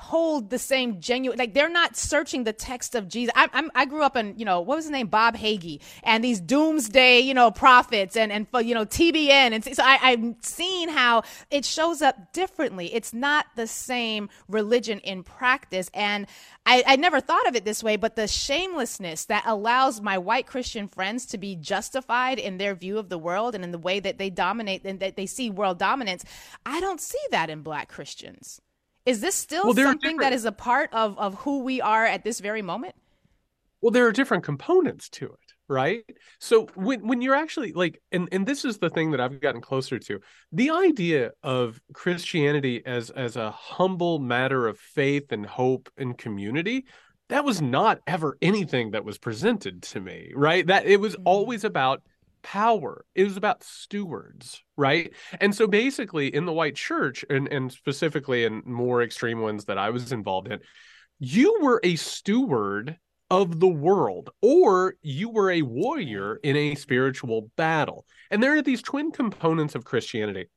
hold 0.00 0.50
the 0.50 0.58
same 0.58 1.00
genuine 1.00 1.38
like 1.38 1.54
they're 1.54 1.68
not 1.68 1.96
searching 1.96 2.44
the 2.44 2.52
text 2.52 2.94
of 2.94 3.08
jesus. 3.08 3.32
I, 3.36 3.48
I'm, 3.52 3.70
i 3.74 3.84
grew 3.84 4.02
up 4.02 4.16
in 4.16 4.34
you 4.38 4.44
know 4.44 4.60
what 4.60 4.76
was 4.76 4.86
his 4.86 4.92
name? 4.92 5.08
Bob 5.08 5.36
hagee. 5.36 5.80
And 6.02 6.24
these 6.24 6.40
doomsday 6.40 7.20
you 7.20 7.34
know 7.34 7.50
prophets 7.50 8.16
and 8.16 8.32
and 8.32 8.46
you 8.64 8.74
know 8.74 8.86
tbn 8.86 9.52
and 9.52 9.64
so 9.64 9.82
I, 9.82 9.98
i've 10.02 10.34
seen 10.40 10.88
how 10.88 11.22
it 11.50 11.64
shows 11.64 12.02
up 12.02 12.32
differently. 12.32 12.92
It's 12.94 13.12
not 13.12 13.46
the 13.56 13.66
same 13.66 14.30
religion 14.48 15.00
in 15.00 15.22
practice. 15.22 15.90
And 15.94 16.26
I, 16.66 16.82
I 16.86 16.96
never 16.96 17.20
thought 17.20 17.46
of 17.48 17.56
it 17.56 17.64
this 17.64 17.82
way 17.82 17.96
but 17.96 18.16
the 18.16 18.28
shamelessness 18.28 19.26
that 19.26 19.44
allows 19.46 20.00
my 20.00 20.18
white 20.18 20.46
christian 20.46 20.88
friends 20.88 21.26
to 21.26 21.38
be 21.38 21.56
justified 21.56 22.38
in 22.38 22.58
their 22.58 22.74
view 22.74 22.98
of 22.98 23.08
the 23.08 23.18
world 23.18 23.54
and 23.54 23.64
in 23.64 23.70
the 23.70 23.78
way 23.78 24.00
that 24.00 24.18
they 24.18 24.30
dominate 24.30 24.84
and 24.84 25.00
that 25.00 25.16
they 25.16 25.26
see 25.26 25.50
world 25.50 25.78
dominance 25.78 26.24
i 26.66 26.80
don't 26.80 27.00
see 27.00 27.18
that 27.30 27.50
in 27.50 27.62
black 27.62 27.88
christians 27.88 28.60
is 29.06 29.20
this 29.20 29.34
still 29.34 29.64
well, 29.64 29.74
something 29.74 30.18
that 30.18 30.32
is 30.32 30.44
a 30.44 30.52
part 30.52 30.92
of, 30.92 31.18
of 31.18 31.34
who 31.36 31.60
we 31.62 31.80
are 31.80 32.04
at 32.04 32.24
this 32.24 32.40
very 32.40 32.62
moment? 32.62 32.94
Well, 33.80 33.90
there 33.90 34.06
are 34.06 34.12
different 34.12 34.44
components 34.44 35.08
to 35.10 35.26
it, 35.26 35.54
right? 35.68 36.04
So 36.38 36.68
when 36.74 37.06
when 37.06 37.22
you're 37.22 37.34
actually 37.34 37.72
like, 37.72 38.00
and 38.12 38.28
and 38.30 38.46
this 38.46 38.64
is 38.64 38.78
the 38.78 38.90
thing 38.90 39.12
that 39.12 39.20
I've 39.20 39.40
gotten 39.40 39.62
closer 39.62 39.98
to, 39.98 40.20
the 40.52 40.70
idea 40.70 41.30
of 41.42 41.80
Christianity 41.94 42.82
as 42.84 43.08
as 43.10 43.36
a 43.36 43.50
humble 43.50 44.18
matter 44.18 44.66
of 44.66 44.78
faith 44.78 45.32
and 45.32 45.46
hope 45.46 45.88
and 45.96 46.16
community, 46.18 46.84
that 47.30 47.44
was 47.44 47.62
not 47.62 48.00
ever 48.06 48.36
anything 48.42 48.90
that 48.90 49.04
was 49.04 49.16
presented 49.16 49.82
to 49.84 50.00
me, 50.00 50.32
right? 50.34 50.66
That 50.66 50.84
it 50.84 51.00
was 51.00 51.14
mm-hmm. 51.14 51.22
always 51.24 51.64
about 51.64 52.02
power. 52.42 53.04
It 53.14 53.24
was 53.24 53.36
about 53.36 53.62
stewards, 53.62 54.62
right? 54.76 55.12
And 55.40 55.54
so 55.54 55.66
basically 55.66 56.34
in 56.34 56.46
the 56.46 56.52
white 56.52 56.76
church 56.76 57.24
and, 57.28 57.48
and 57.48 57.72
specifically 57.72 58.44
in 58.44 58.62
more 58.64 59.02
extreme 59.02 59.40
ones 59.40 59.66
that 59.66 59.78
I 59.78 59.90
was 59.90 60.12
involved 60.12 60.50
in, 60.50 60.60
you 61.18 61.58
were 61.60 61.80
a 61.82 61.96
steward 61.96 62.96
of 63.30 63.60
the 63.60 63.68
world 63.68 64.30
or 64.42 64.94
you 65.02 65.30
were 65.30 65.50
a 65.50 65.62
warrior 65.62 66.36
in 66.42 66.56
a 66.56 66.74
spiritual 66.74 67.50
battle. 67.56 68.04
And 68.30 68.42
there 68.42 68.56
are 68.56 68.62
these 68.62 68.82
twin 68.82 69.12
components 69.12 69.74
of 69.74 69.84
Christianity. 69.84 70.48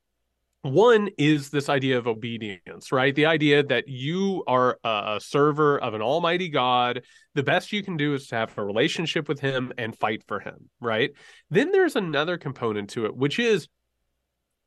One 0.63 1.09
is 1.17 1.49
this 1.49 1.67
idea 1.67 1.97
of 1.97 2.07
obedience, 2.07 2.93
right? 2.93 3.13
The 3.13 3.25
idea 3.25 3.63
that 3.63 3.89
you 3.89 4.45
are 4.47 4.79
a 4.85 5.19
server 5.21 5.77
of 5.77 5.93
an 5.93 6.01
almighty 6.01 6.47
God. 6.47 7.03
The 7.35 7.43
best 7.43 7.73
you 7.73 7.83
can 7.83 7.97
do 7.97 8.13
is 8.13 8.27
to 8.27 8.35
have 8.35 8.57
a 8.57 8.63
relationship 8.63 9.27
with 9.27 9.41
him 9.41 9.73
and 9.77 9.93
fight 9.93 10.23
for 10.25 10.39
him, 10.39 10.69
right? 10.79 11.11
Then 11.49 11.71
there's 11.71 11.97
another 11.97 12.37
component 12.37 12.91
to 12.91 13.05
it, 13.05 13.15
which 13.15 13.39
is 13.39 13.67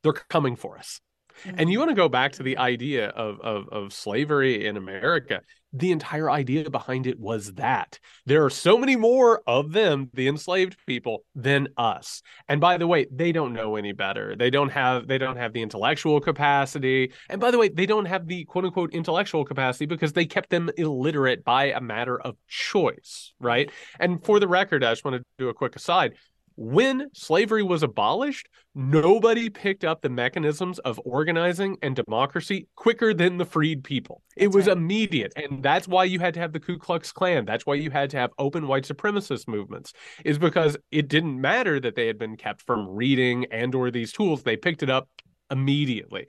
they're 0.03 0.13
coming 0.13 0.55
for 0.55 0.77
us. 0.77 1.01
And 1.45 1.69
you 1.69 1.77
mm-hmm. 1.77 1.79
want 1.79 1.89
to 1.89 1.95
go 1.95 2.09
back 2.09 2.33
to 2.33 2.43
the 2.43 2.57
idea 2.57 3.09
of, 3.09 3.39
of, 3.41 3.69
of 3.69 3.93
slavery 3.93 4.65
in 4.65 4.77
America. 4.77 5.41
The 5.73 5.91
entire 5.91 6.31
idea 6.31 6.69
behind 6.69 7.07
it 7.07 7.19
was 7.19 7.53
that 7.55 7.99
there 8.25 8.45
are 8.45 8.49
so 8.49 8.77
many 8.77 8.95
more 8.95 9.41
of 9.45 9.73
them, 9.73 10.09
the 10.13 10.27
enslaved 10.27 10.77
people, 10.87 11.25
than 11.35 11.67
us. 11.77 12.21
And 12.47 12.61
by 12.61 12.77
the 12.77 12.87
way, 12.87 13.05
they 13.11 13.31
don't 13.33 13.53
know 13.53 13.75
any 13.75 13.91
better. 13.91 14.35
They 14.35 14.49
don't 14.49 14.69
have 14.69 15.07
they 15.07 15.17
don't 15.17 15.35
have 15.35 15.51
the 15.51 15.61
intellectual 15.61 16.21
capacity. 16.21 17.11
And 17.29 17.41
by 17.41 17.51
the 17.51 17.57
way, 17.57 17.67
they 17.67 17.85
don't 17.85 18.05
have 18.05 18.27
the 18.27 18.45
quote 18.45 18.63
unquote 18.63 18.93
intellectual 18.93 19.43
capacity 19.43 19.85
because 19.85 20.13
they 20.13 20.25
kept 20.25 20.49
them 20.49 20.69
illiterate 20.77 21.43
by 21.43 21.65
a 21.65 21.81
matter 21.81 22.19
of 22.19 22.37
choice, 22.47 23.33
right? 23.39 23.69
And 23.99 24.23
for 24.23 24.39
the 24.39 24.47
record, 24.47 24.85
I 24.85 24.91
just 24.93 25.03
want 25.03 25.17
to 25.17 25.23
do 25.37 25.49
a 25.49 25.53
quick 25.53 25.75
aside 25.75 26.13
when 26.57 27.07
slavery 27.13 27.61
was 27.61 27.83
abolished, 27.83 28.49
nobody 28.73 29.47
picked 29.47 29.85
up 29.85 30.01
the 30.01 30.09
mechanisms 30.09 30.79
of 30.79 30.99
organizing 31.05 31.77
and 31.83 31.95
democracy 31.95 32.67
quicker 32.75 33.13
than 33.13 33.37
the 33.37 33.45
freed 33.45 33.83
people. 33.83 34.23
That's 34.35 34.45
it 34.45 34.55
was 34.55 34.67
right. 34.67 34.75
immediate. 34.75 35.33
And 35.35 35.61
that's 35.61 35.87
why 35.87 36.05
you 36.05 36.19
had 36.19 36.33
to 36.33 36.39
have 36.39 36.53
the 36.53 36.59
Ku 36.59 36.79
Klux 36.79 37.11
Klan. 37.11 37.45
That's 37.45 37.67
why 37.67 37.75
you 37.75 37.91
had 37.91 38.09
to 38.09 38.17
have 38.17 38.31
open 38.39 38.67
white 38.67 38.85
supremacist 38.85 39.47
movements, 39.47 39.93
is 40.25 40.39
because 40.39 40.75
it 40.91 41.07
didn't 41.07 41.39
matter 41.39 41.79
that 41.79 41.93
they 41.93 42.07
had 42.07 42.17
been 42.17 42.35
kept 42.35 42.63
from 42.63 42.89
reading 42.89 43.45
and 43.51 43.75
or 43.75 43.91
these 43.91 44.11
tools. 44.11 44.41
They 44.41 44.57
picked 44.57 44.81
it 44.81 44.89
up 44.89 45.07
immediately. 45.51 46.25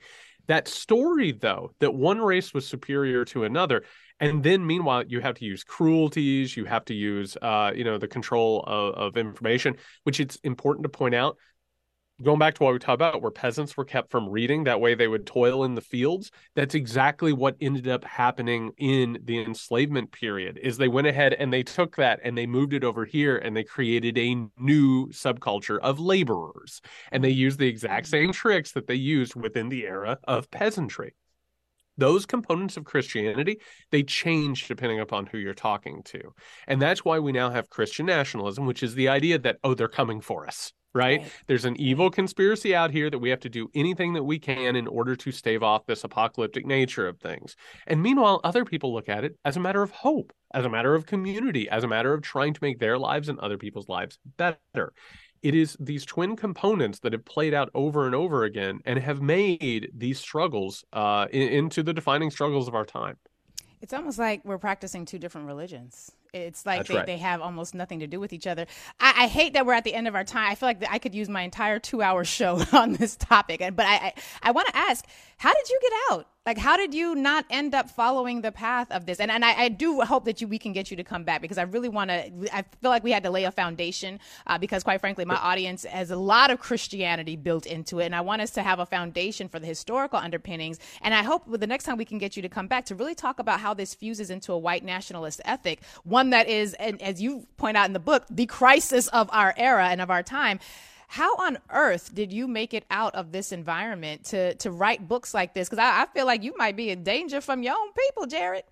That 0.49 0.67
story, 0.67 1.31
though, 1.31 1.73
that 1.79 1.93
one 1.93 2.19
race 2.19 2.55
was 2.55 2.67
superior 2.67 3.23
to 3.25 3.43
another, 3.43 3.83
and 4.19 4.43
then 4.43 4.65
meanwhile 4.65 5.03
you 5.07 5.21
have 5.21 5.35
to 5.35 5.45
use 5.45 5.63
cruelties, 5.63 6.57
you 6.57 6.65
have 6.65 6.83
to 6.85 6.95
use, 6.95 7.37
uh, 7.39 7.71
you 7.75 7.83
know, 7.83 7.99
the 7.99 8.07
control 8.07 8.63
of, 8.65 8.95
of 8.95 9.17
information, 9.17 9.77
which 10.05 10.19
it's 10.19 10.37
important 10.37 10.83
to 10.85 10.89
point 10.89 11.13
out 11.13 11.37
going 12.21 12.39
back 12.39 12.53
to 12.53 12.63
what 12.63 12.73
we 12.73 12.79
talked 12.79 12.95
about 12.95 13.21
where 13.21 13.31
peasants 13.31 13.77
were 13.77 13.85
kept 13.85 14.11
from 14.11 14.29
reading 14.29 14.63
that 14.63 14.81
way 14.81 14.93
they 14.93 15.07
would 15.07 15.25
toil 15.25 15.63
in 15.63 15.75
the 15.75 15.81
fields 15.81 16.31
that's 16.55 16.75
exactly 16.75 17.33
what 17.33 17.55
ended 17.61 17.87
up 17.87 18.03
happening 18.03 18.71
in 18.77 19.17
the 19.23 19.41
enslavement 19.41 20.11
period 20.11 20.59
is 20.61 20.77
they 20.77 20.87
went 20.87 21.07
ahead 21.07 21.33
and 21.33 21.51
they 21.51 21.63
took 21.63 21.95
that 21.95 22.19
and 22.23 22.37
they 22.37 22.45
moved 22.45 22.73
it 22.73 22.83
over 22.83 23.05
here 23.05 23.37
and 23.37 23.55
they 23.55 23.63
created 23.63 24.17
a 24.17 24.35
new 24.57 25.07
subculture 25.09 25.79
of 25.79 25.99
laborers 25.99 26.81
and 27.11 27.23
they 27.23 27.29
used 27.29 27.59
the 27.59 27.67
exact 27.67 28.07
same 28.07 28.31
tricks 28.31 28.71
that 28.73 28.87
they 28.87 28.95
used 28.95 29.35
within 29.35 29.69
the 29.69 29.85
era 29.85 30.17
of 30.25 30.49
peasantry 30.51 31.13
those 31.99 32.25
components 32.25 32.77
of 32.77 32.85
Christianity, 32.85 33.59
they 33.91 34.03
change 34.03 34.67
depending 34.67 35.01
upon 35.01 35.25
who 35.25 35.37
you're 35.37 35.53
talking 35.53 36.01
to. 36.03 36.33
And 36.65 36.81
that's 36.81 37.03
why 37.03 37.19
we 37.19 37.33
now 37.33 37.49
have 37.49 37.69
Christian 37.69 38.05
nationalism, 38.05 38.65
which 38.65 38.83
is 38.83 38.95
the 38.95 39.09
idea 39.09 39.37
that, 39.39 39.57
oh, 39.63 39.73
they're 39.73 39.89
coming 39.89 40.21
for 40.21 40.47
us. 40.47 40.71
Right? 40.93 41.21
right? 41.21 41.31
There's 41.47 41.65
an 41.65 41.79
evil 41.79 42.09
conspiracy 42.09 42.73
out 42.73 42.91
here 42.91 43.09
that 43.09 43.19
we 43.19 43.29
have 43.29 43.39
to 43.41 43.49
do 43.49 43.69
anything 43.75 44.13
that 44.13 44.23
we 44.23 44.39
can 44.39 44.75
in 44.75 44.87
order 44.87 45.15
to 45.15 45.31
stave 45.31 45.61
off 45.61 45.85
this 45.85 46.03
apocalyptic 46.03 46.65
nature 46.65 47.07
of 47.07 47.19
things. 47.19 47.55
And 47.87 48.01
meanwhile, 48.01 48.41
other 48.43 48.65
people 48.65 48.93
look 48.93 49.07
at 49.09 49.23
it 49.23 49.37
as 49.45 49.55
a 49.55 49.59
matter 49.59 49.83
of 49.83 49.91
hope, 49.91 50.33
as 50.53 50.65
a 50.65 50.69
matter 50.69 50.95
of 50.95 51.05
community, 51.05 51.69
as 51.69 51.83
a 51.83 51.87
matter 51.87 52.13
of 52.13 52.21
trying 52.21 52.53
to 52.53 52.63
make 52.63 52.79
their 52.79 52.97
lives 52.97 53.29
and 53.29 53.39
other 53.39 53.57
people's 53.57 53.87
lives 53.87 54.17
better 54.37 54.93
it 55.41 55.55
is 55.55 55.77
these 55.79 56.05
twin 56.05 56.35
components 56.35 56.99
that 56.99 57.13
have 57.13 57.25
played 57.25 57.53
out 57.53 57.69
over 57.73 58.05
and 58.05 58.15
over 58.15 58.43
again 58.43 58.79
and 58.85 58.99
have 58.99 59.21
made 59.21 59.91
these 59.95 60.19
struggles 60.19 60.83
uh, 60.93 61.27
in, 61.31 61.49
into 61.49 61.83
the 61.83 61.93
defining 61.93 62.29
struggles 62.29 62.67
of 62.67 62.75
our 62.75 62.85
time. 62.85 63.17
It's 63.81 63.93
almost 63.93 64.19
like 64.19 64.43
we're 64.43 64.57
practicing 64.57 65.05
two 65.05 65.19
different 65.19 65.47
religions. 65.47 66.11
It's 66.33 66.65
like 66.65 66.85
they, 66.85 66.95
right. 66.95 67.05
they 67.05 67.17
have 67.17 67.41
almost 67.41 67.73
nothing 67.73 67.99
to 67.99 68.07
do 68.07 68.19
with 68.19 68.33
each 68.33 68.45
other. 68.45 68.67
I, 68.99 69.23
I, 69.23 69.27
hate 69.27 69.53
that 69.53 69.65
we're 69.65 69.73
at 69.73 69.83
the 69.83 69.93
end 69.93 70.07
of 70.07 70.13
our 70.13 70.23
time. 70.23 70.51
I 70.51 70.55
feel 70.55 70.69
like 70.69 70.83
I 70.87 70.99
could 70.99 71.15
use 71.15 71.27
my 71.27 71.41
entire 71.41 71.79
two 71.79 72.01
hour 72.01 72.23
show 72.37 72.61
on 72.71 72.93
this 72.93 73.15
topic. 73.15 73.59
But 73.75 73.85
I, 73.85 73.95
I, 73.95 74.13
I 74.43 74.51
want 74.51 74.67
to 74.67 74.77
ask, 74.77 75.05
how 75.37 75.53
did 75.53 75.69
you 75.69 75.79
get 75.81 75.91
out? 76.11 76.27
Like, 76.49 76.57
how 76.57 76.77
did 76.77 76.95
you 76.95 77.13
not 77.13 77.45
end 77.51 77.75
up 77.75 77.91
following 77.91 78.41
the 78.41 78.51
path 78.51 78.91
of 78.91 79.05
this? 79.05 79.19
And 79.19 79.29
and 79.29 79.45
I, 79.45 79.65
I 79.65 79.69
do 79.69 80.01
hope 80.01 80.25
that 80.25 80.41
you 80.41 80.47
we 80.47 80.57
can 80.57 80.73
get 80.73 80.89
you 80.89 80.97
to 80.97 81.03
come 81.03 81.23
back 81.23 81.43
because 81.43 81.59
I 81.59 81.61
really 81.61 81.89
want 81.89 82.09
to. 82.09 82.31
I 82.51 82.63
feel 82.81 82.89
like 82.89 83.03
we 83.03 83.11
had 83.11 83.21
to 83.21 83.29
lay 83.29 83.43
a 83.43 83.51
foundation 83.51 84.19
uh, 84.47 84.57
because, 84.57 84.83
quite 84.83 84.99
frankly, 84.99 85.25
my 85.25 85.35
audience 85.35 85.83
has 85.83 86.09
a 86.09 86.15
lot 86.15 86.49
of 86.49 86.59
Christianity 86.59 87.35
built 87.35 87.67
into 87.67 87.99
it, 87.99 88.05
and 88.05 88.15
I 88.15 88.21
want 88.21 88.41
us 88.41 88.49
to 88.53 88.63
have 88.63 88.79
a 88.79 88.87
foundation 88.87 89.47
for 89.47 89.59
the 89.59 89.67
historical 89.67 90.17
underpinnings. 90.17 90.79
And 91.03 91.13
I 91.13 91.21
hope 91.21 91.43
the 91.45 91.67
next 91.67 91.83
time 91.83 91.97
we 91.97 92.05
can 92.05 92.17
get 92.17 92.35
you 92.35 92.41
to 92.41 92.49
come 92.49 92.65
back 92.65 92.83
to 92.85 92.95
really 92.95 93.13
talk 93.13 93.37
about 93.37 93.59
how 93.59 93.75
this 93.75 93.93
fuses 93.93 94.31
into 94.31 94.51
a 94.51 94.57
white 94.57 94.83
nationalist 94.83 95.41
ethic, 95.45 95.83
one 96.03 96.31
that 96.31 96.49
is, 96.49 96.73
and 96.79 96.99
as 96.99 97.21
you 97.21 97.45
point 97.57 97.77
out 97.77 97.85
in 97.85 97.93
the 97.93 97.99
book, 97.99 98.25
the 98.27 98.47
crisis 98.47 99.07
of 99.09 99.29
our 99.31 99.53
era 99.55 99.89
and 99.89 100.01
of 100.01 100.09
our 100.09 100.23
time 100.23 100.59
how 101.09 101.35
on 101.37 101.57
earth 101.71 102.13
did 102.13 102.31
you 102.31 102.47
make 102.47 102.71
it 102.71 102.85
out 102.91 103.15
of 103.15 103.31
this 103.31 103.51
environment 103.51 104.25
to 104.25 104.53
to 104.55 104.69
write 104.69 105.07
books 105.07 105.33
like 105.33 105.55
this? 105.55 105.67
Because 105.67 105.79
I, 105.79 106.03
I, 106.03 106.05
feel 106.13 106.27
like 106.27 106.43
you 106.43 106.53
might 106.55 106.77
be 106.77 106.91
in 106.91 107.03
danger 107.03 107.41
from 107.41 107.63
your 107.63 107.73
own 107.73 107.91
people, 107.93 108.27
Jared. 108.27 108.63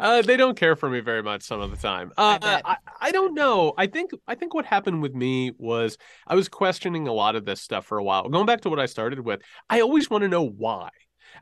Uh, 0.00 0.22
they 0.22 0.38
don't 0.38 0.56
care 0.56 0.74
for 0.74 0.88
me 0.88 1.00
very 1.00 1.22
much 1.22 1.42
some 1.42 1.60
of 1.60 1.70
the 1.70 1.76
time. 1.76 2.10
Uh, 2.16 2.38
I, 2.40 2.62
I, 2.64 2.76
I, 3.02 3.10
don't 3.12 3.34
know. 3.34 3.74
I 3.76 3.86
think 3.86 4.12
I 4.26 4.34
think 4.34 4.54
what 4.54 4.64
happened 4.64 5.02
with 5.02 5.14
me 5.14 5.52
was 5.58 5.98
I 6.26 6.34
was 6.34 6.48
questioning 6.48 7.06
a 7.06 7.12
lot 7.12 7.36
of 7.36 7.44
this 7.44 7.60
stuff 7.60 7.84
for 7.84 7.98
a 7.98 8.02
while. 8.02 8.26
Going 8.30 8.46
back 8.46 8.62
to 8.62 8.70
what 8.70 8.80
I 8.80 8.86
started 8.86 9.20
with, 9.20 9.42
I 9.68 9.82
always 9.82 10.08
want 10.08 10.22
to 10.22 10.28
know 10.28 10.46
why. 10.46 10.88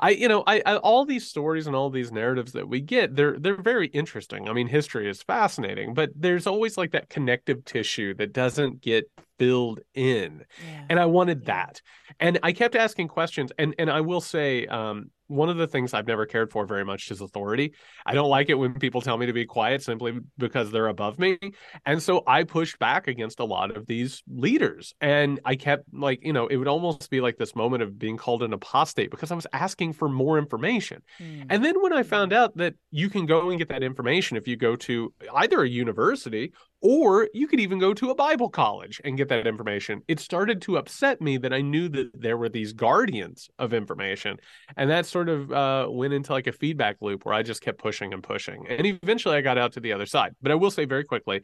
I 0.01 0.11
you 0.11 0.27
know 0.27 0.43
I, 0.45 0.61
I, 0.67 0.77
all 0.79 1.05
these 1.05 1.29
stories 1.29 1.69
and 1.69 1.77
all 1.77 1.89
these 1.89 2.11
narratives 2.11 2.51
that 2.53 2.69
we 2.69 2.81
get 2.81 3.15
they're 3.15 3.39
they're 3.39 3.63
very 3.63 3.87
interesting. 3.89 4.49
I 4.49 4.53
mean 4.53 4.67
history 4.67 5.09
is 5.09 5.23
fascinating, 5.23 5.95
but 5.95 6.11
there's 6.17 6.49
always 6.49 6.77
like 6.77 6.91
that 6.93 7.09
connective 7.09 7.65
tissue 7.65 8.13
that 8.15 8.33
doesn't 8.33 8.81
get 8.81 9.09
filled 9.39 9.81
in. 9.95 10.45
Yeah. 10.65 10.85
And 10.91 11.01
I 11.01 11.07
wanted 11.07 11.47
that. 11.47 11.81
And 12.21 12.39
I 12.43 12.53
kept 12.53 12.77
asking 12.77 13.09
questions 13.09 13.53
and 13.59 13.75
and 13.79 13.91
I 13.91 14.01
will 14.01 14.21
say 14.21 14.67
um 14.67 15.11
one 15.27 15.49
of 15.49 15.57
the 15.57 15.67
things 15.67 15.95
I've 15.95 16.07
never 16.07 16.27
cared 16.27 16.51
for 16.51 16.67
very 16.67 16.85
much 16.85 17.11
is 17.11 17.21
authority. 17.21 17.75
I 18.05 18.15
don't 18.15 18.29
like 18.29 18.51
it 18.51 18.55
when 18.55 18.75
people 18.75 19.01
tell 19.01 19.17
me 19.17 19.27
to 19.27 19.33
be 19.33 19.47
quiet 19.47 19.83
simply 19.83 20.19
because 20.39 20.71
they're 20.71 20.89
above 20.89 21.19
me. 21.19 21.39
And 21.87 22.03
so 22.03 22.23
I 22.27 22.45
pushed 22.45 22.79
back 22.79 23.09
against 23.09 23.41
a 23.41 23.45
lot 23.45 23.77
of 23.77 23.87
these 23.87 24.23
leaders. 24.29 24.95
And 25.01 25.41
I 25.45 25.57
kept 25.57 25.85
like, 25.93 26.25
you 26.25 26.33
know, 26.33 26.47
it 26.47 26.57
would 26.57 26.69
almost 26.69 27.11
be 27.11 27.21
like 27.21 27.39
this 27.39 27.57
moment 27.57 27.83
of 27.83 27.99
being 27.99 28.17
called 28.17 28.43
an 28.43 28.53
apostate 28.53 29.11
because 29.11 29.31
I 29.31 29.35
was 29.35 29.47
asking 29.53 29.95
for 29.95 30.09
more 30.09 30.39
information. 30.39 31.03
Mm. 31.21 31.47
And 31.51 31.65
then 31.65 31.81
when 31.83 31.93
I 31.93 32.03
found 32.03 32.33
out 32.33 32.57
that 32.57 32.75
you 32.91 33.09
can 33.09 33.27
go 33.27 33.51
and 33.51 33.59
get 33.59 33.69
that 33.69 33.83
information 33.83 34.37
if 34.37 34.47
you 34.47 34.57
go 34.57 34.77
to 34.77 35.13
either 35.35 35.63
a 35.63 35.69
university 35.69 36.53
or 36.85 37.31
you 37.33 37.47
could 37.47 37.61
even 37.61 37.79
go 37.79 37.95
to 37.95 38.11
a 38.11 38.15
Bible 38.15 38.51
college 38.51 39.01
and 39.05 39.17
get 39.17 39.31
that 39.31 39.47
information. 39.47 40.03
It 40.07 40.21
started 40.21 40.61
to 40.63 40.77
upset 40.77 41.19
me 41.19 41.39
that 41.39 41.53
I 41.53 41.63
knew 41.63 41.89
that 41.89 42.11
there 42.13 42.37
were 42.37 42.51
these 42.51 42.75
guardians 42.75 43.49
of 43.59 43.73
information. 43.73 44.37
And 44.77 44.91
that 44.91 45.07
sort 45.15 45.29
of 45.29 45.53
uh, 45.53 45.87
went 45.89 46.13
into 46.13 46.33
like 46.33 46.49
a 46.49 46.53
feedback 46.53 46.97
loop 47.01 47.25
where 47.25 47.35
I 47.37 47.45
just 47.45 47.63
kept 47.63 47.79
pushing 47.79 48.13
and 48.13 48.21
pushing. 48.21 48.67
And 48.69 48.85
eventually 48.85 49.37
I 49.37 49.43
got 49.43 49.57
out 49.57 49.75
to 49.75 49.81
the 49.81 49.93
other 49.93 50.07
side. 50.07 50.35
But 50.43 50.51
I 50.51 50.57
will 50.57 50.73
say 50.73 50.87
very 50.87 51.05
quickly, 51.05 51.43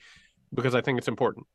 because 0.52 0.74
I 0.74 0.80
think 0.80 0.98
it's 0.98 1.06
important. 1.06 1.46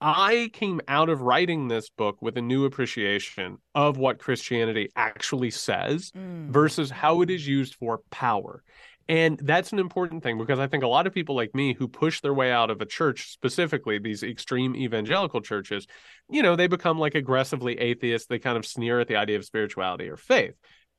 I 0.00 0.50
came 0.52 0.80
out 0.86 1.08
of 1.08 1.22
writing 1.22 1.66
this 1.66 1.90
book 1.90 2.22
with 2.22 2.38
a 2.38 2.40
new 2.40 2.66
appreciation 2.66 3.58
of 3.74 3.96
what 3.96 4.20
Christianity 4.20 4.90
actually 4.94 5.50
says 5.50 6.12
mm. 6.12 6.48
versus 6.50 6.88
how 6.88 7.20
it 7.20 7.30
is 7.30 7.44
used 7.48 7.74
for 7.74 8.00
power. 8.10 8.62
And 9.08 9.40
that's 9.42 9.72
an 9.72 9.80
important 9.80 10.22
thing 10.22 10.38
because 10.38 10.60
I 10.60 10.68
think 10.68 10.84
a 10.84 10.86
lot 10.86 11.08
of 11.08 11.12
people 11.12 11.34
like 11.34 11.52
me 11.52 11.74
who 11.74 11.88
push 11.88 12.20
their 12.20 12.32
way 12.32 12.52
out 12.52 12.70
of 12.70 12.80
a 12.80 12.86
church, 12.86 13.32
specifically 13.32 13.98
these 13.98 14.22
extreme 14.22 14.76
evangelical 14.76 15.40
churches, 15.40 15.88
you 16.30 16.44
know, 16.44 16.54
they 16.54 16.68
become 16.68 16.96
like 16.96 17.16
aggressively 17.16 17.76
atheist. 17.80 18.28
They 18.28 18.38
kind 18.38 18.56
of 18.56 18.64
sneer 18.64 19.00
at 19.00 19.08
the 19.08 19.16
idea 19.16 19.36
of 19.36 19.44
spirituality 19.44 20.08
or 20.08 20.16
faith. 20.16 20.54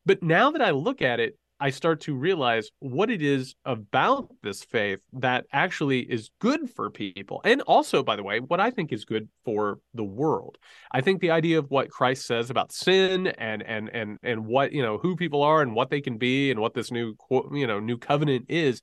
But 0.06 0.24
now 0.24 0.52
that 0.52 0.62
I 0.62 0.72
look 0.72 1.02
at 1.02 1.20
it, 1.20 1.38
I 1.62 1.70
start 1.70 2.02
to 2.02 2.16
realize 2.16 2.72
what 2.80 3.12
it 3.12 3.22
is 3.22 3.54
about 3.66 4.32
this 4.41 4.64
faith 4.64 4.97
that 5.14 5.45
actually 5.54 5.99
is 5.99 6.32
good 6.39 6.72
for 6.72 6.89
people. 6.89 7.39
And 7.45 7.62
also, 7.62 8.02
by 8.02 8.16
the 8.16 8.24
way, 8.24 8.39
what 8.39 8.60
I 8.60 8.72
think 8.72 8.91
is 8.91 9.06
good 9.06 9.30
for 9.45 9.78
the 9.93 10.04
world. 10.04 10.58
I 10.91 11.02
think 11.02 11.22
the 11.22 11.30
idea 11.30 11.60
of 11.60 11.70
what 11.70 11.91
Christ 11.91 12.26
says 12.26 12.49
about 12.49 12.72
sin 12.72 13.28
and 13.28 13.62
and 13.62 13.89
and 13.89 14.18
and 14.24 14.47
what, 14.47 14.74
you 14.74 14.82
know, 14.82 14.97
who 14.97 15.16
people 15.16 15.43
are 15.43 15.62
and 15.62 15.76
what 15.76 15.91
they 15.91 16.02
can 16.02 16.18
be 16.18 16.49
and 16.49 16.60
what 16.60 16.74
this 16.74 16.91
new 16.91 17.16
you 17.54 17.68
know, 17.68 17.80
new 17.80 17.99
covenant 17.99 18.47
is 18.49 18.82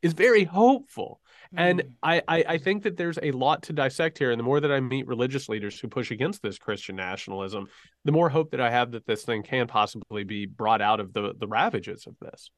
is 0.00 0.14
very 0.14 0.44
hopeful. 0.44 1.20
And 1.56 1.80
mm. 1.80 1.90
I, 2.02 2.22
I, 2.28 2.44
I 2.48 2.58
think 2.58 2.82
that 2.82 2.96
there's 2.96 3.18
a 3.22 3.30
lot 3.32 3.62
to 3.64 3.72
dissect 3.72 4.18
here. 4.18 4.30
And 4.30 4.38
the 4.38 4.44
more 4.44 4.60
that 4.60 4.72
I 4.72 4.80
meet 4.80 5.06
religious 5.06 5.48
leaders 5.48 5.78
who 5.78 5.88
push 5.88 6.10
against 6.10 6.42
this 6.42 6.58
Christian 6.58 6.96
nationalism, 6.96 7.68
the 8.04 8.12
more 8.12 8.28
hope 8.28 8.50
that 8.50 8.60
I 8.60 8.70
have 8.70 8.92
that 8.92 9.06
this 9.06 9.24
thing 9.24 9.42
can 9.42 9.66
possibly 9.66 10.24
be 10.24 10.46
brought 10.46 10.80
out 10.80 11.00
of 11.00 11.12
the 11.12 11.34
the 11.38 11.46
ravages 11.46 12.06
of 12.06 12.14
this. 12.20 12.50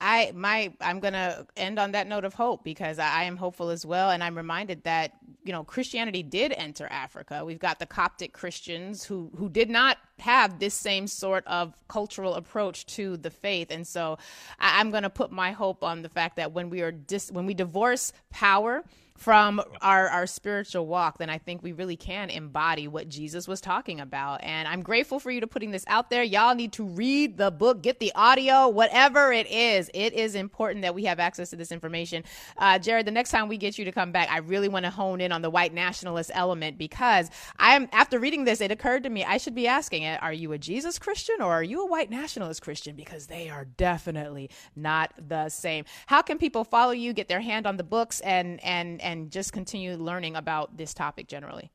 I 0.00 0.32
my 0.34 0.72
I'm 0.80 1.00
gonna 1.00 1.46
end 1.56 1.78
on 1.78 1.92
that 1.92 2.06
note 2.06 2.24
of 2.24 2.34
hope 2.34 2.64
because 2.64 2.98
I, 2.98 3.24
am 3.24 3.36
hopeful 3.36 3.68
as 3.70 3.84
well, 3.84 4.10
and 4.10 4.24
I'm 4.24 4.36
reminded 4.36 4.84
that 4.84 5.12
you 5.44 5.52
know 5.52 5.62
Christianity 5.62 6.22
did 6.22 6.52
enter 6.52 6.86
Africa. 6.86 7.44
We've 7.44 7.58
got 7.58 7.78
the 7.78 7.86
Coptic 7.86 8.32
Christians 8.32 9.04
who 9.04 9.30
who 9.36 9.48
did 9.48 9.68
not 9.68 9.98
have 10.18 10.58
this 10.58 10.74
same 10.74 11.06
sort 11.06 11.46
of 11.46 11.74
cultural 11.88 12.34
approach 12.34 12.86
to 12.86 13.16
the 13.18 13.30
faith, 13.30 13.70
and 13.70 13.86
so 13.86 14.18
I, 14.58 14.80
I'm 14.80 14.90
gonna 14.90 15.10
put 15.10 15.30
my 15.30 15.52
hope 15.52 15.84
on 15.84 16.02
the 16.02 16.08
fact 16.08 16.36
that 16.36 16.52
when 16.52 16.70
we 16.70 16.80
are 16.80 16.92
dis 16.92 17.30
when 17.30 17.44
we 17.44 17.54
divorce 17.54 18.12
power 18.30 18.84
from 19.20 19.60
our, 19.82 20.08
our 20.08 20.26
spiritual 20.26 20.86
walk, 20.86 21.18
then 21.18 21.28
I 21.28 21.36
think 21.36 21.62
we 21.62 21.72
really 21.72 21.94
can 21.94 22.30
embody 22.30 22.88
what 22.88 23.06
Jesus 23.10 23.46
was 23.46 23.60
talking 23.60 24.00
about. 24.00 24.42
And 24.42 24.66
I'm 24.66 24.80
grateful 24.82 25.20
for 25.20 25.30
you 25.30 25.42
to 25.42 25.46
putting 25.46 25.72
this 25.72 25.84
out 25.88 26.08
there. 26.08 26.22
Y'all 26.22 26.54
need 26.54 26.72
to 26.72 26.84
read 26.84 27.36
the 27.36 27.50
book, 27.50 27.82
get 27.82 28.00
the 28.00 28.10
audio, 28.14 28.66
whatever 28.66 29.30
it 29.30 29.46
is. 29.50 29.90
It 29.92 30.14
is 30.14 30.34
important 30.34 30.80
that 30.82 30.94
we 30.94 31.04
have 31.04 31.20
access 31.20 31.50
to 31.50 31.56
this 31.56 31.70
information. 31.70 32.24
Uh, 32.56 32.78
Jared, 32.78 33.06
the 33.06 33.10
next 33.10 33.30
time 33.30 33.46
we 33.46 33.58
get 33.58 33.76
you 33.76 33.84
to 33.84 33.92
come 33.92 34.10
back, 34.10 34.30
I 34.30 34.38
really 34.38 34.68
want 34.68 34.86
to 34.86 34.90
hone 34.90 35.20
in 35.20 35.32
on 35.32 35.42
the 35.42 35.50
white 35.50 35.74
nationalist 35.74 36.30
element 36.32 36.78
because 36.78 37.30
I 37.58 37.76
am, 37.76 37.90
after 37.92 38.18
reading 38.18 38.44
this, 38.44 38.62
it 38.62 38.70
occurred 38.70 39.02
to 39.02 39.10
me 39.10 39.22
I 39.22 39.36
should 39.36 39.54
be 39.54 39.68
asking, 39.68 40.04
it: 40.04 40.22
are 40.22 40.32
you 40.32 40.52
a 40.52 40.58
Jesus 40.58 40.98
Christian 40.98 41.42
or 41.42 41.52
are 41.52 41.62
you 41.62 41.82
a 41.82 41.86
white 41.86 42.08
nationalist 42.08 42.62
Christian? 42.62 42.96
Because 42.96 43.26
they 43.26 43.50
are 43.50 43.66
definitely 43.66 44.48
not 44.74 45.12
the 45.28 45.50
same. 45.50 45.84
How 46.06 46.22
can 46.22 46.38
people 46.38 46.64
follow 46.64 46.92
you, 46.92 47.12
get 47.12 47.28
their 47.28 47.42
hand 47.42 47.66
on 47.66 47.76
the 47.76 47.84
books 47.84 48.20
and, 48.20 48.64
and, 48.64 48.98
and 49.02 49.09
and 49.10 49.30
just 49.30 49.52
continue 49.52 49.96
learning 49.96 50.36
about 50.36 50.76
this 50.76 50.94
topic 50.94 51.26
generally? 51.26 51.70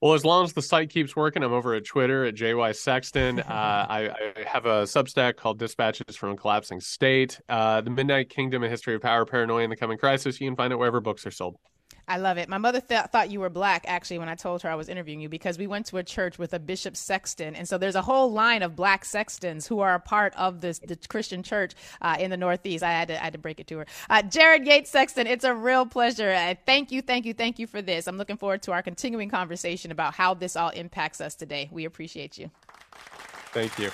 Well, 0.00 0.12
as 0.12 0.24
long 0.24 0.44
as 0.44 0.52
the 0.52 0.62
site 0.62 0.90
keeps 0.90 1.16
working, 1.16 1.42
I'm 1.42 1.52
over 1.52 1.74
at 1.74 1.84
Twitter 1.84 2.24
at 2.26 2.34
JY 2.34 2.76
Sexton. 2.76 3.42
Uh, 3.46 3.86
I, 3.88 4.10
I, 4.10 4.44
have 4.44 4.66
a 4.66 4.82
Substack 4.82 5.36
called 5.36 5.58
Dispatches 5.58 6.14
from 6.16 6.32
a 6.32 6.36
Collapsing 6.36 6.80
State. 6.80 7.40
Uh, 7.48 7.80
the 7.80 7.90
Midnight 7.90 8.28
Kingdom: 8.28 8.62
A 8.62 8.68
History 8.68 8.94
of 8.94 9.00
Power, 9.00 9.24
Paranoia, 9.24 9.62
and 9.62 9.72
the 9.72 9.76
Coming 9.76 9.96
Crisis. 9.96 10.40
You 10.40 10.48
can 10.48 10.56
find 10.56 10.72
it 10.72 10.76
wherever 10.76 11.00
books 11.00 11.26
are 11.26 11.30
sold. 11.30 11.56
I 12.08 12.18
love 12.18 12.38
it. 12.38 12.48
My 12.48 12.58
mother 12.58 12.80
th- 12.80 13.06
thought 13.06 13.30
you 13.30 13.40
were 13.40 13.50
black 13.50 13.84
actually 13.88 14.18
when 14.18 14.28
I 14.28 14.36
told 14.36 14.62
her 14.62 14.70
I 14.70 14.76
was 14.76 14.88
interviewing 14.88 15.20
you 15.20 15.28
because 15.28 15.58
we 15.58 15.66
went 15.66 15.86
to 15.86 15.96
a 15.96 16.04
church 16.04 16.38
with 16.38 16.54
a 16.54 16.58
bishop 16.58 16.96
sexton, 16.96 17.56
and 17.56 17.68
so 17.68 17.78
there's 17.78 17.96
a 17.96 18.02
whole 18.02 18.30
line 18.30 18.62
of 18.62 18.76
black 18.76 19.04
sextons 19.04 19.66
who 19.66 19.80
are 19.80 19.94
a 19.94 20.00
part 20.00 20.32
of 20.36 20.60
this 20.60 20.78
the 20.78 20.96
Christian 21.08 21.42
church 21.42 21.72
uh, 22.00 22.16
in 22.18 22.30
the 22.30 22.36
Northeast. 22.36 22.84
I 22.84 22.92
had 22.92 23.08
to 23.08 23.20
I 23.20 23.24
had 23.24 23.32
to 23.32 23.38
break 23.38 23.58
it 23.58 23.66
to 23.68 23.78
her. 23.78 23.86
Uh, 24.08 24.22
Jared 24.22 24.66
Yates 24.66 24.90
Sexton, 24.90 25.26
it's 25.26 25.44
a 25.44 25.54
real 25.54 25.84
pleasure. 25.84 26.30
Uh, 26.30 26.54
thank 26.64 26.92
you, 26.92 27.02
thank 27.02 27.26
you, 27.26 27.34
thank 27.34 27.58
you 27.58 27.66
for 27.66 27.82
this. 27.82 28.06
I'm 28.06 28.18
looking 28.18 28.36
forward 28.36 28.62
to 28.62 28.72
our 28.72 28.82
continuing 28.82 29.28
conversation 29.28 29.90
about 29.90 30.14
how 30.14 30.34
this 30.34 30.54
all 30.54 30.70
impacts 30.70 31.20
us 31.20 31.34
today. 31.34 31.68
We 31.72 31.84
appreciate 31.84 32.38
you. 32.38 32.50
Thank 33.52 33.78
you. 33.78 33.90